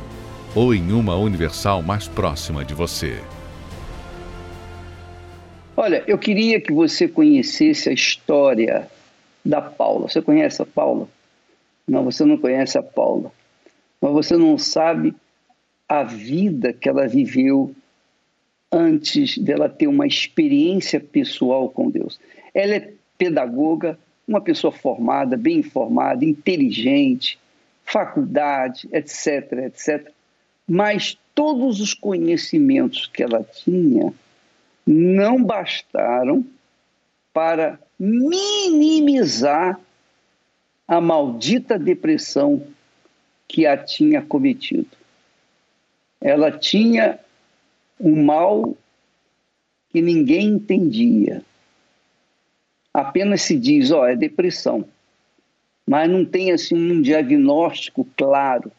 ou 0.55 0.73
em 0.73 0.93
uma 0.93 1.15
universal 1.17 1.81
mais 1.81 2.07
próxima 2.07 2.63
de 2.63 2.73
você. 2.73 3.21
Olha, 5.75 6.01
eu 6.07 6.17
queria 6.17 6.61
que 6.61 6.71
você 6.71 7.09
conhecesse 7.09 7.89
a 7.89 7.93
história 7.93 8.89
da 9.43 9.61
Paula. 9.61 10.07
Você 10.07 10.21
conhece 10.21 10.61
a 10.61 10.65
Paula? 10.65 11.09
Não, 11.85 12.05
você 12.05 12.23
não 12.23 12.37
conhece 12.37 12.77
a 12.77 12.83
Paula. 12.83 13.31
Mas 13.99 14.11
você 14.11 14.37
não 14.37 14.57
sabe 14.57 15.13
a 15.89 16.03
vida 16.03 16.71
que 16.71 16.87
ela 16.87 17.05
viveu 17.05 17.75
antes 18.71 19.37
dela 19.37 19.67
ter 19.67 19.87
uma 19.87 20.07
experiência 20.07 20.99
pessoal 20.99 21.69
com 21.69 21.89
Deus. 21.89 22.19
Ela 22.53 22.75
é 22.75 22.93
pedagoga, 23.17 23.99
uma 24.27 24.39
pessoa 24.39 24.71
formada, 24.71 25.35
bem 25.35 25.57
informada, 25.57 26.23
inteligente, 26.23 27.37
faculdade, 27.83 28.87
etc, 28.93 29.51
etc. 29.65 30.11
Mas 30.67 31.17
todos 31.35 31.81
os 31.81 31.93
conhecimentos 31.93 33.07
que 33.07 33.21
ela 33.21 33.43
tinha 33.43 34.13
não 34.87 35.43
bastaram 35.43 36.45
para 37.33 37.79
minimizar 37.99 39.79
a 40.87 40.99
maldita 40.99 41.77
depressão 41.77 42.65
que 43.47 43.65
a 43.65 43.77
tinha 43.77 44.21
cometido. 44.21 44.89
Ela 46.19 46.51
tinha 46.51 47.19
um 48.01 48.23
mal 48.23 48.75
que 49.89 50.01
ninguém 50.01 50.47
entendia 50.47 51.43
apenas 52.93 53.41
se 53.43 53.57
diz, 53.57 53.91
ó, 53.91 54.01
oh, 54.01 54.05
é 54.05 54.15
depressão, 54.15 54.85
mas 55.87 56.09
não 56.09 56.25
tem 56.25 56.51
assim 56.51 56.75
um 56.75 57.01
diagnóstico 57.01 58.07
claro. 58.17 58.71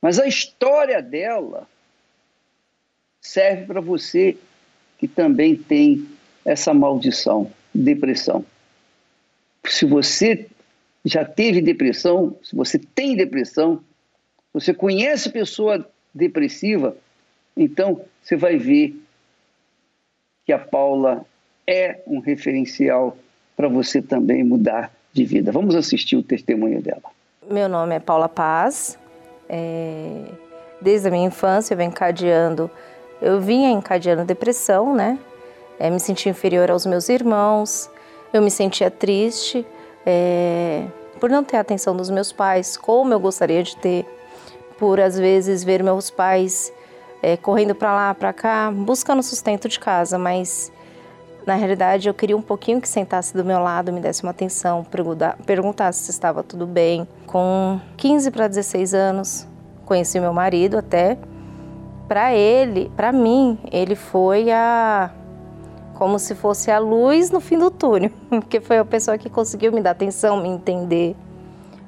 Mas 0.00 0.18
a 0.18 0.26
história 0.26 1.02
dela 1.02 1.68
serve 3.20 3.66
para 3.66 3.80
você 3.80 4.36
que 4.98 5.06
também 5.06 5.56
tem 5.56 6.06
essa 6.44 6.72
maldição, 6.72 7.50
depressão. 7.74 8.44
Se 9.66 9.84
você 9.84 10.46
já 11.04 11.24
teve 11.24 11.60
depressão, 11.60 12.36
se 12.42 12.54
você 12.54 12.78
tem 12.78 13.16
depressão, 13.16 13.82
você 14.52 14.72
conhece 14.72 15.30
pessoa 15.30 15.88
depressiva, 16.14 16.96
então 17.56 18.00
você 18.22 18.36
vai 18.36 18.58
ver 18.58 19.00
que 20.44 20.52
a 20.52 20.58
Paula 20.58 21.24
é 21.66 22.00
um 22.06 22.20
referencial 22.20 23.16
para 23.56 23.68
você 23.68 24.02
também 24.02 24.44
mudar 24.44 24.92
de 25.12 25.24
vida. 25.24 25.50
Vamos 25.50 25.74
assistir 25.74 26.16
o 26.16 26.22
testemunho 26.22 26.80
dela. 26.82 27.10
Meu 27.50 27.68
nome 27.68 27.94
é 27.94 28.00
Paula 28.00 28.28
Paz. 28.28 28.98
É... 29.48 30.24
Desde 30.80 31.08
a 31.08 31.10
minha 31.10 31.26
infância 31.26 31.72
eu 31.72 31.78
venho 31.78 31.88
encadeando, 31.88 32.70
eu 33.20 33.40
vinha 33.40 33.70
encadeando 33.70 34.24
depressão, 34.24 34.94
né? 34.94 35.18
É, 35.78 35.90
me 35.90 35.98
sentia 35.98 36.30
inferior 36.30 36.70
aos 36.70 36.84
meus 36.84 37.08
irmãos, 37.08 37.90
eu 38.32 38.42
me 38.42 38.50
sentia 38.50 38.90
triste 38.90 39.66
é... 40.04 40.84
por 41.18 41.30
não 41.30 41.42
ter 41.42 41.56
a 41.56 41.60
atenção 41.60 41.96
dos 41.96 42.10
meus 42.10 42.30
pais, 42.30 42.76
como 42.76 43.12
eu 43.12 43.20
gostaria 43.20 43.62
de 43.62 43.76
ter, 43.76 44.04
por 44.78 45.00
às 45.00 45.18
vezes 45.18 45.64
ver 45.64 45.82
meus 45.82 46.10
pais 46.10 46.72
é, 47.22 47.36
correndo 47.36 47.74
para 47.74 47.94
lá, 47.94 48.14
para 48.14 48.32
cá, 48.32 48.70
buscando 48.70 49.22
sustento 49.22 49.68
de 49.68 49.78
casa, 49.78 50.18
mas 50.18 50.72
na 51.46 51.54
realidade, 51.54 52.08
eu 52.08 52.12
queria 52.12 52.36
um 52.36 52.42
pouquinho 52.42 52.80
que 52.80 52.88
sentasse 52.88 53.32
do 53.32 53.44
meu 53.44 53.60
lado, 53.60 53.92
me 53.92 54.00
desse 54.00 54.24
uma 54.24 54.32
atenção, 54.32 54.84
perguntasse 55.46 56.02
se 56.02 56.10
estava 56.10 56.42
tudo 56.42 56.66
bem. 56.66 57.06
Com 57.24 57.80
15 57.96 58.32
para 58.32 58.48
16 58.48 58.92
anos, 58.92 59.46
conheci 59.84 60.18
meu 60.18 60.32
marido 60.32 60.76
até. 60.76 61.16
Para 62.08 62.34
ele, 62.34 62.90
para 62.96 63.12
mim, 63.12 63.58
ele 63.70 63.94
foi 63.94 64.50
a 64.50 65.12
como 65.94 66.18
se 66.18 66.34
fosse 66.34 66.70
a 66.70 66.78
luz 66.78 67.30
no 67.30 67.40
fim 67.40 67.56
do 67.56 67.70
túnel, 67.70 68.10
porque 68.28 68.60
foi 68.60 68.78
a 68.78 68.84
pessoa 68.84 69.16
que 69.16 69.30
conseguiu 69.30 69.72
me 69.72 69.80
dar 69.80 69.92
atenção, 69.92 70.42
me 70.42 70.48
entender. 70.48 71.14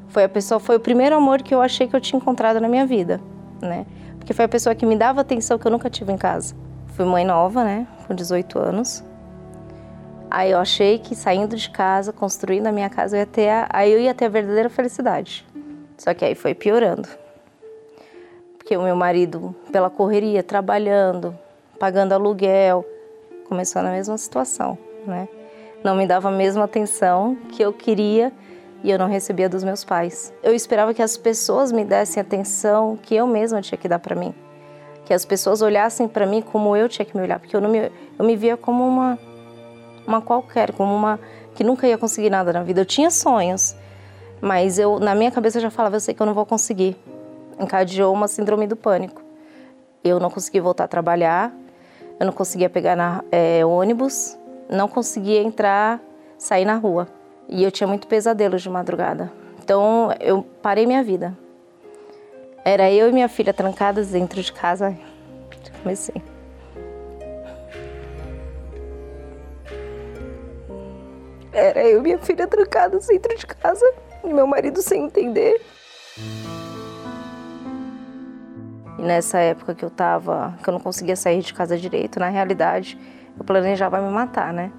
Foi 0.09 0.23
a 0.23 0.29
pessoa, 0.29 0.61
foi 0.61 0.77
o 0.77 0.81
primeiro 0.81 1.17
amor 1.17 1.43
que 1.43 1.53
eu 1.53 1.61
achei 1.61 1.89
que 1.89 1.97
eu 1.97 2.01
tinha 2.01 2.17
encontrado 2.17 2.61
na 2.61 2.69
minha 2.69 2.87
vida, 2.87 3.21
né? 3.61 3.85
Porque 4.29 4.37
foi 4.37 4.45
a 4.45 4.49
pessoa 4.49 4.75
que 4.75 4.85
me 4.85 4.95
dava 4.95 5.23
atenção 5.23 5.59
que 5.59 5.67
eu 5.67 5.71
nunca 5.71 5.89
tive 5.89 6.13
em 6.13 6.19
casa. 6.19 6.55
Fui 6.89 7.03
mãe 7.07 7.25
nova, 7.25 7.65
né, 7.65 7.87
com 8.07 8.15
18 8.15 8.59
anos. 8.59 9.03
Aí 10.31 10.51
eu 10.51 10.59
achei 10.59 10.99
que 10.99 11.15
saindo 11.15 11.57
de 11.57 11.71
casa, 11.71 12.13
construindo 12.13 12.67
a 12.67 12.73
minha 12.73 12.91
casa, 12.91 13.17
eu 13.17 13.21
ia 13.21 13.27
ter 13.27 13.49
a, 13.49 13.67
aí 13.73 13.91
eu 13.91 13.99
ia 13.99 14.13
ter 14.13 14.27
a 14.27 14.29
verdadeira 14.29 14.69
felicidade. 14.69 15.47
Só 15.97 16.13
que 16.13 16.27
aí 16.27 16.35
foi 16.35 16.53
piorando. 16.53 17.09
Porque 18.59 18.77
o 18.77 18.83
meu 18.83 18.95
marido, 18.95 19.57
pela 19.73 19.89
correria, 19.89 20.43
trabalhando, 20.43 21.35
pagando 21.81 22.13
aluguel, 22.13 22.85
começou 23.49 23.81
na 23.81 23.93
mesma 23.93 24.19
situação, 24.19 24.77
né? 25.07 25.27
Não 25.83 25.97
me 25.97 26.07
dava 26.07 26.29
a 26.29 26.33
mesma 26.33 26.65
atenção 26.65 27.35
que 27.51 27.63
eu 27.63 27.73
queria 27.73 28.31
e 28.83 28.91
eu 28.91 28.99
não 28.99 29.09
recebia 29.09 29.49
dos 29.49 29.65
meus 29.65 29.85
pais. 29.85 30.33
Eu 30.43 30.55
esperava 30.55 30.95
que 30.95 31.03
as 31.03 31.17
pessoas 31.17 31.73
me 31.73 31.85
dessem 31.85 32.21
atenção 32.21 32.97
que 32.97 33.15
eu 33.15 33.27
mesma 33.27 33.61
tinha 33.61 33.79
que 33.79 33.89
dar 33.89 33.99
para 33.99 34.15
mim. 34.15 34.35
Que 35.05 35.13
as 35.13 35.25
pessoas 35.25 35.63
olhassem 35.63 36.07
para 36.07 36.27
mim 36.27 36.43
como 36.43 36.77
eu 36.77 36.89
tinha 36.89 37.05
que 37.05 37.17
me 37.17 37.23
olhar, 37.23 37.39
porque 37.39 37.57
eu 37.57 37.61
não 37.61 37.71
me 37.71 37.91
eu 38.19 38.25
me 38.25 38.37
via 38.37 38.57
como 38.57 38.87
uma 38.87 39.19
uma 40.07 40.21
qualquer, 40.21 40.73
como 40.73 40.95
uma 40.95 41.19
que 41.55 41.65
nunca 41.65 41.87
ia 41.87 41.99
conseguir 41.99 42.31
nada 42.31 42.53
na 42.53 42.63
vida. 42.63 42.81
Eu 42.81 42.87
tinha 42.87 43.11
sonhos, 43.11 43.75
mas 44.41 44.79
eu 44.79 44.99
na 44.99 45.15
minha 45.15 45.31
cabeça 45.31 45.59
eu 45.59 45.63
já 45.63 45.71
falava, 45.71 45.97
eu 45.97 46.01
sei 46.01 46.15
que 46.15 46.23
eu 46.23 46.27
não 46.27 46.35
vou 46.35 46.47
conseguir. 46.47 46.97
Encadeou 47.59 48.15
uma 48.15 48.29
síndrome 48.29 48.67
do 48.67 48.77
pânico. 48.77 49.23
Eu 50.05 50.21
não 50.21 50.31
consegui 50.31 50.61
voltar 50.61 50.85
a 50.85 50.89
trabalhar, 50.89 51.53
eu 52.21 52.27
não 52.27 52.33
conseguia 52.33 52.71
pegar 52.71 52.95
na, 52.95 53.25
é, 53.33 53.65
ônibus, 53.67 54.39
não 54.71 54.89
conseguia 54.89 55.43
entrar, 55.43 56.01
sair 56.37 56.65
na 56.65 56.77
rua. 56.77 57.09
E 57.49 57.65
eu 57.65 57.71
tinha 57.71 57.87
muito 57.87 58.07
pesadelo 58.07 58.59
de 58.59 58.69
madrugada. 58.69 59.33
Então 59.63 60.15
eu 60.21 60.43
parei 60.63 60.87
minha 60.87 61.03
vida. 61.03 61.37
Era 62.65 62.91
eu 62.91 63.09
e 63.09 63.13
minha 63.13 63.29
filha 63.29 63.55
trancadas 63.55 64.09
dentro 64.09 64.43
de 64.43 64.53
casa. 64.53 64.95
Comecei. 65.83 66.23
Era 71.53 71.83
eu 71.83 71.99
e 71.99 72.03
minha 72.03 72.19
filha 72.19 72.47
trancadas 72.47 73.07
dentro 73.07 73.37
de 73.37 73.47
casa, 73.47 73.85
e 74.23 74.29
meu 74.29 74.47
marido 74.47 74.81
sem 74.83 75.05
entender. 75.05 75.61
E 78.99 79.03
nessa 79.03 79.39
época 79.39 79.75
que 79.75 79.85
eu 79.85 79.91
tava, 79.91 80.55
que 80.63 80.69
eu 80.69 80.73
não 80.73 80.81
conseguia 80.81 81.17
sair 81.17 81.41
de 81.41 81.55
casa 81.55 81.77
direito, 81.77 82.21
na 82.21 82.29
realidade, 82.29 82.99
eu 83.39 83.45
planejava 83.45 84.01
me 84.01 84.11
matar, 84.13 84.53
né? 84.53 84.71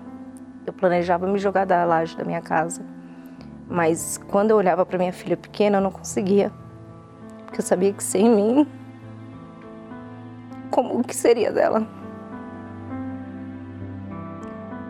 Eu 0.69 0.73
planejava 0.73 1.27
me 1.27 1.37
jogar 1.37 1.65
da 1.65 1.83
laje 1.83 2.15
da 2.15 2.23
minha 2.23 2.41
casa. 2.41 2.81
Mas 3.67 4.17
quando 4.29 4.51
eu 4.51 4.57
olhava 4.57 4.85
para 4.85 4.97
minha 4.97 5.13
filha 5.13 5.37
pequena, 5.37 5.77
eu 5.77 5.81
não 5.81 5.91
conseguia. 5.91 6.51
Porque 7.45 7.59
eu 7.61 7.65
sabia 7.65 7.91
que 7.93 8.03
sem 8.03 8.29
mim, 8.29 8.67
como 10.69 11.03
que 11.03 11.15
seria 11.15 11.51
dela? 11.51 11.87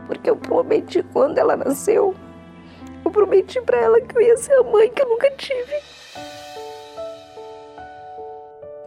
porque 0.09 0.27
eu 0.27 0.35
prometi 0.35 1.03
quando 1.13 1.37
ela 1.37 1.55
nasceu, 1.55 2.15
eu 3.05 3.11
prometi 3.11 3.61
para 3.61 3.77
ela 3.77 4.01
que 4.01 4.17
eu 4.17 4.21
ia 4.21 4.35
ser 4.37 4.53
a 4.53 4.63
mãe 4.63 4.89
que 4.89 5.03
eu 5.03 5.07
nunca 5.07 5.29
tive. 5.31 5.75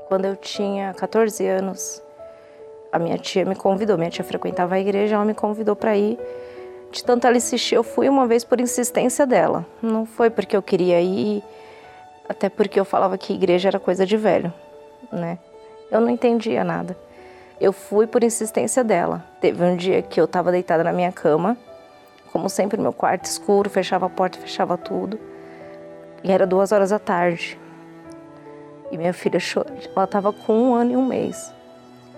Quando 0.08 0.24
eu 0.24 0.34
tinha 0.34 0.92
14 0.94 1.46
anos, 1.46 2.02
a 2.90 2.98
minha 2.98 3.16
tia 3.16 3.44
me 3.44 3.54
convidou, 3.54 3.96
minha 3.96 4.10
tia 4.10 4.24
frequentava 4.24 4.74
a 4.74 4.80
igreja, 4.80 5.14
ela 5.14 5.24
me 5.24 5.32
convidou 5.32 5.76
para 5.76 5.96
ir. 5.96 6.18
De 6.92 7.02
tanto 7.02 7.26
ela 7.26 7.38
insistir, 7.38 7.74
eu 7.74 7.82
fui 7.82 8.06
uma 8.06 8.26
vez 8.26 8.44
por 8.44 8.60
insistência 8.60 9.26
dela. 9.26 9.64
Não 9.80 10.04
foi 10.04 10.28
porque 10.28 10.54
eu 10.54 10.62
queria 10.62 11.00
ir, 11.00 11.42
até 12.28 12.50
porque 12.50 12.78
eu 12.78 12.84
falava 12.84 13.16
que 13.16 13.32
igreja 13.32 13.70
era 13.70 13.80
coisa 13.80 14.04
de 14.04 14.14
velho, 14.18 14.52
né? 15.10 15.38
Eu 15.90 16.02
não 16.02 16.10
entendia 16.10 16.62
nada. 16.62 16.94
Eu 17.58 17.72
fui 17.72 18.06
por 18.06 18.22
insistência 18.22 18.84
dela. 18.84 19.24
Teve 19.40 19.64
um 19.64 19.74
dia 19.74 20.02
que 20.02 20.20
eu 20.20 20.26
estava 20.26 20.52
deitada 20.52 20.84
na 20.84 20.92
minha 20.92 21.10
cama, 21.10 21.56
como 22.30 22.50
sempre, 22.50 22.78
meu 22.78 22.92
quarto 22.92 23.24
escuro, 23.24 23.70
fechava 23.70 24.06
a 24.06 24.10
porta, 24.10 24.38
fechava 24.38 24.76
tudo. 24.76 25.18
E 26.22 26.30
era 26.30 26.46
duas 26.46 26.72
horas 26.72 26.90
da 26.90 26.98
tarde. 26.98 27.58
E 28.90 28.98
minha 28.98 29.14
filha 29.14 29.40
chorou. 29.40 29.74
Ela 29.96 30.04
estava 30.04 30.30
com 30.30 30.52
um 30.52 30.74
ano 30.74 30.92
e 30.92 30.96
um 30.96 31.06
mês. 31.06 31.52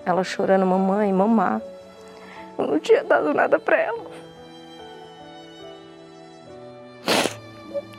Ela 0.05 0.25
chorando, 0.25 0.67
mamãe, 0.67 1.13
mamá. 1.13 1.63
Eu 2.59 2.67
não 2.67 2.81
tinha 2.81 3.05
dado 3.05 3.33
nada 3.33 3.59
para 3.59 3.77
ela. 3.77 4.14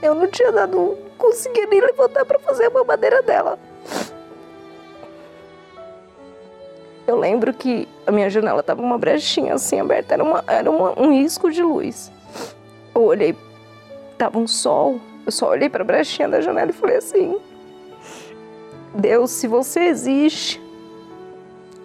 Eu 0.01 0.13
não 0.13 0.27
tinha 0.27 0.51
dado, 0.51 0.97
conseguia 1.17 1.65
nem 1.67 1.81
levantar 1.81 2.25
para 2.25 2.39
fazer 2.39 2.65
a 2.65 2.69
mamadeira 2.69 3.21
dela. 3.21 3.57
Eu 7.07 7.17
lembro 7.17 7.53
que 7.53 7.87
a 8.05 8.11
minha 8.11 8.29
janela 8.29 8.63
tava 8.63 8.81
uma 8.81 8.97
brechinha 8.97 9.53
assim 9.53 9.79
aberta, 9.79 10.15
era, 10.15 10.23
uma, 10.23 10.43
era 10.47 10.71
uma, 10.71 10.99
um 10.99 11.11
risco 11.11 11.51
de 11.51 11.61
luz. 11.61 12.11
Eu 12.93 13.03
olhei, 13.03 13.35
tava 14.17 14.39
um 14.39 14.47
sol, 14.47 14.99
eu 15.25 15.31
só 15.31 15.49
olhei 15.49 15.69
para 15.69 15.83
a 15.83 15.85
brechinha 15.85 16.27
da 16.27 16.41
janela 16.41 16.71
e 16.71 16.73
falei 16.73 16.97
assim: 16.97 17.39
Deus, 18.93 19.31
se 19.31 19.47
você 19.47 19.81
existe. 19.81 20.61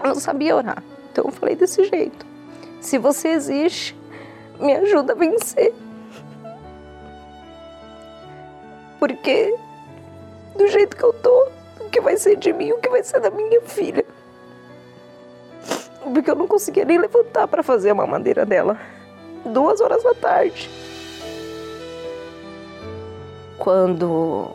Eu 0.02 0.08
não 0.08 0.14
sabia 0.14 0.56
orar, 0.56 0.82
então 1.12 1.24
eu 1.26 1.30
falei 1.30 1.54
desse 1.54 1.84
jeito: 1.84 2.24
Se 2.80 2.96
você 2.96 3.28
existe, 3.28 3.94
me 4.58 4.74
ajuda 4.74 5.12
a 5.12 5.16
vencer. 5.16 5.74
Porque 9.00 9.52
do 10.54 10.68
jeito 10.68 10.96
que 10.96 11.02
eu 11.02 11.12
tô, 11.12 11.48
o 11.80 11.90
que 11.90 12.00
vai 12.00 12.16
ser 12.16 12.36
de 12.36 12.52
mim, 12.52 12.70
o 12.70 12.78
que 12.78 12.88
vai 12.88 13.02
ser 13.02 13.18
da 13.18 13.30
minha 13.30 13.60
filha 13.62 14.04
porque 16.10 16.30
eu 16.30 16.34
não 16.34 16.46
conseguia 16.46 16.84
nem 16.84 16.98
levantar 16.98 17.46
para 17.48 17.62
fazer 17.62 17.90
a 17.90 17.94
mamadeira 17.94 18.44
dela. 18.44 18.78
Duas 19.44 19.80
horas 19.80 20.02
da 20.02 20.14
tarde. 20.14 20.68
Quando 23.58 24.50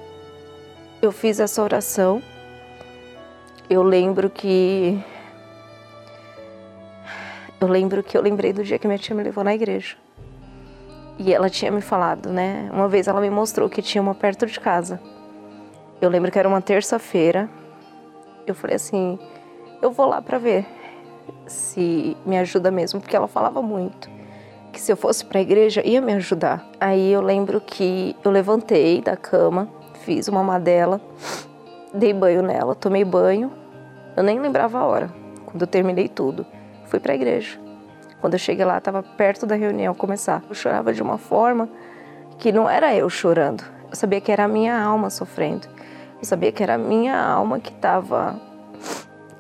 eu 1.01 1.11
fiz 1.11 1.39
essa 1.39 1.61
oração, 1.61 2.21
eu 3.69 3.81
lembro 3.81 4.29
que. 4.29 4.99
Eu 7.59 7.67
lembro 7.67 8.03
que 8.03 8.17
eu 8.17 8.21
lembrei 8.21 8.51
do 8.53 8.63
dia 8.63 8.77
que 8.77 8.85
minha 8.85 8.99
tia 8.99 9.15
me 9.15 9.23
levou 9.23 9.43
na 9.43 9.55
igreja. 9.55 9.95
E 11.17 11.33
ela 11.33 11.49
tinha 11.49 11.71
me 11.71 11.81
falado, 11.81 12.29
né? 12.29 12.69
Uma 12.73 12.87
vez 12.87 13.07
ela 13.07 13.21
me 13.21 13.29
mostrou 13.29 13.69
que 13.69 13.81
tinha 13.81 14.01
uma 14.01 14.13
perto 14.13 14.45
de 14.45 14.59
casa. 14.59 14.99
Eu 16.01 16.09
lembro 16.09 16.31
que 16.31 16.37
era 16.37 16.47
uma 16.47 16.61
terça-feira. 16.61 17.49
Eu 18.45 18.53
falei 18.53 18.75
assim: 18.75 19.17
eu 19.81 19.91
vou 19.91 20.07
lá 20.07 20.21
para 20.21 20.37
ver 20.37 20.65
se 21.47 22.15
me 22.25 22.37
ajuda 22.37 22.69
mesmo, 22.69 22.99
porque 22.99 23.15
ela 23.15 23.27
falava 23.27 23.61
muito 23.61 24.15
que 24.75 24.81
se 24.81 24.91
eu 24.91 24.97
fosse 24.97 25.23
para 25.23 25.39
a 25.39 25.41
igreja 25.41 25.81
ia 25.87 26.01
me 26.01 26.11
ajudar. 26.13 26.67
Aí 26.81 27.09
eu 27.09 27.21
lembro 27.21 27.61
que 27.61 28.13
eu 28.21 28.29
levantei 28.29 29.01
da 29.01 29.15
cama, 29.15 29.69
fiz 30.01 30.27
uma 30.27 30.43
madela, 30.43 30.99
dei 31.93 32.11
banho 32.11 32.41
nela, 32.41 32.75
tomei 32.75 33.05
banho. 33.05 33.49
Eu 34.17 34.21
nem 34.21 34.37
lembrava 34.37 34.77
a 34.79 34.85
hora. 34.85 35.09
Quando 35.45 35.61
eu 35.61 35.67
terminei 35.67 36.09
tudo, 36.09 36.45
fui 36.87 36.99
para 36.99 37.13
a 37.13 37.15
igreja. 37.15 37.57
Quando 38.25 38.33
eu 38.33 38.39
cheguei 38.39 38.65
lá, 38.65 38.79
estava 38.79 39.03
perto 39.03 39.45
da 39.45 39.53
reunião 39.53 39.93
começar. 39.93 40.41
Eu 40.49 40.55
chorava 40.55 40.91
de 40.91 40.99
uma 40.99 41.15
forma 41.15 41.69
que 42.39 42.51
não 42.51 42.67
era 42.67 42.91
eu 42.95 43.07
chorando. 43.07 43.63
Eu 43.87 43.95
sabia 43.95 44.19
que 44.19 44.31
era 44.31 44.45
a 44.45 44.47
minha 44.47 44.75
alma 44.81 45.11
sofrendo. 45.11 45.67
Eu 46.17 46.25
sabia 46.25 46.51
que 46.51 46.63
era 46.63 46.73
a 46.73 46.77
minha 46.79 47.15
alma 47.15 47.59
que 47.59 47.69
estava 47.69 48.41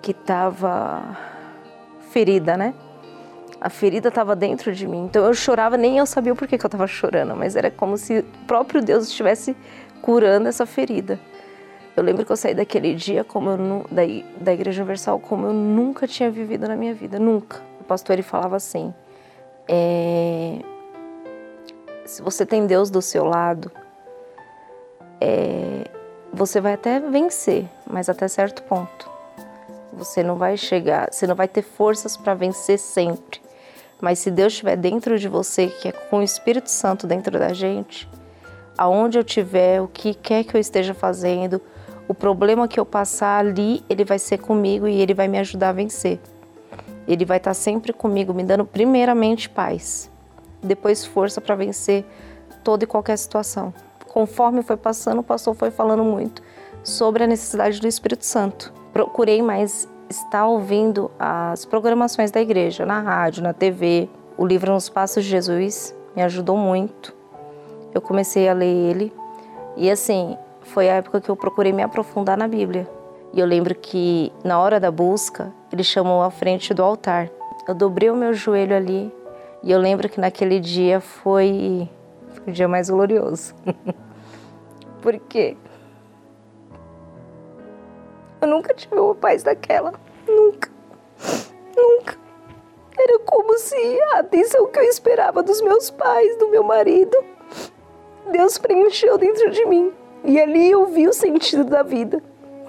que 0.03 0.11
estava 0.11 1.17
ferida, 2.11 2.55
né? 2.55 2.75
A 3.59 3.71
ferida 3.71 4.09
estava 4.09 4.35
dentro 4.35 4.71
de 4.71 4.87
mim. 4.87 5.05
Então 5.05 5.25
eu 5.25 5.33
chorava, 5.33 5.75
nem 5.77 5.97
eu 5.97 6.05
sabia 6.05 6.35
por 6.35 6.47
que, 6.47 6.55
que 6.55 6.63
eu 6.63 6.67
estava 6.67 6.85
chorando, 6.85 7.35
mas 7.35 7.55
era 7.55 7.71
como 7.71 7.97
se 7.97 8.19
o 8.19 8.23
próprio 8.45 8.83
Deus 8.83 9.07
estivesse 9.07 9.57
curando 9.99 10.47
essa 10.47 10.67
ferida. 10.67 11.19
Eu 11.97 12.03
lembro 12.03 12.23
que 12.23 12.31
eu 12.31 12.37
saí 12.37 12.53
daquele 12.53 12.93
dia 12.93 13.23
como 13.23 13.49
eu, 13.49 13.85
da, 13.89 14.03
da 14.39 14.53
Igreja 14.53 14.83
Universal 14.83 15.19
como 15.19 15.47
eu 15.47 15.53
nunca 15.53 16.07
tinha 16.07 16.29
vivido 16.29 16.67
na 16.67 16.75
minha 16.75 16.93
vida, 16.93 17.17
nunca. 17.17 17.73
Pastor 17.85 18.13
ele 18.13 18.23
falava 18.23 18.55
assim: 18.55 18.93
é, 19.67 20.59
se 22.05 22.21
você 22.21 22.45
tem 22.45 22.67
Deus 22.67 22.89
do 22.89 23.01
seu 23.01 23.23
lado, 23.23 23.71
é, 25.19 25.85
você 26.31 26.59
vai 26.61 26.73
até 26.73 26.99
vencer, 26.99 27.65
mas 27.89 28.09
até 28.09 28.27
certo 28.27 28.63
ponto. 28.63 29.09
Você 29.93 30.21
não 30.21 30.35
vai 30.35 30.57
chegar, 30.57 31.09
você 31.11 31.25
não 31.25 31.35
vai 31.35 31.47
ter 31.47 31.61
forças 31.61 32.17
para 32.17 32.33
vencer 32.33 32.77
sempre. 32.77 33.41
Mas 34.01 34.19
se 34.19 34.29
Deus 34.29 34.53
estiver 34.53 34.75
dentro 34.75 35.17
de 35.17 35.27
você, 35.27 35.67
que 35.67 35.87
é 35.87 35.91
com 35.91 36.17
o 36.17 36.23
Espírito 36.23 36.69
Santo 36.69 37.07
dentro 37.07 37.39
da 37.39 37.53
gente, 37.53 38.09
aonde 38.77 39.17
eu 39.17 39.21
estiver, 39.21 39.81
o 39.81 39.87
que 39.87 40.13
quer 40.13 40.43
que 40.43 40.55
eu 40.55 40.59
esteja 40.59 40.93
fazendo, 40.93 41.61
o 42.07 42.13
problema 42.13 42.67
que 42.67 42.79
eu 42.79 42.85
passar 42.85 43.39
ali, 43.39 43.83
ele 43.89 44.03
vai 44.03 44.19
ser 44.19 44.37
comigo 44.37 44.87
e 44.87 45.01
ele 45.01 45.13
vai 45.13 45.27
me 45.27 45.39
ajudar 45.39 45.69
a 45.69 45.73
vencer. 45.73 46.19
Ele 47.07 47.25
vai 47.25 47.37
estar 47.37 47.53
sempre 47.53 47.93
comigo, 47.93 48.33
me 48.33 48.43
dando 48.43 48.65
primeiramente 48.65 49.49
paz, 49.49 50.09
depois 50.61 51.05
força 51.05 51.39
para 51.39 51.55
vencer 51.55 52.05
toda 52.63 52.83
e 52.83 52.87
qualquer 52.87 53.17
situação. 53.17 53.73
Conforme 54.07 54.63
foi 54.63 54.77
passando, 54.77 55.19
o 55.19 55.23
pastor 55.23 55.55
foi 55.55 55.71
falando 55.71 56.03
muito 56.03 56.41
sobre 56.83 57.23
a 57.23 57.27
necessidade 57.27 57.79
do 57.79 57.87
Espírito 57.87 58.25
Santo 58.25 58.73
procurei 58.95 59.41
mais 59.41 59.89
estar 60.09 60.47
ouvindo 60.47 61.11
as 61.19 61.65
programações 61.65 62.31
da 62.31 62.39
igreja, 62.39 62.85
na 62.85 63.01
rádio, 63.01 63.43
na 63.43 63.51
TV. 63.51 64.07
o 64.37 64.45
livro 64.45 64.71
Nos 64.71 64.87
Passos 64.87 65.25
de 65.25 65.29
Jesus 65.29 65.93
me 66.15 66.23
ajudou 66.23 66.55
muito. 66.55 67.13
Eu 67.93 67.99
comecei 67.99 68.47
a 68.47 68.53
ler 68.53 68.73
ele 68.73 69.13
e 69.75 69.91
assim, 69.91 70.37
foi 70.61 70.89
a 70.89 70.93
época 70.93 71.19
que 71.19 71.29
eu 71.29 71.35
procurei 71.35 71.73
me 71.73 71.83
aprofundar 71.83 72.37
na 72.37 72.47
Bíblia. 72.47 72.89
E 73.35 73.39
eu 73.41 73.45
lembro 73.45 73.75
que 73.75 74.31
na 74.45 74.57
hora 74.57 74.79
da 74.79 74.89
busca, 74.89 75.53
ele 75.69 75.83
chamou 75.83 76.21
à 76.21 76.31
frente 76.31 76.73
do 76.73 76.81
altar. 76.81 77.29
Eu 77.67 77.75
dobrei 77.75 78.09
o 78.09 78.15
meu 78.15 78.33
joelho 78.33 78.73
ali 78.73 79.13
e 79.61 79.71
eu 79.71 79.77
lembro 79.77 80.07
que 80.07 80.21
naquele 80.21 80.57
dia 80.57 81.01
foi, 81.01 81.89
o 82.47 82.51
dia 82.51 82.65
mais 82.65 82.89
glorioso. 82.89 83.53
Por 85.01 85.19
quê? 85.19 85.57
Eu 88.39 88.47
nunca 88.47 88.73
tive 88.73 88.95
uma 88.95 89.13
paz 89.13 89.43
daquela. 89.43 89.93
Nunca. 90.25 90.69
Nunca. 91.75 92.17
Era 92.97 93.19
como 93.19 93.57
se 93.57 94.01
a 94.13 94.19
atenção 94.19 94.67
que 94.67 94.79
eu 94.79 94.83
esperava 94.83 95.43
dos 95.43 95.61
meus 95.61 95.89
pais, 95.91 96.37
do 96.37 96.47
meu 96.47 96.63
marido, 96.63 97.17
Deus 98.31 98.57
preencheu 98.57 99.17
dentro 99.17 99.51
de 99.51 99.65
mim. 99.65 99.91
E 100.23 100.39
ali 100.39 100.71
eu 100.71 100.85
vi 100.85 101.05
o 101.05 101.13
sentido 101.13 101.65
da 101.65 101.83
vida, 101.83 102.23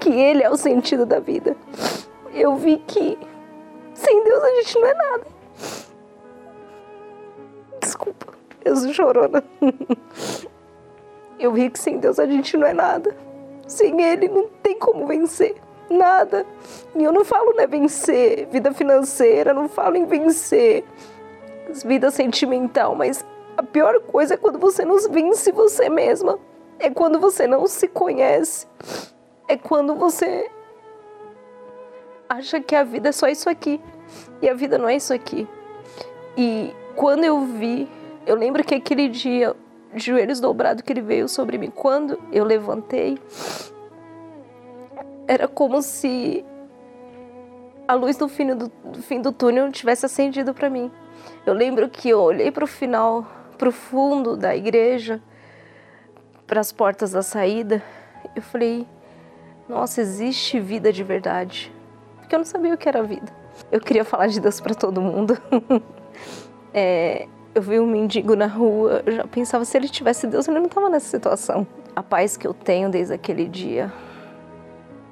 que 0.07 0.13
Ele 0.13 0.45
é 0.45 0.49
o 0.49 0.57
sentido 0.57 1.05
da 1.05 1.19
vida. 1.19 1.57
Eu 2.33 2.55
vi 2.55 2.77
que 2.87 3.19
sem 3.93 4.23
Deus 4.23 4.45
a 4.45 4.51
gente 4.55 4.79
não 4.79 4.87
é 4.87 4.95
nada. 4.95 5.27
Desculpa, 7.81 8.27
eu 8.65 8.77
sou 8.77 8.95
chorona. 8.95 9.43
Eu 11.39 11.53
vi 11.53 11.69
que 11.69 11.79
sem 11.79 11.99
Deus 11.99 12.19
a 12.19 12.25
gente 12.25 12.57
não 12.57 12.67
é 12.67 12.73
nada. 12.73 13.15
Sem 13.67 14.01
Ele 14.01 14.27
não 14.27 14.49
tem 14.63 14.79
como 14.79 15.07
vencer. 15.07 15.55
Nada. 15.91 16.47
E 16.95 17.05
eu 17.05 17.13
não 17.13 17.27
falo 17.27 17.53
né, 17.53 17.67
vencer 17.67 18.47
vida 18.47 18.73
financeira, 18.73 19.53
não 19.53 19.69
falo 19.69 19.97
em 19.97 20.07
vencer 20.07 20.83
vida 21.85 22.11
sentimental, 22.11 22.95
mas 22.95 23.23
a 23.55 23.63
pior 23.63 24.01
coisa 24.01 24.33
é 24.33 24.37
quando 24.39 24.59
você 24.59 24.83
não 24.83 24.99
vence 25.11 25.53
você 25.53 25.91
mesma. 25.91 26.39
É 26.79 26.89
quando 26.89 27.21
você 27.21 27.47
não 27.47 27.67
se 27.67 27.87
conhece. 27.87 28.67
É 29.49 29.57
quando 29.57 29.95
você 29.95 30.51
acha 32.29 32.61
que 32.61 32.75
a 32.75 32.83
vida 32.83 33.09
é 33.09 33.13
só 33.13 33.29
isso 33.29 33.49
aqui. 33.49 33.81
E 34.43 34.49
a 34.49 34.55
vida 34.55 34.79
não 34.79 34.89
é 34.89 34.97
isso 34.97 35.13
aqui. 35.13 35.49
E 36.37 36.75
quando 36.95 37.25
eu 37.25 37.41
vi, 37.41 37.89
eu 38.27 38.37
lembro 38.37 38.63
que 38.65 38.75
aquele 38.75 39.09
dia, 39.09 39.55
joelhos 39.95 40.41
dobrados, 40.41 40.83
que 40.83 40.93
ele 40.93 41.01
veio 41.01 41.29
sobre 41.29 41.59
mim, 41.59 41.71
quando 41.71 42.19
eu 42.33 42.45
levantei, 42.45 43.19
era 45.27 45.49
como 45.49 45.81
se 45.81 46.45
a 47.89 47.95
luz 47.95 48.17
do 48.17 48.29
fim 48.29 48.55
do, 48.55 48.69
do 48.85 49.03
fim 49.03 49.21
do 49.21 49.33
túnel 49.33 49.71
tivesse 49.71 50.07
acendido 50.07 50.53
para 50.53 50.69
mim. 50.69 50.91
Eu 51.45 51.55
lembro 51.55 51.89
que 51.89 52.09
eu 52.09 52.21
olhei 52.21 52.51
para 52.51 52.65
o 52.65 52.67
final, 52.67 53.27
para 53.57 53.69
o 53.69 53.73
fundo 53.73 54.37
da 54.37 54.55
igreja, 54.55 55.23
para 56.47 56.61
as 56.61 56.71
portas 56.71 57.13
da 57.13 57.23
saída, 57.23 57.83
eu 58.35 58.43
falei: 58.43 58.87
Nossa, 59.69 60.01
existe 60.01 60.61
vida 60.61 60.93
de 60.93 61.03
verdade. 61.03 61.73
Porque 62.19 62.35
eu 62.35 62.39
não 62.39 62.47
sabia 62.47 62.75
o 62.75 62.79
que 62.79 62.89
era 62.89 63.03
vida. 63.03 63.33
Eu 63.71 63.81
queria 63.81 64.05
falar 64.05 64.29
de 64.29 64.41
Deus 64.41 64.61
para 64.61 64.75
todo 64.75 65.01
mundo. 65.01 65.37
é, 66.73 67.27
eu 67.55 67.63
vi 67.63 67.81
um 67.81 67.87
mendigo 67.87 68.37
na 68.37 68.47
rua, 68.47 69.03
eu 69.07 69.13
já 69.13 69.27
pensava: 69.27 69.65
se 69.65 69.77
ele 69.77 69.89
tivesse 69.89 70.27
Deus, 70.27 70.47
ele 70.47 70.59
não 70.59 70.67
estava 70.67 70.89
nessa 70.89 71.09
situação. 71.09 71.67
A 71.95 72.03
paz 72.03 72.37
que 72.37 72.47
eu 72.47 72.53
tenho 72.53 72.91
desde 72.91 73.15
aquele 73.15 73.49
dia, 73.49 73.93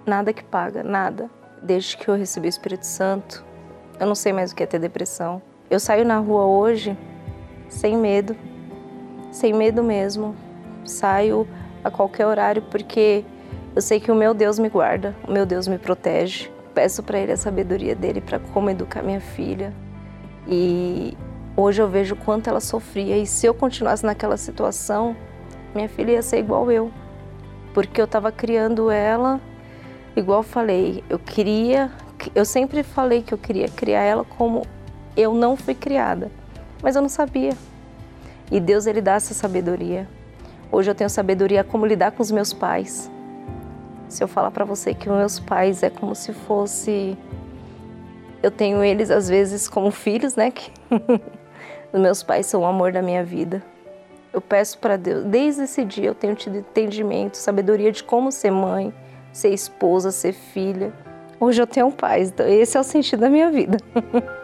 nada 0.07 0.33
que 0.33 0.45
paga, 0.45 0.83
nada. 0.83 1.31
Desde 1.63 1.97
que 1.97 2.09
eu 2.09 2.15
recebi 2.15 2.47
o 2.47 2.51
Espírito 2.51 2.85
Santo, 2.85 3.45
eu 3.99 4.07
não 4.07 4.15
sei 4.15 4.33
mais 4.33 4.53
o 4.53 4.55
que 4.55 4.63
é 4.63 4.67
ter 4.67 4.79
depressão. 4.79 5.41
Eu 5.71 5.81
saio 5.81 6.05
na 6.05 6.19
rua 6.19 6.45
hoje 6.45 6.97
sem 7.69 7.97
medo, 7.97 8.37
sem 9.31 9.53
medo 9.53 9.83
mesmo 9.83 10.37
saio 10.85 11.49
a 11.83 11.91
qualquer 11.91 12.27
horário 12.27 12.63
porque 12.63 13.25
eu 13.75 13.83
sei 13.83 13.99
que 13.99 14.11
o 14.11 14.15
meu 14.15 14.33
Deus 14.33 14.59
me 14.59 14.69
guarda, 14.69 15.17
o 15.27 15.33
meu 15.33 15.45
Deus 15.45 15.67
me 15.67 15.79
protege. 15.79 16.49
Peço 16.73 17.03
para 17.03 17.19
Ele 17.19 17.33
a 17.33 17.37
sabedoria 17.37 17.95
dele 17.95 18.21
para 18.21 18.39
como 18.39 18.71
educar 18.71 19.03
minha 19.03 19.21
filha. 19.21 19.73
E 20.47 21.17
hoje 21.57 21.83
eu 21.83 21.89
vejo 21.89 22.15
quanto 22.15 22.49
ela 22.49 22.61
sofria. 22.61 23.17
E 23.19 23.27
se 23.27 23.47
eu 23.47 23.55
continuasse 23.55 24.07
naquela 24.07 24.37
situação, 24.37 25.17
minha 25.75 25.89
filha 25.89 26.13
ia 26.13 26.23
ser 26.23 26.39
igual 26.39 26.71
eu. 26.71 26.91
Porque 27.73 28.01
eu 28.01 28.05
estava 28.05 28.31
criando 28.31 28.91
ela, 28.91 29.41
igual 30.15 30.41
eu 30.41 30.45
falei, 30.45 31.03
eu 31.11 31.19
queria, 31.19 31.91
eu 32.33 32.45
sempre 32.45 32.85
falei 32.85 33.23
que 33.23 33.35
eu 33.35 33.39
queria 33.39 33.69
criar 33.69 34.03
ela 34.03 34.25
como 34.25 34.65
eu 35.17 35.35
não 35.35 35.57
fui 35.57 35.75
criada, 35.75 36.31
mas 36.81 36.95
eu 36.95 37.03
não 37.03 37.09
sabia. 37.09 37.53
E 38.53 38.61
Deus 38.61 38.87
ele 38.87 39.01
dá 39.01 39.15
essa 39.15 39.35
sabedoria. 39.35 40.09
Hoje 40.71 40.89
eu 40.89 40.95
tenho 40.95 41.11
sabedoria 41.11 41.65
como 41.65 41.85
lidar 41.85 42.13
com 42.13 42.23
os 42.23 42.31
meus 42.31 42.53
pais. 42.53 43.11
Se 44.09 44.23
eu 44.23 44.29
falar 44.29 44.51
para 44.51 44.65
você 44.65 44.95
que 44.95 45.09
os 45.09 45.17
meus 45.17 45.41
pais 45.41 45.83
é 45.83 45.91
como 45.91 46.15
se 46.15 46.33
fosse 46.33 47.17
eu 48.45 48.51
tenho 48.51 48.85
eles 48.85 49.11
às 49.11 49.27
vezes 49.27 49.69
como 49.69 49.91
filhos, 49.91 50.37
né? 50.37 50.51
Que 50.51 50.71
os 51.93 51.99
meus 51.99 52.23
pais 52.23 52.45
são 52.45 52.61
o 52.61 52.67
amor 52.67 52.93
da 52.93 53.01
minha 53.01 53.25
vida. 53.25 53.63
Eu 54.33 54.41
peço 54.41 54.79
para 54.79 54.97
Deus, 54.97 55.25
desde 55.25 55.63
esse 55.63 55.85
dia 55.85 56.07
eu 56.07 56.15
tenho 56.15 56.35
tido 56.35 56.59
entendimento, 56.59 57.37
sabedoria 57.37 57.91
de 57.91 58.05
como 58.05 58.31
ser 58.31 58.51
mãe, 58.51 58.93
ser 59.33 59.49
esposa, 59.51 60.11
ser 60.11 60.33
filha. 60.33 60.93
Hoje 61.41 61.63
eu 61.63 61.67
tenho 61.67 61.91
paz, 61.91 62.29
então 62.29 62.47
esse 62.47 62.77
é 62.77 62.81
o 62.81 62.85
sentido 62.85 63.21
da 63.21 63.31
minha 63.31 63.51
vida. 63.51 63.79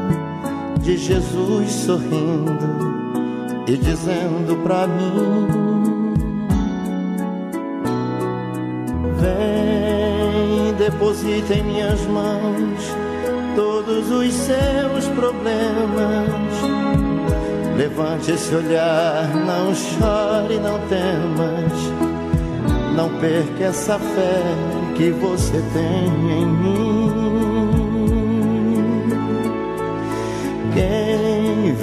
de 0.81 0.97
Jesus 0.97 1.71
sorrindo 1.71 2.51
e 3.67 3.77
dizendo 3.77 4.55
pra 4.63 4.87
mim: 4.87 5.47
Vem, 9.19 10.73
deposita 10.73 11.53
em 11.53 11.63
minhas 11.63 12.01
mãos 12.07 12.95
todos 13.55 14.09
os 14.09 14.33
seus 14.33 15.07
problemas. 15.15 16.41
Levante 17.77 18.31
esse 18.31 18.53
olhar, 18.53 19.29
não 19.35 19.73
chore, 19.73 20.59
não 20.59 20.79
temas. 20.87 22.11
Não 22.95 23.09
perca 23.19 23.65
essa 23.65 23.97
fé 23.97 24.43
que 24.95 25.09
você 25.11 25.63
tem 25.73 26.41
em 26.41 26.45
mim. 26.45 26.90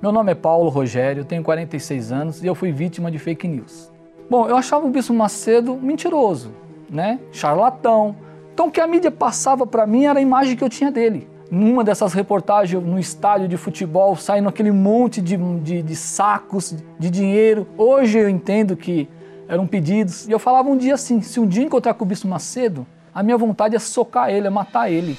Meu 0.00 0.12
nome 0.12 0.30
é 0.30 0.34
Paulo 0.34 0.70
Rogério, 0.70 1.24
tenho 1.24 1.42
46 1.42 2.12
anos 2.12 2.40
e 2.40 2.46
eu 2.46 2.54
fui 2.54 2.70
vítima 2.70 3.10
de 3.10 3.18
fake 3.18 3.48
news. 3.48 3.90
Bom, 4.30 4.48
eu 4.48 4.56
achava 4.56 4.86
o 4.86 4.90
Bispo 4.90 5.12
Macedo 5.12 5.74
mentiroso, 5.74 6.52
né? 6.88 7.18
Charlatão. 7.32 8.14
Então 8.54 8.68
o 8.68 8.70
que 8.70 8.80
a 8.80 8.86
mídia 8.86 9.10
passava 9.10 9.66
para 9.66 9.84
mim 9.88 10.04
era 10.04 10.20
a 10.20 10.22
imagem 10.22 10.56
que 10.56 10.62
eu 10.62 10.68
tinha 10.68 10.92
dele. 10.92 11.28
Numa 11.50 11.82
dessas 11.82 12.12
reportagens 12.12 12.80
no 12.80 12.96
estádio 12.96 13.48
de 13.48 13.56
futebol, 13.56 14.14
saindo 14.14 14.48
aquele 14.48 14.70
monte 14.70 15.20
de, 15.20 15.36
de, 15.36 15.82
de 15.82 15.96
sacos 15.96 16.76
de 16.96 17.10
dinheiro. 17.10 17.66
Hoje 17.76 18.18
eu 18.18 18.28
entendo 18.28 18.76
que 18.76 19.08
eram 19.48 19.66
pedidos. 19.66 20.28
E 20.28 20.30
eu 20.30 20.38
falava 20.38 20.68
um 20.68 20.76
dia 20.76 20.94
assim: 20.94 21.20
se 21.22 21.40
um 21.40 21.46
dia 21.46 21.64
encontrar 21.64 21.94
com 21.94 22.04
o 22.04 22.06
Bispo 22.06 22.28
Macedo, 22.28 22.86
a 23.12 23.20
minha 23.20 23.36
vontade 23.36 23.74
é 23.74 23.80
socar 23.80 24.30
ele, 24.30 24.46
é 24.46 24.50
matar 24.50 24.92
ele. 24.92 25.18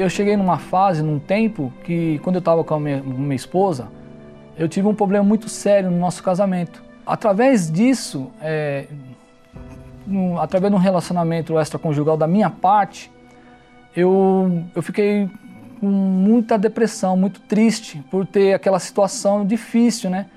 Eu 0.00 0.08
cheguei 0.08 0.34
numa 0.34 0.56
fase, 0.56 1.02
num 1.02 1.18
tempo, 1.18 1.70
que 1.84 2.18
quando 2.20 2.36
eu 2.36 2.38
estava 2.38 2.64
com 2.64 2.72
a 2.72 2.80
minha, 2.80 3.02
minha, 3.02 3.34
esposa, 3.34 3.88
eu 4.56 4.66
tive 4.66 4.88
um 4.88 4.94
problema 4.94 5.22
muito 5.22 5.46
sério 5.46 5.90
no 5.90 5.98
nosso 5.98 6.22
casamento. 6.22 6.82
Através 7.04 7.70
disso, 7.70 8.30
é, 8.40 8.86
através 10.40 10.72
de 10.72 10.76
um 10.78 10.80
relacionamento 10.80 11.60
extraconjugal 11.60 12.16
da 12.16 12.26
minha 12.26 12.48
parte, 12.48 13.12
eu, 13.94 14.64
eu 14.74 14.82
fiquei 14.82 15.28
com 15.80 15.86
muita 15.86 16.56
depressão, 16.56 17.14
muito 17.14 17.38
triste 17.42 18.02
por 18.10 18.24
ter 18.24 18.54
aquela 18.54 18.78
situação 18.78 19.44
difícil, 19.44 20.08
né? 20.08 20.28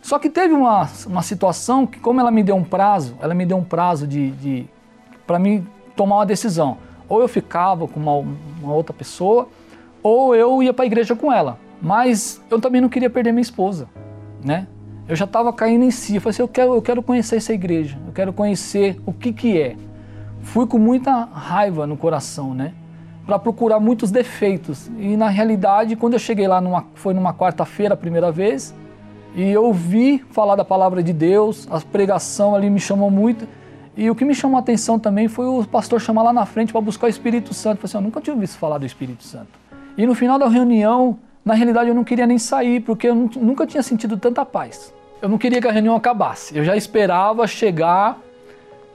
Só 0.00 0.18
que 0.18 0.28
teve 0.28 0.52
uma, 0.52 0.90
uma 1.06 1.22
situação 1.22 1.86
que, 1.86 2.00
como 2.00 2.20
ela 2.20 2.32
me 2.32 2.42
deu 2.42 2.56
um 2.56 2.64
prazo, 2.64 3.16
ela 3.22 3.34
me 3.34 3.46
deu 3.46 3.56
um 3.56 3.62
prazo 3.62 4.04
de, 4.04 4.32
de 4.32 4.66
para 5.28 5.38
mim 5.38 5.64
tomar 5.94 6.16
uma 6.16 6.26
decisão 6.26 6.76
ou 7.12 7.20
eu 7.20 7.28
ficava 7.28 7.86
com 7.86 8.00
uma, 8.00 8.16
uma 8.62 8.72
outra 8.72 8.94
pessoa, 8.94 9.46
ou 10.02 10.34
eu 10.34 10.62
ia 10.62 10.72
para 10.72 10.84
a 10.84 10.86
igreja 10.86 11.14
com 11.14 11.30
ela. 11.30 11.58
Mas 11.78 12.40
eu 12.50 12.58
também 12.58 12.80
não 12.80 12.88
queria 12.88 13.10
perder 13.10 13.32
minha 13.32 13.42
esposa, 13.42 13.86
né? 14.42 14.66
Eu 15.06 15.14
já 15.14 15.26
estava 15.26 15.52
caindo 15.52 15.84
em 15.84 15.90
si. 15.90 16.14
Eu 16.14 16.22
falei 16.22 16.30
assim, 16.30 16.42
eu 16.42 16.48
quero, 16.48 16.74
eu 16.74 16.80
quero 16.80 17.02
conhecer 17.02 17.36
essa 17.36 17.52
igreja, 17.52 17.98
eu 18.06 18.14
quero 18.14 18.32
conhecer 18.32 18.98
o 19.04 19.12
que 19.12 19.30
que 19.30 19.60
é. 19.60 19.76
Fui 20.40 20.66
com 20.66 20.78
muita 20.78 21.12
raiva 21.24 21.86
no 21.86 21.98
coração, 21.98 22.54
né? 22.54 22.72
Para 23.26 23.38
procurar 23.38 23.78
muitos 23.78 24.10
defeitos. 24.10 24.90
E 24.98 25.14
na 25.14 25.28
realidade, 25.28 25.96
quando 25.96 26.14
eu 26.14 26.18
cheguei 26.18 26.48
lá, 26.48 26.62
numa, 26.62 26.86
foi 26.94 27.12
numa 27.12 27.34
quarta-feira 27.34 27.92
a 27.92 27.96
primeira 27.96 28.32
vez, 28.32 28.74
e 29.34 29.50
eu 29.50 29.64
ouvi 29.64 30.24
falar 30.30 30.56
da 30.56 30.64
palavra 30.64 31.02
de 31.02 31.12
Deus, 31.12 31.68
a 31.70 31.78
pregação 31.78 32.54
ali 32.54 32.70
me 32.70 32.80
chamou 32.80 33.10
muito. 33.10 33.46
E 33.96 34.08
o 34.08 34.14
que 34.14 34.24
me 34.24 34.34
chamou 34.34 34.56
a 34.56 34.60
atenção 34.60 34.98
também 34.98 35.28
foi 35.28 35.46
o 35.46 35.64
pastor 35.64 36.00
chamar 36.00 36.22
lá 36.22 36.32
na 36.32 36.46
frente 36.46 36.72
para 36.72 36.80
buscar 36.80 37.06
o 37.06 37.10
Espírito 37.10 37.52
Santo. 37.52 37.76
Eu 37.76 37.80
falei 37.82 37.90
assim, 37.90 37.98
eu 37.98 38.02
nunca 38.02 38.20
tinha 38.20 38.34
ouvido 38.34 38.50
falar 38.50 38.78
do 38.78 38.86
Espírito 38.86 39.22
Santo. 39.22 39.60
E 39.96 40.06
no 40.06 40.14
final 40.14 40.38
da 40.38 40.48
reunião, 40.48 41.18
na 41.44 41.54
realidade 41.54 41.88
eu 41.88 41.94
não 41.94 42.04
queria 42.04 42.26
nem 42.26 42.38
sair, 42.38 42.80
porque 42.80 43.08
eu 43.08 43.14
nunca 43.14 43.66
tinha 43.66 43.82
sentido 43.82 44.16
tanta 44.16 44.44
paz. 44.46 44.94
Eu 45.20 45.28
não 45.28 45.36
queria 45.36 45.60
que 45.60 45.68
a 45.68 45.72
reunião 45.72 45.94
acabasse. 45.94 46.56
Eu 46.56 46.64
já 46.64 46.74
esperava 46.74 47.46
chegar 47.46 48.18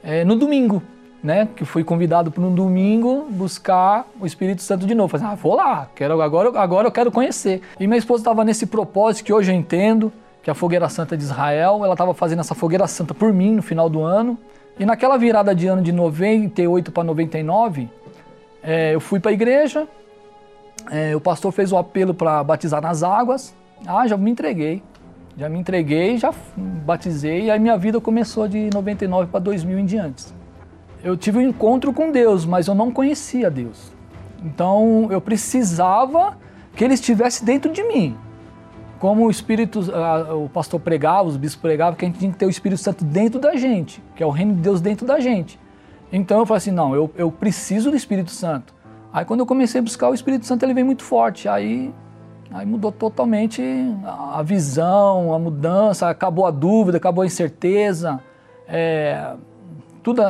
é, 0.04 0.26
no 0.26 0.36
domingo, 0.36 0.82
né? 1.24 1.48
Que 1.56 1.64
fui 1.64 1.84
convidado 1.84 2.32
para 2.32 2.44
um 2.44 2.54
domingo 2.54 3.28
buscar 3.30 4.08
o 4.20 4.26
Espírito 4.26 4.64
Santo 4.64 4.88
de 4.88 4.96
novo. 4.96 5.10
Falei, 5.10 5.28
ah, 5.28 5.36
vou 5.36 5.56
lá, 5.56 5.88
quero, 5.96 6.20
agora, 6.22 6.60
agora 6.60 6.88
eu 6.88 6.92
quero 6.92 7.12
conhecer. 7.12 7.62
E 7.80 7.86
minha 7.86 7.98
esposa 8.00 8.22
estava 8.22 8.44
nesse 8.44 8.66
propósito 8.66 9.26
que 9.26 9.32
hoje 9.32 9.52
eu 9.52 9.56
entendo, 9.56 10.12
que 10.42 10.50
é 10.50 10.52
a 10.52 10.56
Fogueira 10.56 10.90
Santa 10.90 11.16
de 11.16 11.24
Israel, 11.24 11.82
ela 11.84 11.94
estava 11.94 12.14
fazendo 12.14 12.40
essa 12.40 12.56
Fogueira 12.56 12.88
Santa 12.88 13.14
por 13.14 13.32
mim 13.32 13.52
no 13.52 13.62
final 13.62 13.90
do 13.90 14.02
ano. 14.02 14.38
E 14.80 14.86
naquela 14.86 15.18
virada 15.18 15.56
de 15.56 15.68
ano 15.68 15.82
de 15.82 15.92
98 15.92 16.92
para 16.92 17.04
99, 17.04 17.90
é, 18.62 18.94
eu 18.94 19.00
fui 19.00 19.20
para 19.20 19.32
a 19.32 19.34
igreja, 19.34 19.88
é, 20.92 21.16
o 21.16 21.20
pastor 21.20 21.52
fez 21.52 21.72
o 21.72 21.78
apelo 21.78 22.14
para 22.14 22.44
batizar 22.44 22.82
nas 22.82 23.02
águas. 23.02 23.56
Ah, 23.86 24.08
já 24.08 24.16
me 24.16 24.30
entreguei. 24.30 24.84
Já 25.36 25.50
me 25.50 25.60
entreguei, 25.60 26.18
já 26.18 26.34
batizei, 26.58 27.44
e 27.44 27.52
aí 27.52 27.60
minha 27.60 27.78
vida 27.78 28.02
começou 28.02 28.48
de 28.48 28.72
99 28.74 29.30
para 29.30 29.40
2000 29.40 29.80
em 29.80 29.86
diante. 29.86 30.26
Eu 31.04 31.16
tive 31.16 31.38
um 31.38 31.42
encontro 31.42 31.94
com 31.94 32.12
Deus, 32.12 32.44
mas 32.44 32.68
eu 32.68 32.74
não 32.74 32.92
conhecia 32.92 33.52
Deus. 33.52 33.92
Então 34.44 35.08
eu 35.12 35.22
precisava 35.22 36.36
que 36.76 36.84
Ele 36.84 36.96
estivesse 36.96 37.46
dentro 37.46 37.72
de 37.72 37.84
mim 37.84 38.18
como 39.00 39.26
o 39.26 39.32
Espírito, 39.32 39.82
o 40.36 40.50
pastor 40.50 40.80
pregava, 40.80 41.28
os 41.28 41.38
bispos 41.38 41.62
pregavam, 41.62 41.96
que 41.96 42.06
a 42.06 42.08
gente 42.08 42.20
tinha 42.20 42.32
que 42.32 42.38
ter 42.38 42.46
o 42.46 42.50
Espírito 42.50 42.82
Santo 42.82 43.04
dentro 43.04 43.40
da 43.40 43.56
gente, 43.56 44.04
que 44.16 44.24
é 44.24 44.26
o 44.26 44.30
reino 44.30 44.56
de 44.56 44.62
Deus 44.62 44.82
dentro 44.82 45.06
da 45.06 45.20
gente. 45.20 45.60
Então 46.12 46.40
eu 46.40 46.46
falei 46.46 46.58
assim, 46.58 46.72
não, 46.72 46.96
eu, 46.96 47.12
eu 47.16 47.32
preciso 47.32 47.92
do 47.92 47.98
Espírito 47.98 48.32
Santo. 48.32 48.74
Aí 49.12 49.26
quando 49.26 49.42
eu 49.42 49.46
comecei 49.46 49.80
a 49.80 49.84
buscar 49.84 50.10
o 50.10 50.14
Espírito 50.14 50.46
Santo, 50.46 50.64
ele 50.64 50.74
veio 50.74 50.86
muito 50.86 51.04
forte. 51.04 51.50
Aí, 51.50 51.94
aí 52.52 52.66
mudou 52.66 52.92
totalmente 52.92 53.62
a 54.06 54.42
visão, 54.42 55.34
a 55.34 55.40
mudança, 55.40 56.10
acabou 56.10 56.46
a 56.46 56.52
dúvida, 56.52 56.98
acabou 56.98 57.24
a 57.24 57.26
incerteza. 57.26 58.20
É, 58.68 59.34
tudo, 60.04 60.22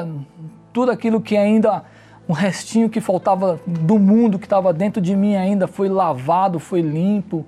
tudo 0.74 0.92
aquilo 0.92 1.22
que 1.22 1.38
ainda, 1.38 1.84
um 2.28 2.34
restinho 2.34 2.90
que 2.90 3.00
faltava 3.00 3.60
do 3.66 4.00
mundo 4.00 4.40
que 4.40 4.46
estava 4.46 4.74
dentro 4.74 5.02
de 5.02 5.16
mim 5.16 5.36
ainda 5.36 5.68
foi 5.68 5.90
lavado, 5.90 6.60
foi 6.60 6.82
limpo. 6.82 7.46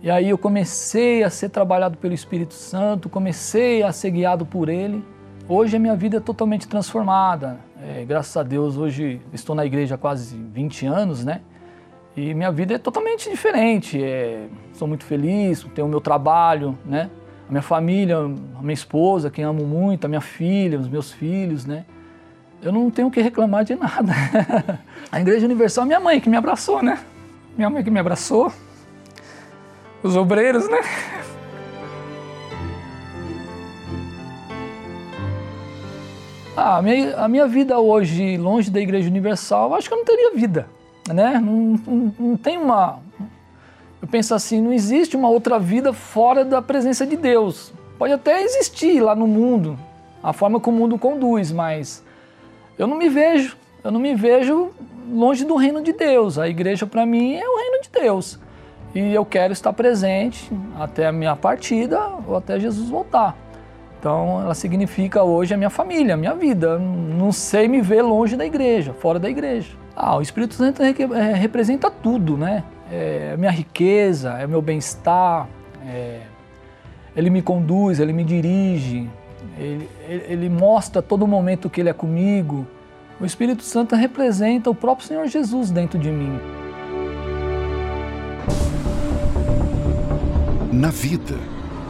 E 0.00 0.08
aí 0.08 0.28
eu 0.28 0.38
comecei 0.38 1.24
a 1.24 1.30
ser 1.30 1.48
trabalhado 1.48 1.98
pelo 1.98 2.14
Espírito 2.14 2.54
Santo, 2.54 3.08
comecei 3.08 3.82
a 3.82 3.90
ser 3.90 4.12
guiado 4.12 4.46
por 4.46 4.68
Ele. 4.68 5.04
Hoje 5.48 5.76
a 5.76 5.80
minha 5.80 5.96
vida 5.96 6.18
é 6.18 6.20
totalmente 6.20 6.68
transformada. 6.68 7.58
É, 7.82 8.04
graças 8.04 8.36
a 8.36 8.44
Deus, 8.44 8.76
hoje 8.76 9.20
estou 9.32 9.56
na 9.56 9.66
igreja 9.66 9.96
há 9.96 9.98
quase 9.98 10.36
20 10.36 10.86
anos, 10.86 11.24
né? 11.24 11.40
E 12.16 12.32
minha 12.32 12.52
vida 12.52 12.74
é 12.74 12.78
totalmente 12.78 13.28
diferente. 13.28 14.00
É, 14.00 14.46
sou 14.72 14.86
muito 14.86 15.04
feliz, 15.04 15.66
tenho 15.74 15.88
o 15.88 15.90
meu 15.90 16.00
trabalho, 16.00 16.78
né? 16.84 17.10
A 17.48 17.50
minha 17.50 17.62
família, 17.62 18.18
a 18.18 18.62
minha 18.62 18.74
esposa, 18.74 19.30
quem 19.30 19.42
amo 19.42 19.66
muito, 19.66 20.04
a 20.04 20.08
minha 20.08 20.20
filha, 20.20 20.78
os 20.78 20.88
meus 20.88 21.10
filhos, 21.10 21.66
né? 21.66 21.84
Eu 22.62 22.70
não 22.70 22.88
tenho 22.88 23.10
que 23.10 23.20
reclamar 23.20 23.64
de 23.64 23.74
nada. 23.74 24.12
a 25.10 25.20
Igreja 25.20 25.44
Universal 25.44 25.84
é 25.84 25.86
minha 25.88 26.00
mãe 26.00 26.20
que 26.20 26.28
me 26.28 26.36
abraçou, 26.36 26.82
né? 26.82 27.00
Minha 27.56 27.68
mãe 27.68 27.82
que 27.82 27.90
me 27.90 27.98
abraçou. 27.98 28.52
Os 30.02 30.16
obreiros, 30.16 30.68
né? 30.68 30.80
Ah, 36.56 36.78
a, 36.78 36.82
minha, 36.82 37.16
a 37.16 37.28
minha 37.28 37.46
vida 37.46 37.78
hoje, 37.78 38.36
longe 38.36 38.68
da 38.68 38.80
Igreja 38.80 39.08
Universal, 39.08 39.74
acho 39.74 39.88
que 39.88 39.94
eu 39.94 39.98
não 39.98 40.04
teria 40.04 40.34
vida, 40.34 40.68
né? 41.08 41.40
Não, 41.40 41.80
não, 41.86 42.14
não 42.18 42.36
tem 42.36 42.58
uma... 42.58 42.98
Eu 44.02 44.08
penso 44.08 44.34
assim, 44.34 44.60
não 44.60 44.72
existe 44.72 45.16
uma 45.16 45.28
outra 45.28 45.58
vida 45.58 45.92
fora 45.92 46.44
da 46.44 46.60
presença 46.60 47.06
de 47.06 47.16
Deus. 47.16 47.72
Pode 47.96 48.12
até 48.12 48.42
existir 48.42 49.00
lá 49.00 49.14
no 49.14 49.26
mundo, 49.26 49.78
a 50.22 50.32
forma 50.32 50.58
como 50.58 50.76
o 50.76 50.80
mundo 50.80 50.98
conduz, 50.98 51.52
mas 51.52 52.04
eu 52.76 52.86
não 52.86 52.96
me 52.96 53.08
vejo, 53.08 53.56
eu 53.82 53.90
não 53.90 54.00
me 54.00 54.14
vejo 54.14 54.70
longe 55.12 55.44
do 55.44 55.56
reino 55.56 55.82
de 55.82 55.92
Deus. 55.92 56.38
A 56.38 56.48
igreja 56.48 56.86
para 56.86 57.06
mim 57.06 57.34
é 57.34 57.48
o 57.48 57.56
reino 57.56 57.82
de 57.82 57.90
Deus. 57.90 58.38
E 58.94 59.12
eu 59.12 59.24
quero 59.24 59.52
estar 59.52 59.72
presente 59.72 60.50
até 60.78 61.06
a 61.06 61.12
minha 61.12 61.36
partida 61.36 62.00
ou 62.26 62.36
até 62.36 62.58
Jesus 62.58 62.88
voltar. 62.88 63.36
Então, 63.98 64.40
ela 64.40 64.54
significa 64.54 65.22
hoje 65.22 65.52
a 65.52 65.56
minha 65.56 65.70
família, 65.70 66.14
a 66.14 66.16
minha 66.16 66.34
vida. 66.34 66.78
Não 66.78 67.32
sei 67.32 67.66
me 67.68 67.80
ver 67.80 68.02
longe 68.02 68.36
da 68.36 68.46
igreja, 68.46 68.92
fora 68.92 69.18
da 69.18 69.28
igreja. 69.28 69.72
Ah, 69.94 70.16
o 70.16 70.22
Espírito 70.22 70.54
Santo 70.54 70.80
é, 70.82 71.32
representa 71.34 71.90
tudo, 71.90 72.36
né? 72.36 72.62
É 72.90 73.36
minha 73.36 73.50
riqueza, 73.50 74.38
é 74.38 74.46
meu 74.46 74.62
bem-estar, 74.62 75.48
é... 75.86 76.20
ele 77.14 77.28
me 77.28 77.42
conduz, 77.42 77.98
ele 78.00 78.12
me 78.12 78.24
dirige, 78.24 79.10
ele, 79.58 79.90
ele 80.08 80.48
mostra 80.48 81.02
todo 81.02 81.26
momento 81.26 81.68
que 81.68 81.80
ele 81.80 81.90
é 81.90 81.92
comigo. 81.92 82.66
O 83.20 83.26
Espírito 83.26 83.64
Santo 83.64 83.96
representa 83.96 84.70
o 84.70 84.74
próprio 84.74 85.06
Senhor 85.06 85.26
Jesus 85.26 85.70
dentro 85.70 85.98
de 85.98 86.10
mim. 86.10 86.38
Na 90.78 90.90
vida, 90.90 91.36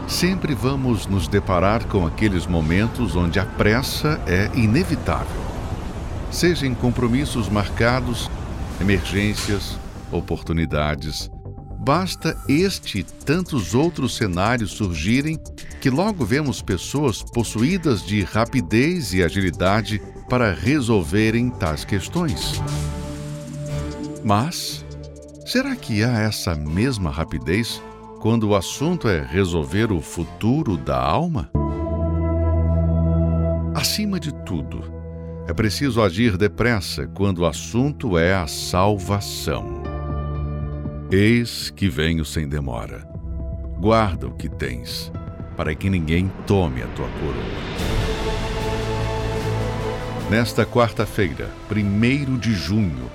sempre 0.06 0.54
vamos 0.54 1.06
nos 1.06 1.28
deparar 1.28 1.84
com 1.88 2.06
aqueles 2.06 2.46
momentos 2.46 3.14
onde 3.14 3.38
a 3.38 3.44
pressa 3.44 4.18
é 4.26 4.50
inevitável. 4.58 5.36
Seja 6.30 6.66
em 6.66 6.74
compromissos 6.74 7.50
marcados, 7.50 8.30
emergências, 8.80 9.78
oportunidades. 10.10 11.30
Basta 11.78 12.34
este 12.48 13.00
e 13.00 13.02
tantos 13.02 13.74
outros 13.74 14.16
cenários 14.16 14.70
surgirem 14.70 15.38
que 15.82 15.90
logo 15.90 16.24
vemos 16.24 16.62
pessoas 16.62 17.22
possuídas 17.22 18.02
de 18.02 18.22
rapidez 18.22 19.12
e 19.12 19.22
agilidade 19.22 20.00
para 20.30 20.54
resolverem 20.54 21.50
tais 21.50 21.84
questões. 21.84 22.54
Mas, 24.24 24.82
será 25.44 25.76
que 25.76 26.02
há 26.02 26.20
essa 26.20 26.54
mesma 26.54 27.10
rapidez 27.10 27.82
quando 28.20 28.48
o 28.48 28.56
assunto 28.56 29.08
é 29.08 29.20
resolver 29.20 29.92
o 29.92 30.00
futuro 30.00 30.76
da 30.76 31.00
alma? 31.00 31.50
Acima 33.74 34.18
de 34.18 34.34
tudo, 34.44 34.82
é 35.46 35.54
preciso 35.54 36.02
agir 36.02 36.36
depressa 36.36 37.06
quando 37.06 37.38
o 37.38 37.46
assunto 37.46 38.18
é 38.18 38.34
a 38.34 38.46
salvação. 38.48 39.82
Eis 41.12 41.70
que 41.70 41.88
venho 41.88 42.24
sem 42.24 42.48
demora. 42.48 43.08
Guarda 43.78 44.26
o 44.26 44.34
que 44.34 44.48
tens, 44.48 45.12
para 45.56 45.72
que 45.74 45.88
ninguém 45.88 46.30
tome 46.44 46.82
a 46.82 46.86
tua 46.88 47.08
coroa. 47.20 47.68
Nesta 50.28 50.66
quarta-feira, 50.66 51.50
1 51.70 52.36
de 52.36 52.52
junho, 52.52 53.08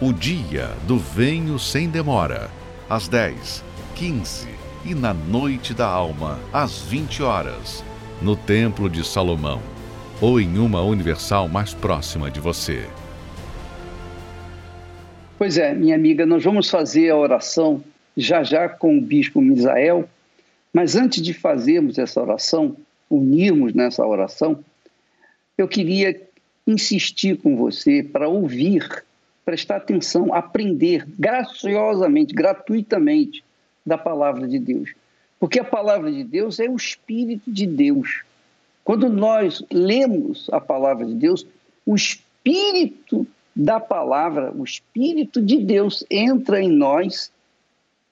o 0.00 0.12
dia 0.12 0.74
do 0.86 0.98
Venho 0.98 1.58
Sem 1.58 1.88
Demora, 1.88 2.50
às 2.88 3.06
10 3.06 3.75
15 3.96 4.46
e 4.84 4.94
na 4.94 5.14
Noite 5.14 5.72
da 5.72 5.86
Alma, 5.86 6.38
às 6.52 6.82
20 6.82 7.22
horas, 7.22 7.82
no 8.20 8.36
Templo 8.36 8.90
de 8.90 9.02
Salomão 9.02 9.62
ou 10.20 10.38
em 10.38 10.58
uma 10.58 10.82
universal 10.82 11.48
mais 11.48 11.72
próxima 11.72 12.30
de 12.30 12.38
você. 12.38 12.86
Pois 15.38 15.56
é, 15.56 15.74
minha 15.74 15.94
amiga, 15.94 16.26
nós 16.26 16.44
vamos 16.44 16.68
fazer 16.68 17.08
a 17.08 17.16
oração 17.16 17.82
já 18.14 18.42
já 18.42 18.68
com 18.68 18.98
o 18.98 19.00
bispo 19.00 19.40
Misael, 19.40 20.06
mas 20.74 20.94
antes 20.94 21.22
de 21.22 21.32
fazermos 21.32 21.96
essa 21.96 22.20
oração, 22.20 22.76
unirmos 23.08 23.72
nessa 23.72 24.06
oração, 24.06 24.62
eu 25.56 25.66
queria 25.66 26.20
insistir 26.66 27.38
com 27.38 27.56
você 27.56 28.02
para 28.02 28.28
ouvir, 28.28 28.86
prestar 29.42 29.76
atenção, 29.76 30.34
aprender 30.34 31.06
graciosamente, 31.18 32.34
gratuitamente 32.34 33.45
da 33.86 33.96
palavra 33.96 34.48
de 34.48 34.58
Deus. 34.58 34.92
Porque 35.38 35.60
a 35.60 35.64
palavra 35.64 36.10
de 36.10 36.24
Deus 36.24 36.58
é 36.58 36.68
o 36.68 36.76
Espírito 36.76 37.50
de 37.50 37.66
Deus. 37.66 38.24
Quando 38.82 39.08
nós 39.08 39.62
lemos 39.70 40.48
a 40.50 40.60
palavra 40.60 41.06
de 41.06 41.14
Deus, 41.14 41.46
o 41.84 41.94
Espírito 41.94 43.26
da 43.54 43.78
palavra, 43.78 44.52
o 44.52 44.64
Espírito 44.64 45.40
de 45.40 45.58
Deus 45.58 46.04
entra 46.10 46.60
em 46.60 46.68
nós 46.68 47.30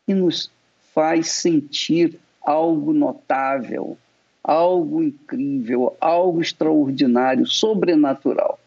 e 0.06 0.14
nos 0.14 0.50
faz 0.94 1.28
sentir 1.30 2.18
algo 2.40 2.92
notável, 2.92 3.96
algo 4.42 5.02
incrível, 5.02 5.96
algo 6.00 6.40
extraordinário, 6.40 7.46
sobrenatural. 7.46 8.58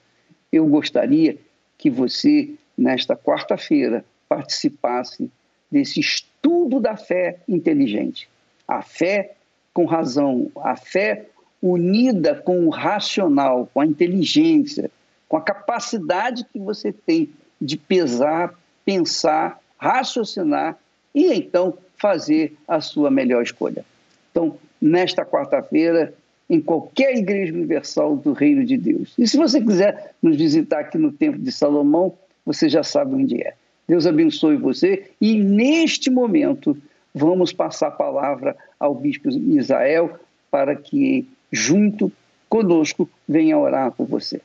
Eu 0.51 0.65
gostaria 0.65 1.37
que 1.77 1.89
você, 1.89 2.55
nesta 2.77 3.15
quarta-feira, 3.15 4.03
participasse 4.27 5.31
desse 5.71 5.99
estudo 5.99 6.79
da 6.79 6.95
fé 6.95 7.39
inteligente. 7.47 8.29
A 8.67 8.81
fé 8.81 9.35
com 9.73 9.85
razão, 9.85 10.51
a 10.57 10.75
fé 10.75 11.25
unida 11.61 12.35
com 12.35 12.65
o 12.65 12.69
racional, 12.69 13.69
com 13.73 13.81
a 13.81 13.85
inteligência, 13.85 14.89
com 15.27 15.37
a 15.37 15.41
capacidade 15.41 16.45
que 16.51 16.59
você 16.59 16.91
tem 16.91 17.29
de 17.59 17.77
pesar, 17.77 18.53
pensar, 18.85 19.59
raciocinar 19.77 20.77
e 21.13 21.33
então 21.33 21.77
fazer 21.97 22.55
a 22.67 22.79
sua 22.79 23.09
melhor 23.09 23.41
escolha. 23.41 23.83
Então, 24.31 24.57
nesta 24.81 25.25
quarta-feira, 25.25 26.13
em 26.49 26.61
qualquer 26.61 27.15
igreja 27.17 27.53
universal 27.53 28.15
do 28.15 28.33
Reino 28.33 28.63
de 28.63 28.77
Deus. 28.77 29.13
E 29.17 29.27
se 29.27 29.35
você 29.35 29.59
quiser 29.59 30.13
nos 30.21 30.37
visitar 30.37 30.79
aqui 30.79 30.97
no 30.97 31.11
Templo 31.11 31.41
de 31.41 31.51
Salomão, 31.51 32.13
você 32.45 32.69
já 32.69 32.83
sabe 32.83 33.15
onde 33.15 33.41
é. 33.41 33.53
Deus 33.87 34.05
abençoe 34.05 34.57
você 34.57 35.11
e 35.21 35.41
neste 35.41 36.09
momento 36.09 36.75
vamos 37.15 37.53
passar 37.53 37.87
a 37.87 37.91
palavra 37.91 38.55
ao 38.77 38.93
bispo 38.93 39.29
Israel 39.29 40.19
para 40.51 40.75
que 40.75 41.25
junto 41.49 42.11
conosco 42.49 43.09
venha 43.27 43.57
orar 43.57 43.93
por 43.93 44.05
você. 44.05 44.41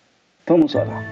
Vamos 0.46 0.74
orar. 0.76 1.02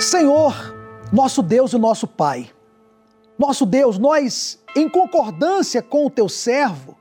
Senhor, 0.00 0.74
nosso 1.12 1.42
Deus 1.42 1.72
e 1.72 1.78
nosso 1.78 2.08
Pai, 2.08 2.50
nosso 3.38 3.64
Deus, 3.64 3.98
nós, 3.98 4.60
em 4.76 4.88
concordância 4.88 5.80
com 5.80 6.06
o 6.06 6.10
teu 6.10 6.28
servo, 6.28 6.96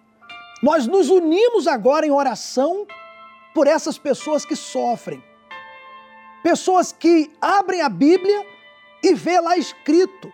nós 0.61 0.85
nos 0.85 1.09
unimos 1.09 1.65
agora 1.65 2.05
em 2.05 2.11
oração 2.11 2.85
por 3.53 3.67
essas 3.67 3.97
pessoas 3.97 4.45
que 4.45 4.55
sofrem. 4.55 5.23
Pessoas 6.41 6.91
que 6.91 7.31
abrem 7.41 7.81
a 7.81 7.89
Bíblia 7.89 8.45
e 9.01 9.13
vê 9.13 9.39
lá 9.39 9.57
escrito 9.57 10.31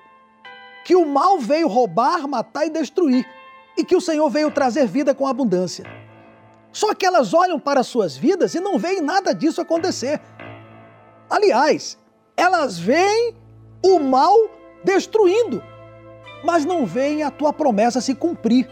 que 0.84 0.96
o 0.96 1.06
mal 1.06 1.38
veio 1.38 1.68
roubar, 1.68 2.28
matar 2.28 2.66
e 2.66 2.70
destruir, 2.70 3.28
e 3.78 3.84
que 3.84 3.96
o 3.96 4.02
Senhor 4.02 4.30
veio 4.30 4.50
trazer 4.50 4.88
vida 4.88 5.14
com 5.14 5.28
abundância. 5.28 5.86
Só 6.72 6.94
que 6.94 7.06
elas 7.06 7.34
olham 7.34 7.60
para 7.60 7.84
suas 7.84 8.16
vidas 8.16 8.54
e 8.56 8.60
não 8.60 8.78
veem 8.78 9.02
nada 9.02 9.34
disso 9.34 9.62
acontecer. 9.62 10.20
Aliás, 11.30 11.98
elas 12.36 12.80
veem 12.80 13.36
o 13.84 14.00
mal 14.00 14.36
destruindo, 14.84 15.62
mas 16.44 16.66
não 16.66 16.86
veem 16.86 17.24
a 17.24 17.32
tua 17.32 17.52
promessa 17.52 18.02
se 18.02 18.16
cumprir. 18.16 18.68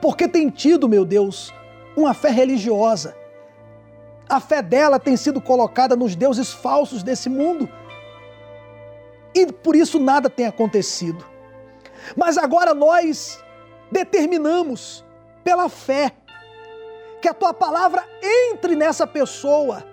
Porque 0.00 0.28
tem 0.28 0.48
tido, 0.48 0.88
meu 0.88 1.04
Deus, 1.04 1.52
uma 1.96 2.12
fé 2.14 2.30
religiosa. 2.30 3.16
A 4.28 4.40
fé 4.40 4.60
dela 4.60 4.98
tem 4.98 5.16
sido 5.16 5.40
colocada 5.40 5.96
nos 5.96 6.14
deuses 6.14 6.52
falsos 6.52 7.02
desse 7.02 7.28
mundo. 7.28 7.68
E 9.34 9.46
por 9.46 9.74
isso 9.74 9.98
nada 9.98 10.28
tem 10.28 10.46
acontecido. 10.46 11.24
Mas 12.16 12.36
agora 12.36 12.74
nós 12.74 13.42
determinamos, 13.90 15.04
pela 15.42 15.68
fé, 15.68 16.12
que 17.20 17.28
a 17.28 17.34
tua 17.34 17.54
palavra 17.54 18.04
entre 18.22 18.76
nessa 18.76 19.06
pessoa 19.06 19.84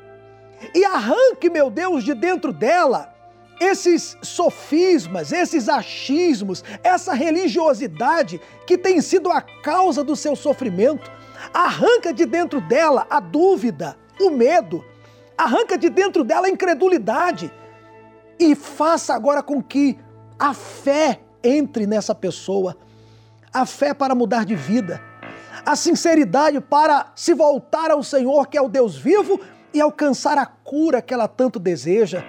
e 0.73 0.83
arranque, 0.85 1.49
meu 1.49 1.69
Deus, 1.69 2.03
de 2.03 2.13
dentro 2.13 2.51
dela 2.51 3.13
esses 3.59 4.17
sofismas, 4.21 5.31
esses 5.31 5.69
achismos, 5.69 6.63
essa 6.83 7.13
religiosidade 7.13 8.41
que 8.65 8.77
tem 8.77 8.99
sido 9.01 9.31
a 9.31 9.41
causa 9.41 10.03
do 10.03 10.15
seu 10.15 10.35
sofrimento. 10.35 11.09
Arranca 11.53 12.11
de 12.11 12.25
dentro 12.25 12.59
dela 12.59 13.05
a 13.09 13.19
dúvida, 13.19 13.95
o 14.19 14.31
medo, 14.31 14.83
arranca 15.37 15.77
de 15.77 15.89
dentro 15.89 16.23
dela 16.23 16.47
a 16.47 16.49
incredulidade. 16.49 17.53
E 18.39 18.55
faça 18.55 19.13
agora 19.13 19.43
com 19.43 19.61
que 19.61 19.97
a 20.39 20.53
fé 20.53 21.21
entre 21.43 21.85
nessa 21.85 22.15
pessoa, 22.15 22.75
a 23.53 23.65
fé 23.65 23.93
para 23.93 24.15
mudar 24.15 24.45
de 24.45 24.55
vida, 24.55 25.01
a 25.65 25.75
sinceridade 25.75 26.59
para 26.59 27.11
se 27.15 27.33
voltar 27.33 27.91
ao 27.91 28.01
Senhor, 28.01 28.47
que 28.47 28.57
é 28.57 28.61
o 28.61 28.69
Deus 28.69 28.97
vivo, 28.97 29.39
e 29.73 29.79
alcançar 29.79 30.37
a 30.37 30.45
cura 30.45 31.01
que 31.01 31.13
ela 31.13 31.27
tanto 31.27 31.59
deseja, 31.59 32.23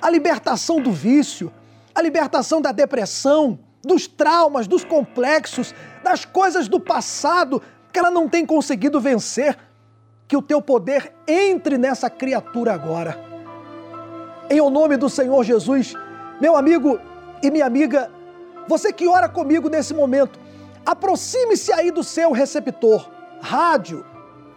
a 0.00 0.10
libertação 0.10 0.80
do 0.80 0.92
vício, 0.92 1.52
a 1.94 2.02
libertação 2.02 2.60
da 2.60 2.72
depressão, 2.72 3.58
dos 3.82 4.06
traumas, 4.06 4.66
dos 4.66 4.84
complexos, 4.84 5.74
das 6.02 6.24
coisas 6.24 6.68
do 6.68 6.80
passado 6.80 7.62
que 7.96 8.00
ela 8.00 8.10
não 8.10 8.28
tem 8.28 8.44
conseguido 8.44 9.00
vencer. 9.00 9.56
Que 10.28 10.36
o 10.36 10.42
teu 10.42 10.60
poder 10.60 11.14
entre 11.26 11.78
nessa 11.78 12.10
criatura 12.10 12.74
agora. 12.74 13.18
Em 14.50 14.60
o 14.60 14.68
nome 14.68 14.98
do 14.98 15.08
Senhor 15.08 15.42
Jesus, 15.42 15.94
meu 16.38 16.58
amigo 16.58 17.00
e 17.42 17.50
minha 17.50 17.64
amiga, 17.64 18.10
você 18.68 18.92
que 18.92 19.08
ora 19.08 19.30
comigo 19.30 19.70
nesse 19.70 19.94
momento, 19.94 20.38
aproxime-se 20.84 21.72
aí 21.72 21.90
do 21.90 22.04
seu 22.04 22.32
receptor, 22.32 23.08
rádio, 23.40 24.04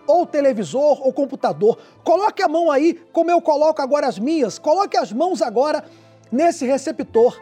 ou 0.05 0.25
televisor 0.25 0.99
ou 1.01 1.13
computador. 1.13 1.77
Coloque 2.03 2.43
a 2.43 2.47
mão 2.49 2.69
aí, 2.69 2.95
como 3.13 3.31
eu 3.31 3.41
coloco 3.41 3.81
agora 3.81 4.05
as 4.05 4.19
minhas. 4.19 4.59
Coloque 4.59 4.97
as 4.97 5.13
mãos 5.13 5.41
agora 5.41 5.85
nesse 6.29 6.65
receptor. 6.65 7.39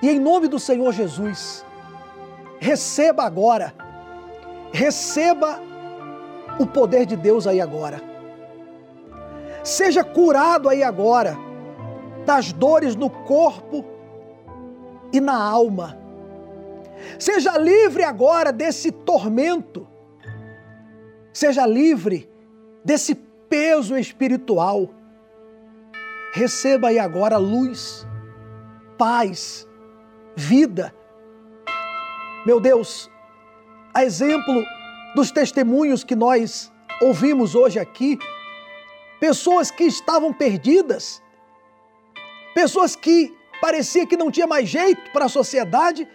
E 0.00 0.08
em 0.08 0.18
nome 0.18 0.48
do 0.48 0.58
Senhor 0.58 0.90
Jesus, 0.92 1.66
receba 2.58 3.24
agora, 3.24 3.74
receba 4.72 5.60
o 6.58 6.66
poder 6.66 7.06
de 7.06 7.16
Deus 7.16 7.46
aí 7.46 7.60
agora. 7.60 8.00
Seja 9.62 10.02
curado 10.02 10.68
aí 10.68 10.82
agora 10.82 11.36
das 12.24 12.52
dores 12.52 12.96
no 12.96 13.10
corpo 13.10 13.84
e 15.12 15.20
na 15.20 15.42
alma. 15.42 15.98
Seja 17.18 17.56
livre 17.56 18.04
agora 18.04 18.52
desse 18.52 18.92
tormento 18.92 19.90
Seja 21.32 21.64
livre 21.64 22.28
desse 22.84 23.14
peso 23.48 23.96
espiritual. 23.96 24.90
Receba 26.32 26.88
aí 26.88 26.98
agora 26.98 27.36
luz, 27.36 28.06
paz, 28.98 29.66
vida. 30.36 30.94
Meu 32.44 32.60
Deus, 32.60 33.10
a 33.92 34.04
exemplo 34.04 34.64
dos 35.14 35.30
testemunhos 35.30 36.04
que 36.04 36.14
nós 36.14 36.72
ouvimos 37.00 37.54
hoje 37.54 37.78
aqui, 37.78 38.18
pessoas 39.18 39.70
que 39.70 39.84
estavam 39.84 40.32
perdidas, 40.32 41.22
pessoas 42.54 42.94
que 42.94 43.34
parecia 43.60 44.06
que 44.06 44.16
não 44.16 44.30
tinha 44.30 44.46
mais 44.46 44.68
jeito 44.68 45.10
para 45.12 45.26
a 45.26 45.28
sociedade 45.28 46.08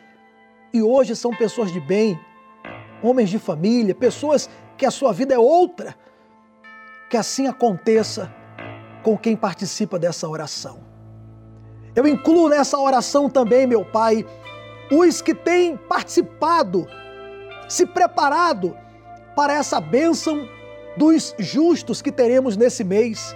e 0.73 0.81
hoje 0.81 1.15
são 1.15 1.31
pessoas 1.31 1.71
de 1.71 1.79
bem, 1.79 2.19
homens 3.01 3.29
de 3.29 3.39
família, 3.39 3.93
pessoas 3.93 4.49
que 4.77 4.85
a 4.85 4.91
sua 4.91 5.13
vida 5.13 5.33
é 5.33 5.39
outra. 5.39 5.95
Que 7.09 7.17
assim 7.17 7.47
aconteça 7.47 8.33
com 9.03 9.17
quem 9.17 9.35
participa 9.35 9.99
dessa 9.99 10.27
oração. 10.27 10.83
Eu 11.95 12.05
incluo 12.07 12.49
nessa 12.49 12.77
oração 12.77 13.29
também, 13.29 13.65
meu 13.65 13.85
Pai, 13.85 14.25
os 14.91 15.21
que 15.21 15.33
têm 15.33 15.77
participado, 15.77 16.87
se 17.67 17.85
preparado 17.85 18.75
para 19.35 19.53
essa 19.53 19.79
bênção 19.79 20.47
dos 20.97 21.35
justos 21.37 22.01
que 22.01 22.11
teremos 22.11 22.55
nesse 22.55 22.83
mês. 22.83 23.35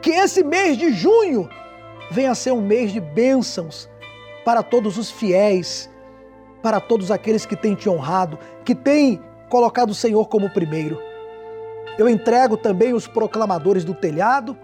Que 0.00 0.10
esse 0.10 0.44
mês 0.44 0.76
de 0.76 0.92
junho 0.92 1.48
venha 2.10 2.30
a 2.30 2.34
ser 2.34 2.52
um 2.52 2.60
mês 2.60 2.92
de 2.92 3.00
bênçãos 3.00 3.88
para 4.44 4.62
todos 4.62 4.98
os 4.98 5.10
fiéis, 5.10 5.90
para 6.62 6.80
todos 6.80 7.10
aqueles 7.10 7.46
que 7.46 7.56
têm 7.56 7.74
te 7.74 7.88
honrado, 7.88 8.38
que 8.64 8.74
têm 8.74 9.20
colocado 9.48 9.90
o 9.90 9.94
Senhor 9.94 10.28
como 10.28 10.50
primeiro. 10.50 11.00
Eu 11.98 12.08
entrego 12.08 12.56
também 12.56 12.92
os 12.92 13.06
proclamadores 13.06 13.84
do 13.84 13.94
telhado, 13.94 14.56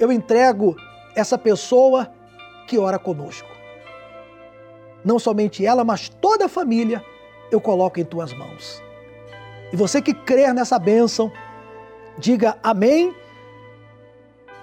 eu 0.00 0.10
entrego 0.10 0.76
essa 1.14 1.38
pessoa 1.38 2.10
que 2.66 2.78
ora 2.78 2.98
conosco. 2.98 3.48
Não 5.04 5.18
somente 5.18 5.64
ela, 5.64 5.84
mas 5.84 6.08
toda 6.08 6.46
a 6.46 6.48
família 6.48 7.04
eu 7.52 7.60
coloco 7.60 8.00
em 8.00 8.04
tuas 8.04 8.32
mãos. 8.32 8.82
E 9.72 9.76
você 9.76 10.00
que 10.00 10.14
crer 10.14 10.54
nessa 10.54 10.78
bênção, 10.78 11.30
diga 12.18 12.58
amém 12.62 13.14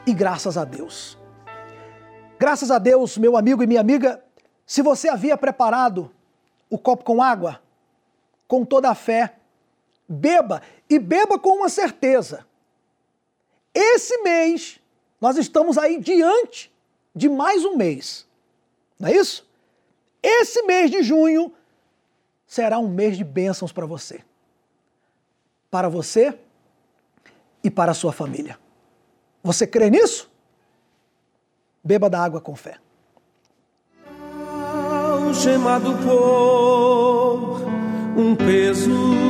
e 0.06 0.14
graças 0.14 0.58
a 0.58 0.66
Deus. 0.66 1.18
Graças 2.40 2.72
a 2.72 2.80
Deus, 2.80 3.18
meu 3.18 3.38
amigo 3.38 3.62
e 3.62 3.68
minha 3.68 3.80
amiga, 3.80 4.24
se 4.66 4.82
você 4.82 5.08
havia 5.08 5.38
preparado 5.38 6.12
o 6.70 6.78
copo 6.78 7.04
com 7.04 7.22
água, 7.22 7.62
com 8.48 8.66
toda 8.66 8.90
a 8.90 8.96
fé, 8.96 9.36
beba 10.08 10.62
e 10.90 10.98
beba 10.98 11.38
com 11.38 11.58
uma 11.58 11.70
certeza. 11.70 12.46
Esse 13.74 14.18
mês, 14.24 14.80
nós 15.22 15.38
estamos 15.38 15.78
aí 15.78 16.00
diante 16.00 16.74
de 17.14 17.30
mais 17.30 17.64
um 17.64 17.76
mês. 17.76 18.28
Não 19.00 19.10
é 19.10 19.16
isso? 19.16 19.48
Esse 20.24 20.64
mês 20.64 20.90
de 20.90 21.04
junho 21.04 21.54
será 22.50 22.80
um 22.80 22.90
mês 22.90 23.16
de 23.16 23.24
bênçãos 23.24 23.72
para 23.72 23.86
você. 23.86 24.22
Para 25.70 25.88
você 25.88 26.36
e 27.64 27.70
para 27.70 27.92
a 27.92 27.94
sua 27.94 28.12
família. 28.12 28.58
Você 29.44 29.68
crê 29.68 29.92
nisso? 29.92 30.30
Beba 31.84 32.10
da 32.10 32.20
água 32.22 32.42
com 32.42 32.56
fé. 32.56 32.80
Algemado 35.28 35.96
por 36.00 37.62
um 38.18 38.36
peso 38.36 39.30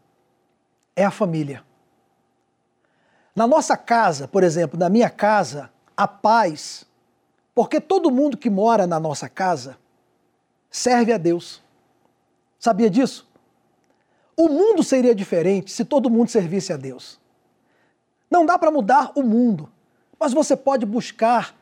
é 0.95 1.05
a 1.05 1.11
família. 1.11 1.63
Na 3.35 3.47
nossa 3.47 3.77
casa, 3.77 4.27
por 4.27 4.43
exemplo, 4.43 4.77
na 4.79 4.89
minha 4.89 5.09
casa, 5.09 5.71
a 5.95 6.07
paz, 6.07 6.85
porque 7.55 7.79
todo 7.79 8.11
mundo 8.11 8.37
que 8.37 8.49
mora 8.49 8.85
na 8.85 8.99
nossa 8.99 9.29
casa 9.29 9.77
serve 10.69 11.13
a 11.13 11.17
Deus. 11.17 11.61
Sabia 12.59 12.89
disso? 12.89 13.29
O 14.35 14.47
mundo 14.47 14.83
seria 14.83 15.13
diferente 15.13 15.71
se 15.71 15.85
todo 15.85 16.09
mundo 16.09 16.29
servisse 16.29 16.73
a 16.73 16.77
Deus. 16.77 17.19
Não 18.29 18.45
dá 18.45 18.57
para 18.57 18.71
mudar 18.71 19.11
o 19.15 19.23
mundo, 19.23 19.69
mas 20.19 20.33
você 20.33 20.55
pode 20.55 20.85
buscar 20.85 21.55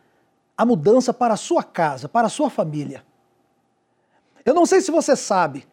a 0.57 0.65
mudança 0.65 1.13
para 1.13 1.33
a 1.33 1.37
sua 1.37 1.63
casa, 1.63 2.07
para 2.07 2.27
a 2.27 2.29
sua 2.29 2.49
família. 2.49 3.03
Eu 4.45 4.53
não 4.53 4.65
sei 4.65 4.81
se 4.81 4.91
você 4.91 5.15
sabe, 5.15 5.67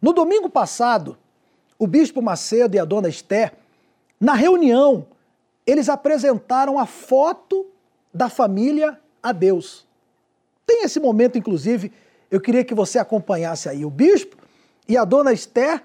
no 0.00 0.12
domingo 0.12 0.48
passado, 0.48 1.18
o 1.80 1.86
bispo 1.86 2.20
Macedo 2.20 2.76
e 2.76 2.78
a 2.78 2.84
dona 2.84 3.08
Esther, 3.08 3.54
na 4.20 4.34
reunião, 4.34 5.06
eles 5.66 5.88
apresentaram 5.88 6.78
a 6.78 6.84
foto 6.84 7.66
da 8.12 8.28
família 8.28 9.00
a 9.22 9.32
Deus. 9.32 9.86
Tem 10.66 10.84
esse 10.84 11.00
momento, 11.00 11.38
inclusive, 11.38 11.90
eu 12.30 12.38
queria 12.38 12.62
que 12.62 12.74
você 12.74 12.98
acompanhasse 12.98 13.66
aí 13.66 13.82
o 13.82 13.88
bispo 13.88 14.36
e 14.86 14.94
a 14.94 15.06
dona 15.06 15.32
Esther 15.32 15.82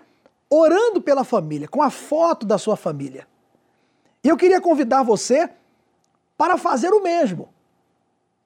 orando 0.49 1.01
pela 1.01 1.23
família, 1.23 1.65
com 1.65 1.81
a 1.81 1.89
foto 1.89 2.45
da 2.45 2.57
sua 2.57 2.75
família. 2.75 3.25
E 4.21 4.27
eu 4.27 4.35
queria 4.35 4.59
convidar 4.59 5.01
você 5.01 5.49
para 6.37 6.57
fazer 6.57 6.89
o 6.89 7.01
mesmo. 7.01 7.47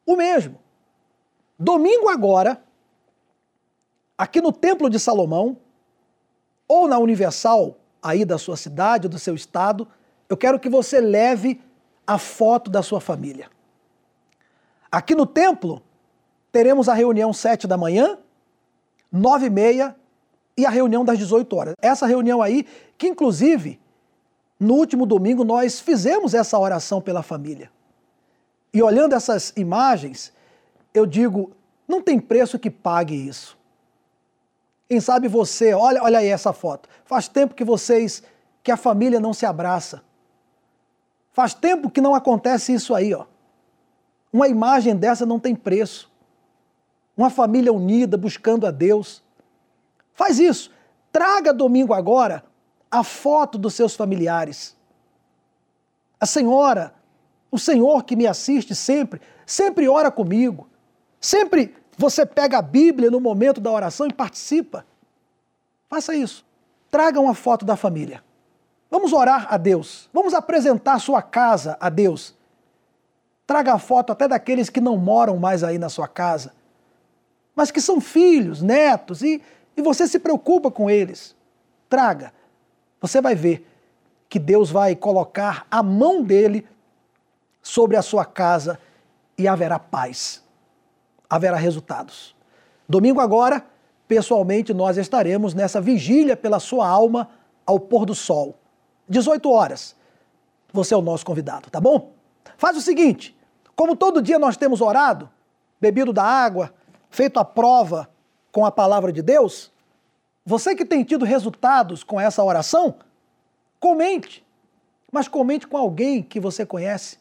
O 0.05 0.15
mesmo. 0.15 0.59
Domingo 1.57 2.09
agora, 2.09 2.63
aqui 4.15 4.39
no 4.39 4.51
Templo 4.51 4.87
de 4.87 4.99
Salomão, 4.99 5.57
ou 6.69 6.87
na 6.87 6.99
Universal, 6.99 7.75
aí 8.01 8.23
da 8.23 8.37
sua 8.37 8.55
cidade, 8.55 9.07
do 9.07 9.17
seu 9.17 9.33
estado, 9.33 9.87
eu 10.29 10.37
quero 10.37 10.59
que 10.59 10.69
você 10.69 11.01
leve 11.01 11.59
a 12.05 12.19
foto 12.19 12.69
da 12.69 12.83
sua 12.83 13.01
família. 13.01 13.49
Aqui 14.91 15.15
no 15.15 15.25
templo, 15.25 15.81
teremos 16.51 16.87
a 16.87 16.93
reunião 16.93 17.33
sete 17.33 17.67
da 17.67 17.75
manhã, 17.75 18.19
nove 19.11 19.47
e 19.47 19.49
meia 19.49 19.95
e 20.55 20.65
a 20.65 20.69
reunião 20.69 21.03
das 21.03 21.17
18 21.17 21.55
horas. 21.55 21.73
Essa 21.81 22.05
reunião 22.05 22.41
aí, 22.41 22.65
que 22.97 23.07
inclusive, 23.07 23.79
no 24.59 24.75
último 24.75 25.05
domingo 25.05 25.43
nós 25.43 25.79
fizemos 25.79 26.33
essa 26.33 26.57
oração 26.57 27.01
pela 27.01 27.23
família. 27.23 27.71
E 28.71 28.81
olhando 28.83 29.15
essas 29.15 29.51
imagens, 29.55 30.31
eu 30.93 31.05
digo, 31.05 31.51
não 31.87 32.01
tem 32.01 32.19
preço 32.19 32.59
que 32.59 32.69
pague 32.69 33.15
isso. 33.15 33.58
Quem 34.89 34.99
sabe 34.99 35.27
você, 35.27 35.71
olha, 35.71 36.01
olha 36.01 36.17
aí 36.17 36.27
essa 36.27 36.51
foto. 36.51 36.89
Faz 37.05 37.27
tempo 37.27 37.53
que 37.53 37.63
vocês, 37.63 38.23
que 38.63 38.71
a 38.71 38.77
família 38.77 39.19
não 39.19 39.33
se 39.33 39.45
abraça. 39.45 40.01
Faz 41.31 41.53
tempo 41.53 41.91
que 41.91 42.01
não 42.01 42.15
acontece 42.15 42.73
isso 42.73 42.95
aí, 42.95 43.13
ó. 43.13 43.25
Uma 44.33 44.47
imagem 44.47 44.95
dessa 44.95 45.27
não 45.27 45.39
tem 45.39 45.55
preço. 45.55 46.11
Uma 47.15 47.29
família 47.29 47.71
unida, 47.71 48.17
buscando 48.17 48.65
a 48.65 48.71
Deus. 48.71 49.23
Faz 50.13 50.39
isso. 50.39 50.71
Traga 51.11 51.53
domingo 51.53 51.93
agora 51.93 52.43
a 52.89 53.03
foto 53.03 53.59
dos 53.59 53.75
seus 53.75 53.95
familiares. 53.95 54.75
A 56.19 56.25
senhora, 56.25 56.95
o 57.51 57.59
senhor 57.59 58.03
que 58.03 58.15
me 58.15 58.25
assiste 58.25 58.73
sempre, 58.73 59.21
sempre 59.45 59.87
ora 59.87 60.09
comigo. 60.09 60.67
Sempre 61.21 61.75
você 61.99 62.25
pega 62.25 62.59
a 62.59 62.61
Bíblia 62.61 63.11
no 63.11 63.19
momento 63.19 63.59
da 63.59 63.69
oração 63.69 64.07
e 64.07 64.13
participa. 64.13 64.85
Faça 65.89 66.15
isso. 66.15 66.45
Traga 66.89 67.19
uma 67.19 67.35
foto 67.35 67.65
da 67.65 67.75
família. 67.75 68.23
Vamos 68.89 69.11
orar 69.11 69.53
a 69.53 69.57
Deus. 69.57 70.09
Vamos 70.13 70.33
apresentar 70.33 70.97
sua 70.99 71.21
casa 71.21 71.75
a 71.77 71.89
Deus. 71.89 72.33
Traga 73.45 73.73
a 73.73 73.79
foto 73.79 74.13
até 74.13 74.29
daqueles 74.29 74.69
que 74.69 74.79
não 74.79 74.95
moram 74.95 75.35
mais 75.35 75.61
aí 75.61 75.77
na 75.77 75.89
sua 75.89 76.07
casa, 76.07 76.53
mas 77.53 77.69
que 77.69 77.81
são 77.81 77.99
filhos, 77.99 78.61
netos, 78.61 79.21
e, 79.21 79.41
e 79.75 79.81
você 79.81 80.07
se 80.07 80.19
preocupa 80.19 80.71
com 80.71 80.89
eles. 80.89 81.35
Traga. 81.89 82.31
Você 83.01 83.19
vai 83.19 83.35
ver 83.35 83.67
que 84.29 84.39
Deus 84.39 84.71
vai 84.71 84.95
colocar 84.95 85.67
a 85.69 85.83
mão 85.83 86.23
dele 86.23 86.65
sobre 87.61 87.97
a 87.97 88.01
sua 88.01 88.23
casa 88.23 88.79
e 89.37 89.49
haverá 89.49 89.77
paz. 89.77 90.41
Haverá 91.29 91.57
resultados. 91.57 92.35
Domingo 92.87 93.19
agora, 93.19 93.65
pessoalmente, 94.07 94.73
nós 94.73 94.97
estaremos 94.97 95.53
nessa 95.53 95.79
vigília 95.79 96.35
pela 96.35 96.59
sua 96.59 96.87
alma 96.87 97.29
ao 97.65 97.79
pôr 97.79 98.05
do 98.05 98.15
sol. 98.15 98.57
18 99.07 99.49
horas. 99.51 99.95
Você 100.73 100.93
é 100.93 100.97
o 100.97 101.01
nosso 101.01 101.25
convidado, 101.25 101.69
tá 101.69 101.79
bom? 101.79 102.13
Faz 102.57 102.75
o 102.77 102.81
seguinte: 102.81 103.37
como 103.75 103.95
todo 103.95 104.21
dia 104.21 104.39
nós 104.39 104.57
temos 104.57 104.81
orado, 104.81 105.29
bebido 105.79 106.11
da 106.11 106.23
água, 106.23 106.73
feito 107.09 107.39
a 107.39 107.45
prova 107.45 108.09
com 108.51 108.65
a 108.65 108.71
palavra 108.71 109.11
de 109.11 109.21
Deus, 109.21 109.71
você 110.45 110.75
que 110.75 110.85
tem 110.85 111.03
tido 111.03 111.25
resultados 111.25 112.03
com 112.03 112.19
essa 112.19 112.43
oração, 112.43 112.95
comente. 113.79 114.43
Mas 115.11 115.27
comente 115.27 115.67
com 115.67 115.77
alguém 115.77 116.21
que 116.21 116.39
você 116.39 116.65
conhece. 116.65 117.17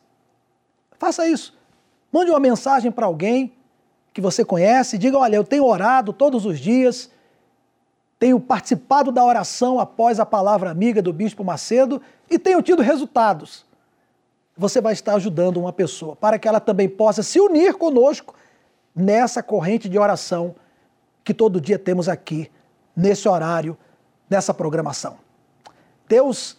Faça 0.98 1.26
isso. 1.26 1.56
Mande 2.12 2.30
uma 2.30 2.40
mensagem 2.40 2.90
para 2.90 3.06
alguém 3.06 3.52
que 4.18 4.22
você 4.22 4.44
conhece, 4.44 4.98
diga: 4.98 5.16
Olha, 5.16 5.36
eu 5.36 5.44
tenho 5.44 5.64
orado 5.64 6.12
todos 6.12 6.44
os 6.44 6.58
dias, 6.58 7.08
tenho 8.18 8.40
participado 8.40 9.12
da 9.12 9.24
oração 9.24 9.78
após 9.78 10.18
a 10.18 10.26
palavra 10.26 10.68
amiga 10.68 11.00
do 11.00 11.12
Bispo 11.12 11.44
Macedo 11.44 12.02
e 12.28 12.36
tenho 12.36 12.60
tido 12.60 12.82
resultados 12.82 13.68
você 14.58 14.80
vai 14.80 14.92
estar 14.92 15.14
ajudando 15.14 15.58
uma 15.58 15.72
pessoa 15.72 16.16
para 16.16 16.36
que 16.36 16.48
ela 16.48 16.58
também 16.58 16.88
possa 16.88 17.22
se 17.22 17.38
unir 17.38 17.74
conosco 17.74 18.34
nessa 18.92 19.40
corrente 19.40 19.88
de 19.88 19.96
oração 19.96 20.56
que 21.22 21.32
todo 21.32 21.60
dia 21.60 21.78
temos 21.78 22.08
aqui, 22.08 22.50
nesse 22.96 23.28
horário, 23.28 23.78
nessa 24.28 24.52
programação. 24.52 25.16
Deus 26.08 26.56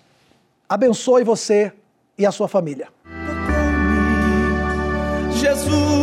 abençoe 0.70 1.26
você 1.26 1.74
e 2.18 2.26
a 2.26 2.32
sua 2.32 2.47
família. 2.47 2.88
Jesus 5.32 5.99